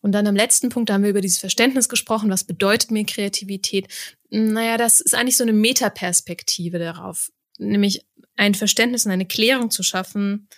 Und 0.00 0.12
dann 0.12 0.26
am 0.26 0.36
letzten 0.36 0.68
Punkt, 0.68 0.88
da 0.88 0.94
haben 0.94 1.02
wir 1.02 1.10
über 1.10 1.20
dieses 1.20 1.38
Verständnis 1.38 1.88
gesprochen. 1.88 2.30
Was 2.30 2.44
bedeutet 2.44 2.90
mir 2.90 3.04
Kreativität? 3.04 3.86
Naja, 4.30 4.76
das 4.76 5.00
ist 5.00 5.14
eigentlich 5.14 5.36
so 5.36 5.44
eine 5.44 5.52
Metaperspektive 5.52 6.78
darauf. 6.78 7.30
Nämlich 7.58 8.06
ein 8.36 8.54
Verständnis 8.54 9.06
und 9.06 9.12
eine 9.12 9.26
Klärung 9.26 9.70
zu 9.70 9.82
schaffen, 9.82 10.48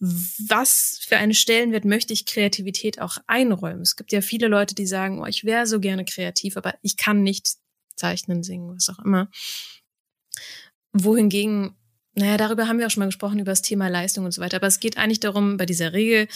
was 0.00 0.98
für 1.06 1.16
einen 1.16 1.34
Stellenwert 1.34 1.84
möchte 1.84 2.12
ich 2.12 2.26
Kreativität 2.26 3.00
auch 3.00 3.18
einräumen? 3.26 3.82
Es 3.82 3.96
gibt 3.96 4.12
ja 4.12 4.20
viele 4.20 4.48
Leute, 4.48 4.74
die 4.74 4.86
sagen, 4.86 5.20
oh, 5.20 5.26
ich 5.26 5.44
wäre 5.44 5.66
so 5.66 5.80
gerne 5.80 6.04
kreativ, 6.04 6.56
aber 6.56 6.74
ich 6.82 6.96
kann 6.96 7.22
nicht 7.22 7.56
zeichnen, 7.96 8.42
singen, 8.42 8.74
was 8.74 8.88
auch 8.88 9.04
immer. 9.04 9.30
Wohingegen, 10.92 11.76
naja, 12.14 12.36
darüber 12.36 12.68
haben 12.68 12.78
wir 12.78 12.86
auch 12.86 12.90
schon 12.90 13.00
mal 13.00 13.06
gesprochen, 13.06 13.38
über 13.38 13.52
das 13.52 13.62
Thema 13.62 13.88
Leistung 13.88 14.24
und 14.24 14.32
so 14.32 14.42
weiter. 14.42 14.56
Aber 14.56 14.66
es 14.66 14.80
geht 14.80 14.98
eigentlich 14.98 15.20
darum, 15.20 15.56
bei 15.56 15.66
dieser 15.66 15.92
Regel, 15.92 16.28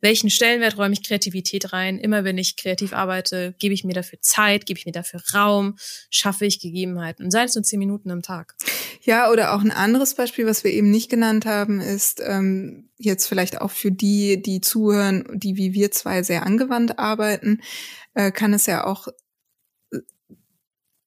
welchen 0.00 0.30
Stellenwert 0.30 0.78
räume 0.78 0.94
ich 0.94 1.02
Kreativität 1.02 1.72
rein? 1.72 1.98
Immer 1.98 2.24
wenn 2.24 2.38
ich 2.38 2.56
kreativ 2.56 2.92
arbeite, 2.92 3.54
gebe 3.58 3.74
ich 3.74 3.84
mir 3.84 3.94
dafür 3.94 4.20
Zeit, 4.20 4.66
gebe 4.66 4.78
ich 4.78 4.86
mir 4.86 4.92
dafür 4.92 5.20
Raum, 5.34 5.76
schaffe 6.10 6.46
ich 6.46 6.60
Gegebenheiten. 6.60 7.24
Und 7.24 7.30
sei 7.30 7.44
es 7.44 7.54
nur 7.54 7.64
zehn 7.64 7.78
Minuten 7.78 8.10
am 8.10 8.22
Tag. 8.22 8.54
Ja, 9.02 9.30
oder 9.30 9.54
auch 9.54 9.60
ein 9.60 9.70
anderes 9.70 10.14
Beispiel, 10.14 10.46
was 10.46 10.64
wir 10.64 10.72
eben 10.72 10.90
nicht 10.90 11.10
genannt 11.10 11.46
haben, 11.46 11.80
ist 11.80 12.20
ähm, 12.24 12.90
jetzt 12.96 13.26
vielleicht 13.26 13.60
auch 13.60 13.70
für 13.70 13.90
die, 13.90 14.42
die 14.42 14.60
zuhören, 14.60 15.24
die 15.34 15.56
wie 15.56 15.72
wir 15.72 15.90
zwei 15.90 16.22
sehr 16.22 16.44
angewandt 16.44 16.98
arbeiten, 16.98 17.60
äh, 18.14 18.30
kann 18.30 18.52
es 18.52 18.66
ja 18.66 18.84
auch 18.84 19.08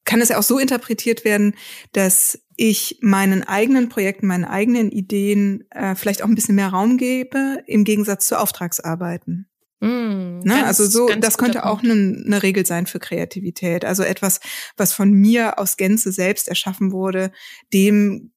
kann 0.04 0.20
es 0.20 0.30
ja 0.30 0.40
auch 0.40 0.44
so 0.44 0.60
interpretiert 0.60 1.24
werden, 1.24 1.56
dass 1.94 2.42
ich 2.64 3.00
meinen 3.02 3.42
eigenen 3.42 3.90
Projekten, 3.90 4.28
meinen 4.28 4.46
eigenen 4.46 4.92
Ideen 4.92 5.64
äh, 5.72 5.96
vielleicht 5.96 6.22
auch 6.22 6.28
ein 6.28 6.36
bisschen 6.36 6.54
mehr 6.54 6.68
Raum 6.68 6.98
gebe, 6.98 7.64
im 7.66 7.84
Gegensatz 7.84 8.28
zu 8.28 8.40
Auftragsarbeiten. 8.40 9.50
Mm, 9.80 10.42
ne? 10.44 10.44
Ganz, 10.44 10.68
also 10.68 10.86
so, 10.86 11.10
das 11.16 11.40
könnte 11.40 11.66
auch 11.66 11.82
eine, 11.82 11.94
eine 11.94 12.44
Regel 12.44 12.64
sein 12.68 12.86
für 12.86 13.00
Kreativität. 13.00 13.84
Also 13.84 14.04
etwas, 14.04 14.42
was 14.78 14.94
von 14.94 15.12
mir 15.12 15.58
aus 15.58 15.76
Gänze 15.76 16.12
selbst 16.12 16.48
erschaffen 16.48 16.92
wurde, 16.92 17.32
dem 17.74 18.32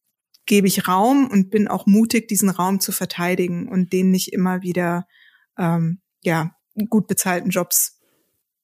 gebe 0.47 0.69
ich 0.69 0.89
Raum 0.89 1.29
und 1.29 1.51
bin 1.51 1.69
auch 1.69 1.85
mutig, 1.85 2.27
diesen 2.27 2.49
Raum 2.49 2.81
zu 2.81 2.93
verteidigen 2.93 3.69
und 3.69 3.93
den 3.93 4.11
nicht 4.11 4.33
immer 4.33 4.63
wieder 4.63 5.07
ähm, 5.59 6.01
ja 6.23 6.57
gut 6.89 7.09
bezahlten 7.09 7.51
Jobs 7.51 7.94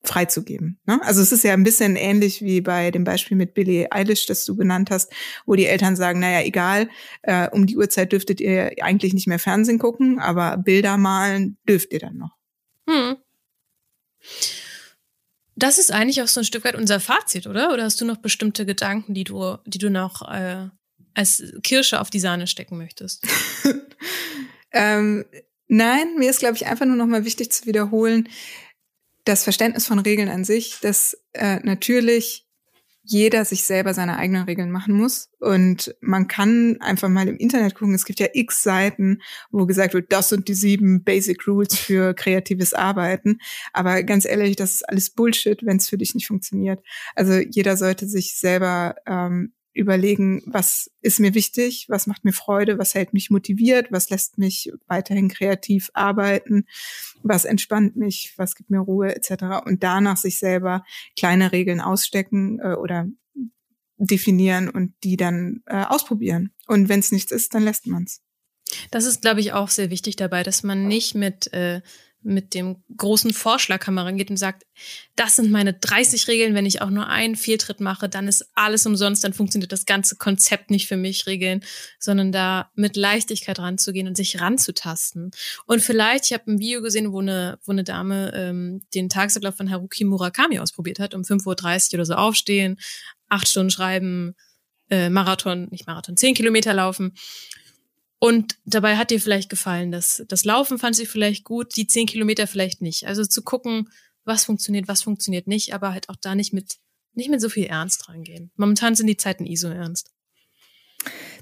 freizugeben. 0.03 0.81
Ne? 0.87 1.01
Also 1.03 1.21
es 1.21 1.33
ist 1.33 1.45
ja 1.45 1.53
ein 1.53 1.63
bisschen 1.63 1.97
ähnlich 1.97 2.43
wie 2.43 2.61
bei 2.61 2.91
dem 2.91 3.05
Beispiel 3.05 3.37
mit 3.37 3.55
Billie 3.55 3.91
Eilish, 3.91 4.27
das 4.27 4.45
du 4.45 4.57
genannt 4.57 4.91
hast, 4.91 5.13
wo 5.47 5.55
die 5.55 5.67
Eltern 5.67 5.97
sagen, 5.97 6.21
naja, 6.21 6.45
egal, 6.45 6.89
äh, 7.23 7.49
um 7.51 7.67
die 7.67 7.77
Uhrzeit 7.77 8.13
dürftet 8.13 8.41
ihr 8.41 8.73
eigentlich 8.81 9.13
nicht 9.13 9.27
mehr 9.27 9.39
Fernsehen 9.39 9.79
gucken, 9.79 10.19
aber 10.19 10.57
Bilder 10.57 10.97
malen 10.97 11.59
dürft 11.69 11.93
ihr 11.93 11.99
dann 11.99 12.17
noch. 12.17 12.37
Hm. 12.89 13.17
Das 15.57 15.79
ist 15.79 15.93
eigentlich 15.93 16.23
auch 16.23 16.29
so 16.29 16.41
ein 16.41 16.45
Stück 16.45 16.65
weit 16.65 16.75
unser 16.75 17.01
Fazit, 17.01 17.47
oder? 17.47 17.73
Oder 17.73 17.85
hast 17.85 18.01
du 18.01 18.07
noch 18.07 18.17
bestimmte 18.17 18.65
Gedanken, 18.65 19.13
die 19.13 19.25
du, 19.25 19.59
die 19.67 19.79
du 19.79 19.91
noch 19.91 20.23
äh, 20.31 20.69
als 21.13 21.43
Kirsche 21.63 22.01
auf 22.01 22.09
die 22.09 22.21
Sahne 22.21 22.47
stecken 22.47 22.79
möchtest? 22.79 23.27
ähm, 24.73 25.27
nein, 25.69 26.17
mir 26.17 26.31
ist, 26.31 26.39
glaube 26.39 26.57
ich, 26.57 26.67
einfach 26.67 26.87
nur 26.87 26.97
noch 26.97 27.07
mal 27.07 27.27
wichtig 27.27 27.53
zu 27.53 27.67
wiederholen, 27.67 28.29
das 29.31 29.45
Verständnis 29.45 29.87
von 29.87 29.99
Regeln 29.99 30.29
an 30.29 30.45
sich, 30.45 30.79
dass 30.81 31.17
äh, 31.33 31.61
natürlich 31.63 32.47
jeder 33.03 33.45
sich 33.45 33.65
selber 33.65 33.95
seine 33.95 34.19
eigenen 34.19 34.45
Regeln 34.45 34.71
machen 34.71 34.95
muss. 34.95 35.31
Und 35.41 35.95
man 36.01 36.29
kann 36.29 36.77
einfach 36.81 37.09
mal 37.09 37.29
im 37.29 37.37
Internet 37.37 37.75
gucken. 37.75 37.95
Es 37.95 38.05
gibt 38.05 38.21
ja 38.21 38.29
x 38.33 38.63
Seiten, 38.63 39.23
wo 39.51 39.67
gesagt 39.67 39.95
wird, 39.95 40.13
das 40.13 40.29
sind 40.29 40.49
die 40.49 40.55
sieben 40.55 41.03
Basic 41.03 41.47
Rules 41.47 41.77
für 41.77 42.15
kreatives 42.15 42.75
Arbeiten. 42.75 43.39
Aber 43.73 44.03
ganz 44.03 44.27
ehrlich, 44.27 44.57
das 44.57 44.75
ist 44.75 44.89
alles 44.89 45.11
Bullshit, 45.11 45.65
wenn 45.65 45.79
es 45.79 45.89
für 45.89 45.99
dich 45.99 46.15
nicht 46.15 46.27
funktioniert. 46.27 46.81
Also 47.15 47.35
jeder 47.35 47.77
sollte 47.77 48.07
sich 48.07 48.37
selber 48.37 48.97
ähm, 49.07 49.55
überlegen, 49.73 50.43
was 50.47 50.91
ist 51.01 51.21
mir 51.21 51.35
wichtig, 51.35 51.87
was 51.89 52.07
macht 52.07 52.25
mir 52.25 52.33
Freude, 52.33 52.79
was 52.79 52.95
hält 52.95 53.13
mich 53.13 53.31
motiviert, 53.31 53.93
was 53.93 54.11
lässt 54.11 54.39
mich 54.39 54.73
weiterhin 54.87 55.29
kreativ 55.29 55.91
arbeiten, 55.95 56.67
was 57.23 57.45
entspannt 57.45 57.97
mich, 57.97 58.35
was 58.37 58.55
gibt 58.55 58.71
mir 58.71 58.81
Ruhe 58.81 59.15
etc. 59.15 59.65
Und 59.65 59.83
danach 59.83 60.17
sich 60.17 60.39
selber 60.39 60.85
kleine 61.19 61.53
Regeln 61.53 61.81
ausstecken 61.81 62.59
äh, 62.61 62.75
oder 62.75 63.07
definieren 63.97 64.69
und 64.69 64.95
die 65.05 65.17
dann 65.17 65.63
äh, 65.67 65.85
ausprobieren. 65.85 66.53
Und 66.67 66.89
wenn 66.89 67.01
es 67.01 67.13
nichts 67.13 67.33
ist, 67.33 67.55
dann 67.55 67.63
lässt 67.63 67.87
man 67.87 68.05
es. 68.05 68.23
Das 68.91 69.05
ist, 69.05 69.23
glaube 69.23 69.41
ich, 69.41 69.53
auch 69.53 69.69
sehr 69.69 69.91
wichtig 69.91 70.17
dabei, 70.17 70.43
dass 70.43 70.63
man 70.63 70.87
nicht 70.87 71.15
mit 71.15 71.53
äh, 71.53 71.83
mit 72.23 72.55
dem 72.55 72.83
großen 72.97 73.33
Vorschlagkamera 73.33 74.11
geht 74.11 74.31
und 74.31 74.37
sagt, 74.37 74.67
das 75.17 75.37
sind 75.37 75.51
meine 75.51 75.73
30 75.73 76.29
Regeln, 76.29 76.55
wenn 76.55 76.67
ich 76.67 76.83
auch 76.83 76.91
nur 76.91 77.09
einen 77.09 77.37
Fehltritt 77.37 77.81
mache, 77.81 78.09
dann 78.09 78.29
ist 78.29 78.51
alles 78.55 78.85
umsonst, 78.87 79.25
dann 79.25 79.33
funktioniert 79.33 79.73
das 79.73 79.87
ganze 79.87 80.17
Konzept 80.17 80.71
nicht 80.71 80.87
für 80.87 80.97
mich, 80.97 81.27
Regeln, 81.27 81.65
sondern 81.99 82.31
da 82.31 82.71
mit 82.75 82.97
Leichtigkeit 82.97 83.59
ranzugehen 83.59 84.07
und 84.07 84.17
sich 84.17 84.41
ranzutasten. 84.41 85.31
Und 85.67 85.81
vielleicht, 85.83 86.27
ich 86.27 86.33
habe 86.33 86.51
ein 86.51 86.59
Video 86.59 86.83
gesehen, 86.83 87.13
wo 87.13 87.21
eine, 87.21 87.59
wo 87.65 87.73
eine 87.73 87.85
Dame 87.85 88.33
ähm, 88.35 88.83
den 88.95 89.09
Tagesablauf 89.09 89.57
von 89.57 89.71
Haruki 89.71 90.05
Murakami 90.05 90.59
ausprobiert 90.59 90.99
hat, 90.99 91.15
um 91.15 91.23
5.30 91.23 91.93
Uhr 91.93 91.95
oder 91.95 92.07
so 92.07 92.15
aufstehen, 92.15 92.79
acht 93.29 93.49
Stunden 93.49 93.71
schreiben, 93.71 94.35
äh, 94.91 95.09
Marathon, 95.09 95.69
nicht 95.71 95.87
Marathon, 95.87 96.17
zehn 96.17 96.35
Kilometer 96.35 96.75
laufen. 96.75 97.15
Und 98.21 98.59
dabei 98.67 98.99
hat 98.99 99.11
dir 99.11 99.21
vielleicht 99.21 99.49
gefallen, 99.49 99.91
dass 99.91 100.23
das 100.29 100.45
Laufen 100.45 100.79
fand 100.79 100.95
sie 100.95 101.07
vielleicht 101.07 101.43
gut, 101.45 101.75
die 101.77 101.87
zehn 101.87 102.07
Kilometer 102.07 102.47
vielleicht 102.47 102.83
nicht. 102.83 103.07
Also 103.07 103.25
zu 103.25 103.43
gucken, 103.43 103.89
was 104.25 104.45
funktioniert, 104.45 104.89
was 104.89 105.03
funktioniert 105.03 105.47
nicht, 105.47 105.73
aber 105.73 105.93
halt 105.93 106.11
auch 106.11 106.17
da 106.21 106.35
nicht 106.35 106.53
mit, 106.53 106.77
nicht 107.15 107.31
mit 107.31 107.41
so 107.41 107.49
viel 107.49 107.65
Ernst 107.65 108.11
rangehen. 108.11 108.53
Momentan 108.57 108.95
sind 108.95 109.07
die 109.07 109.17
Zeiten 109.17 109.47
ISO 109.47 109.69
ernst. 109.69 110.13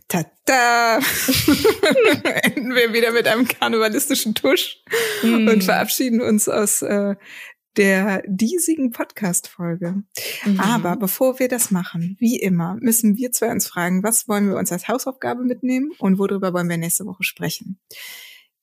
Tada! 0.07 0.99
Enden 2.43 2.75
wir 2.75 2.93
wieder 2.93 3.11
mit 3.11 3.27
einem 3.27 3.49
karnevalistischen 3.49 4.37
Tusch 4.37 4.79
mm. 5.23 5.49
und 5.49 5.65
verabschieden 5.65 6.21
uns 6.21 6.49
aus 6.49 6.83
äh, 6.83 7.17
der 7.77 8.23
diesigen 8.27 8.91
Podcast-Folge. 8.91 10.03
Mhm. 10.45 10.61
Aber 10.61 10.97
bevor 10.97 11.39
wir 11.39 11.49
das 11.49 11.71
machen, 11.71 12.17
wie 12.19 12.39
immer, 12.39 12.77
müssen 12.81 13.17
wir 13.17 13.33
zwei 13.33 13.51
uns 13.51 13.67
fragen, 13.67 14.03
was 14.03 14.29
wollen 14.29 14.49
wir 14.49 14.57
uns 14.57 14.73
als 14.73 14.89
Hausaufgabe 14.89 15.45
mitnehmen 15.45 15.93
und 15.99 16.19
worüber 16.19 16.53
wollen 16.53 16.69
wir 16.69 16.77
nächste 16.77 17.07
Woche 17.07 17.23
sprechen? 17.23 17.79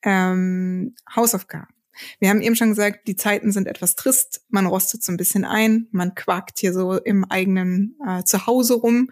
Ähm, 0.03 0.95
Hausaufgaben. 1.15 1.73
Wir 2.19 2.29
haben 2.29 2.41
eben 2.41 2.57
schon 2.57 2.69
gesagt, 2.69 3.07
die 3.07 3.15
Zeiten 3.15 3.53
sind 3.53 3.67
etwas 3.67 3.95
trist, 3.95 4.43
man 4.49 4.65
rostet 4.65 5.01
so 5.01 5.13
ein 5.13 5.17
bisschen 5.17 5.45
ein, 5.45 5.87
man 5.91 6.13
quakt 6.13 6.59
hier 6.59 6.73
so 6.73 6.97
im 6.97 7.23
eigenen 7.23 7.97
äh, 8.05 8.23
Zuhause 8.23 8.73
rum. 8.73 9.11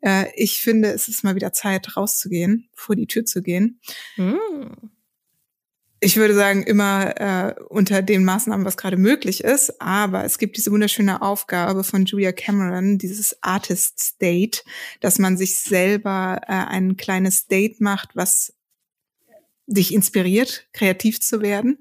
Äh, 0.00 0.26
ich 0.34 0.60
finde, 0.60 0.92
es 0.92 1.08
ist 1.08 1.24
mal 1.24 1.34
wieder 1.34 1.52
Zeit, 1.52 1.94
rauszugehen, 1.94 2.70
vor 2.74 2.96
die 2.96 3.06
Tür 3.06 3.26
zu 3.26 3.42
gehen. 3.42 3.80
Mhm 4.16 4.92
ich 6.04 6.16
würde 6.16 6.34
sagen, 6.34 6.64
immer 6.64 7.20
äh, 7.20 7.54
unter 7.68 8.02
den 8.02 8.24
Maßnahmen, 8.24 8.66
was 8.66 8.76
gerade 8.76 8.96
möglich 8.96 9.44
ist. 9.44 9.80
Aber 9.80 10.24
es 10.24 10.38
gibt 10.38 10.56
diese 10.56 10.72
wunderschöne 10.72 11.22
Aufgabe 11.22 11.84
von 11.84 12.06
Julia 12.06 12.32
Cameron, 12.32 12.98
dieses 12.98 13.40
Artist 13.40 14.00
State, 14.00 14.62
dass 15.00 15.20
man 15.20 15.36
sich 15.36 15.60
selber 15.60 16.40
äh, 16.48 16.52
ein 16.52 16.96
kleines 16.96 17.46
Date 17.46 17.80
macht, 17.80 18.16
was 18.16 18.52
dich 19.66 19.94
inspiriert, 19.94 20.66
kreativ 20.72 21.20
zu 21.20 21.40
werden. 21.40 21.78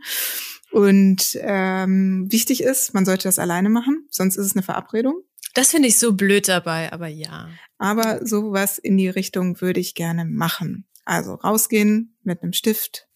Und 0.72 1.38
ähm, 1.42 2.32
wichtig 2.32 2.62
ist, 2.62 2.94
man 2.94 3.06
sollte 3.06 3.24
das 3.24 3.40
alleine 3.40 3.70
machen, 3.70 4.06
sonst 4.12 4.38
ist 4.38 4.46
es 4.46 4.56
eine 4.56 4.64
Verabredung. 4.64 5.24
Das 5.56 5.72
finde 5.72 5.88
ich 5.88 5.98
so 5.98 6.14
blöd 6.14 6.48
dabei, 6.48 6.94
aber 6.94 7.08
ja. 7.08 7.50
Aber 7.80 8.26
sowas 8.26 8.78
in 8.78 8.98
die 8.98 9.10
Richtung 9.10 9.60
würde 9.62 9.80
ich 9.80 9.96
gerne 9.96 10.26
machen. 10.26 10.86
Also 11.06 11.34
rausgehen 11.34 12.16
mit 12.24 12.44
einem 12.44 12.54
Stift, 12.54 13.08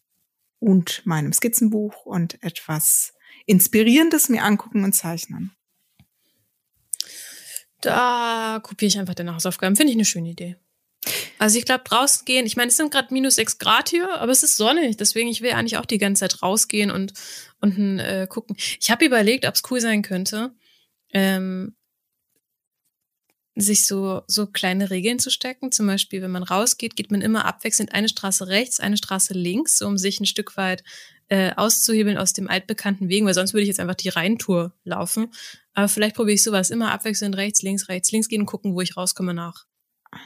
und 0.60 1.06
meinem 1.06 1.34
Skizzenbuch 1.34 2.06
und 2.06 2.42
etwas 2.44 3.14
Inspirierendes 3.46 4.30
mir 4.30 4.44
angucken 4.44 4.84
und 4.84 4.94
zeichnen. 4.94 5.56
Da 7.82 8.60
kopiere 8.64 8.88
ich 8.88 8.98
einfach 8.98 9.14
deine 9.14 9.36
Hausaufgaben. 9.36 9.76
Finde 9.76 9.92
ich 9.92 9.98
eine 9.98 10.06
schöne 10.06 10.30
Idee. 10.30 10.56
Also 11.38 11.60
ich 11.60 11.66
glaube, 11.66 11.84
draußen 11.84 12.26
gehen, 12.26 12.46
ich 12.46 12.56
meine, 12.56 12.70
es 12.70 12.78
sind 12.78 12.92
gerade 12.92 13.14
minus 13.14 13.36
sechs 13.36 13.58
Grad 13.60 13.90
hier, 13.90 14.20
aber 14.20 14.32
es 14.32 14.42
ist 14.42 14.58
sonnig, 14.58 14.98
deswegen 14.98 15.30
ich 15.30 15.42
will 15.42 15.52
eigentlich 15.52 15.78
auch 15.78 15.86
die 15.86 15.98
ganze 15.98 16.22
Zeit 16.22 16.42
rausgehen 16.42 16.90
und, 16.90 17.14
und 17.62 18.00
äh, 18.00 18.26
gucken. 18.28 18.56
Ich 18.80 18.90
habe 18.90 19.06
überlegt, 19.06 19.46
ob 19.46 19.54
es 19.54 19.64
cool 19.70 19.80
sein 19.82 20.02
könnte, 20.02 20.56
ähm, 21.14 21.76
sich 23.56 23.86
so, 23.86 24.22
so 24.28 24.48
kleine 24.48 24.90
Regeln 24.90 25.20
zu 25.20 25.30
stecken. 25.30 25.72
Zum 25.72 25.88
Beispiel, 25.88 26.22
wenn 26.22 26.32
man 26.32 26.44
rausgeht, 26.44 26.96
geht 26.96 27.12
man 27.12 27.22
immer 27.22 27.46
abwechselnd 27.46 27.94
eine 27.94 28.10
Straße 28.10 28.48
rechts, 28.48 28.80
eine 28.80 28.98
Straße 28.98 29.34
links, 29.34 29.82
um 29.82 29.98
sich 29.98 30.20
ein 30.20 30.26
Stück 30.26 30.58
weit 30.58 30.84
äh, 31.30 31.52
auszuhebeln 31.56 32.18
aus 32.18 32.34
dem 32.34 32.50
altbekannten 32.50 33.10
Wegen, 33.10 33.26
weil 33.26 33.34
sonst 33.34 33.54
würde 33.54 33.64
ich 33.64 33.70
jetzt 33.70 33.80
einfach 33.80 33.96
die 33.96 34.10
Rheintour 34.10 34.74
laufen. 34.84 35.28
Aber 35.74 35.88
vielleicht 35.88 36.16
probiere 36.16 36.36
ich 36.36 36.44
sowas 36.44 36.70
immer 36.70 36.92
abwechselnd 36.92 37.36
rechts, 37.38 37.62
links, 37.62 37.90
rechts, 37.90 38.12
links 38.12 38.28
gehen 38.28 38.42
und 38.42 38.48
gucken, 38.48 38.76
wo 38.76 38.82
ich 38.82 38.96
rauskomme 38.98 39.34
nach 39.34 39.66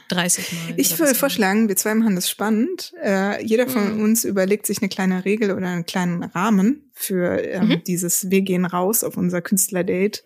30 0.08 0.52
Mal. 0.52 0.74
Ich 0.76 0.98
würde 0.98 1.14
vorschlagen, 1.14 1.68
wir 1.68 1.76
zwei 1.76 1.94
machen 1.94 2.16
das 2.16 2.28
spannend. 2.28 2.92
Äh, 3.02 3.44
jeder 3.44 3.68
von 3.68 3.96
mhm. 3.96 4.04
uns 4.04 4.24
überlegt 4.24 4.66
sich 4.66 4.82
eine 4.82 4.88
kleine 4.88 5.24
Regel 5.24 5.52
oder 5.52 5.68
einen 5.68 5.86
kleinen 5.86 6.22
Rahmen 6.22 6.90
für 6.94 7.42
ähm, 7.42 7.68
mhm. 7.68 7.84
dieses 7.84 8.30
Wir 8.30 8.42
gehen 8.42 8.64
raus 8.64 9.04
auf 9.04 9.16
unser 9.16 9.40
Künstlerdate 9.40 10.22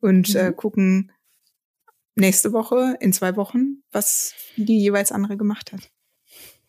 und 0.00 0.34
mhm. 0.34 0.40
äh, 0.40 0.52
gucken, 0.52 1.12
nächste 2.14 2.52
Woche, 2.52 2.96
in 3.00 3.12
zwei 3.12 3.36
Wochen, 3.36 3.82
was 3.90 4.34
die 4.56 4.78
jeweils 4.78 5.12
andere 5.12 5.36
gemacht 5.36 5.72
hat. 5.72 5.90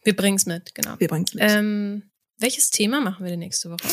Wir 0.04 0.16
bringen 0.16 0.38
es 0.38 0.46
mit, 0.46 0.76
genau. 0.76 1.00
Wir 1.00 1.08
bringen 1.08 1.26
es 1.28 1.34
mit. 1.34 1.44
Ähm, 1.46 2.12
welches 2.38 2.70
Thema 2.70 3.02
machen 3.02 3.24
wir 3.24 3.30
denn 3.30 3.40
nächste 3.40 3.70
Woche? 3.70 3.88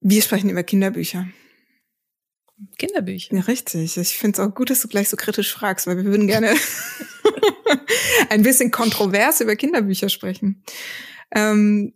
Wir 0.00 0.22
sprechen 0.22 0.50
über 0.50 0.62
Kinderbücher. 0.62 1.28
Kinderbücher. 2.78 3.34
Ja, 3.34 3.42
richtig. 3.42 3.96
Ich 3.96 4.16
finde 4.16 4.40
es 4.40 4.48
auch 4.48 4.54
gut, 4.54 4.70
dass 4.70 4.80
du 4.80 4.88
gleich 4.88 5.08
so 5.08 5.16
kritisch 5.16 5.52
fragst, 5.52 5.86
weil 5.86 5.98
wir 5.98 6.04
würden 6.04 6.26
gerne 6.26 6.54
ein 8.30 8.42
bisschen 8.42 8.70
kontrovers 8.70 9.40
über 9.40 9.56
Kinderbücher 9.56 10.08
sprechen. 10.08 10.64
Ähm, 11.34 11.94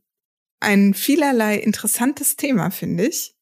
ein 0.60 0.92
vielerlei 0.94 1.56
interessantes 1.56 2.36
Thema, 2.36 2.70
finde 2.70 3.08
ich. 3.08 3.34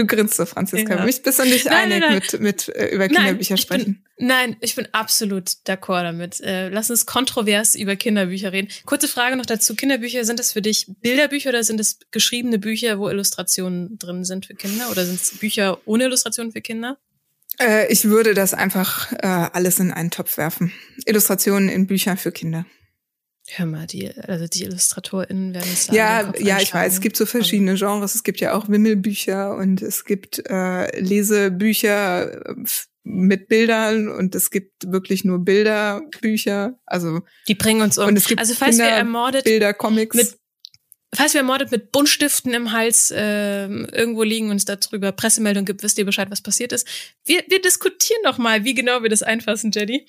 Du 0.00 0.06
grinst 0.06 0.36
so, 0.36 0.46
Franziska. 0.46 0.96
Ja. 0.96 1.04
Mich 1.04 1.22
bist 1.22 1.38
du 1.38 1.42
nicht 1.42 1.66
nein, 1.66 1.92
einig 1.92 2.00
nein, 2.00 2.08
nein. 2.08 2.14
mit, 2.14 2.40
mit 2.40 2.68
äh, 2.74 2.86
über 2.86 3.06
Kinderbücher 3.06 3.52
nein, 3.52 3.58
sprechen? 3.58 4.02
Bin, 4.16 4.28
nein, 4.28 4.56
ich 4.60 4.74
bin 4.74 4.88
absolut 4.92 5.50
d'accord 5.66 6.04
damit. 6.04 6.40
Äh, 6.40 6.70
lass 6.70 6.88
uns 6.88 7.04
kontrovers 7.04 7.74
über 7.74 7.96
Kinderbücher 7.96 8.50
reden. 8.50 8.68
Kurze 8.86 9.08
Frage 9.08 9.36
noch 9.36 9.44
dazu. 9.44 9.74
Kinderbücher, 9.74 10.24
sind 10.24 10.38
das 10.38 10.52
für 10.52 10.62
dich 10.62 10.86
Bilderbücher 11.02 11.50
oder 11.50 11.62
sind 11.64 11.80
es 11.80 11.98
geschriebene 12.12 12.58
Bücher, 12.58 12.98
wo 12.98 13.10
Illustrationen 13.10 13.98
drin 13.98 14.24
sind 14.24 14.46
für 14.46 14.54
Kinder? 14.54 14.90
Oder 14.90 15.04
sind 15.04 15.20
es 15.20 15.36
Bücher 15.36 15.78
ohne 15.84 16.04
Illustrationen 16.04 16.50
für 16.52 16.62
Kinder? 16.62 16.96
Äh, 17.60 17.92
ich 17.92 18.06
würde 18.06 18.32
das 18.32 18.54
einfach 18.54 19.12
äh, 19.12 19.26
alles 19.26 19.80
in 19.80 19.92
einen 19.92 20.10
Topf 20.10 20.38
werfen. 20.38 20.72
Illustrationen 21.04 21.68
in 21.68 21.86
Büchern 21.86 22.16
für 22.16 22.32
Kinder. 22.32 22.64
Hör 23.52 23.66
mal, 23.66 23.86
die, 23.86 24.10
also 24.28 24.46
die 24.46 24.64
IllustratorInnen 24.64 25.54
werden 25.54 25.70
es 25.72 25.86
da 25.88 25.94
Ja, 25.94 26.32
ja, 26.38 26.60
ich 26.60 26.72
weiß, 26.72 26.94
es 26.94 27.00
gibt 27.00 27.16
so 27.16 27.26
verschiedene 27.26 27.74
Genres. 27.74 28.14
Es 28.14 28.22
gibt 28.22 28.40
ja 28.40 28.54
auch 28.54 28.68
Wimmelbücher 28.68 29.56
und 29.56 29.82
es 29.82 30.04
gibt 30.04 30.42
äh, 30.48 31.00
Lesebücher 31.00 32.50
äh, 32.50 32.54
mit 33.02 33.48
Bildern 33.48 34.08
und 34.08 34.34
es 34.34 34.50
gibt 34.50 34.92
wirklich 34.92 35.24
nur 35.24 35.40
Bilderbücher. 35.44 36.78
Also 36.86 37.22
die 37.48 37.54
bringen 37.54 37.82
uns 37.82 37.98
um. 37.98 38.06
Und 38.06 38.16
es 38.16 38.26
gibt 38.26 38.40
also 38.40 38.54
falls 38.54 38.78
wir 38.78 38.84
ermordet 38.84 39.44
Bilder, 39.44 39.74
Comics. 39.74 40.16
mit 40.16 40.39
Falls 41.12 41.34
wir 41.34 41.40
ermordet 41.40 41.72
mit 41.72 41.90
Buntstiften 41.90 42.54
im 42.54 42.70
Hals 42.70 43.10
äh, 43.10 43.66
irgendwo 43.66 44.22
liegen 44.22 44.50
und 44.50 44.56
es 44.56 44.64
darüber 44.64 45.10
Pressemeldung 45.10 45.64
gibt, 45.64 45.82
wisst 45.82 45.98
ihr 45.98 46.04
Bescheid, 46.04 46.30
was 46.30 46.40
passiert 46.40 46.72
ist. 46.72 46.86
Wir, 47.24 47.42
wir 47.48 47.60
diskutieren 47.60 48.22
noch 48.22 48.38
mal, 48.38 48.64
wie 48.64 48.74
genau 48.74 49.02
wir 49.02 49.10
das 49.10 49.22
einfassen, 49.22 49.72
Jenny. 49.72 50.06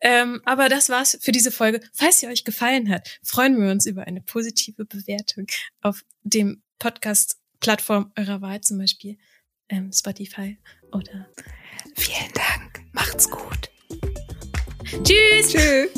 Ähm, 0.00 0.42
aber 0.44 0.68
das 0.68 0.90
war's 0.90 1.18
für 1.22 1.32
diese 1.32 1.50
Folge. 1.50 1.80
Falls 1.94 2.20
sie 2.20 2.26
euch 2.26 2.44
gefallen 2.44 2.90
hat, 2.90 3.18
freuen 3.22 3.58
wir 3.62 3.70
uns 3.70 3.86
über 3.86 4.06
eine 4.06 4.20
positive 4.20 4.84
Bewertung 4.84 5.46
auf 5.80 6.04
dem 6.22 6.62
Podcast-Plattform 6.78 8.12
eurer 8.18 8.42
Wahl, 8.42 8.60
zum 8.60 8.76
Beispiel 8.78 9.16
ähm, 9.70 9.90
Spotify 9.92 10.58
oder. 10.92 11.28
Vielen 11.96 12.32
Dank. 12.34 12.84
Macht's 12.92 13.30
gut. 13.30 13.70
Tschüss. 15.02 15.52
Tschüss. 15.52 15.90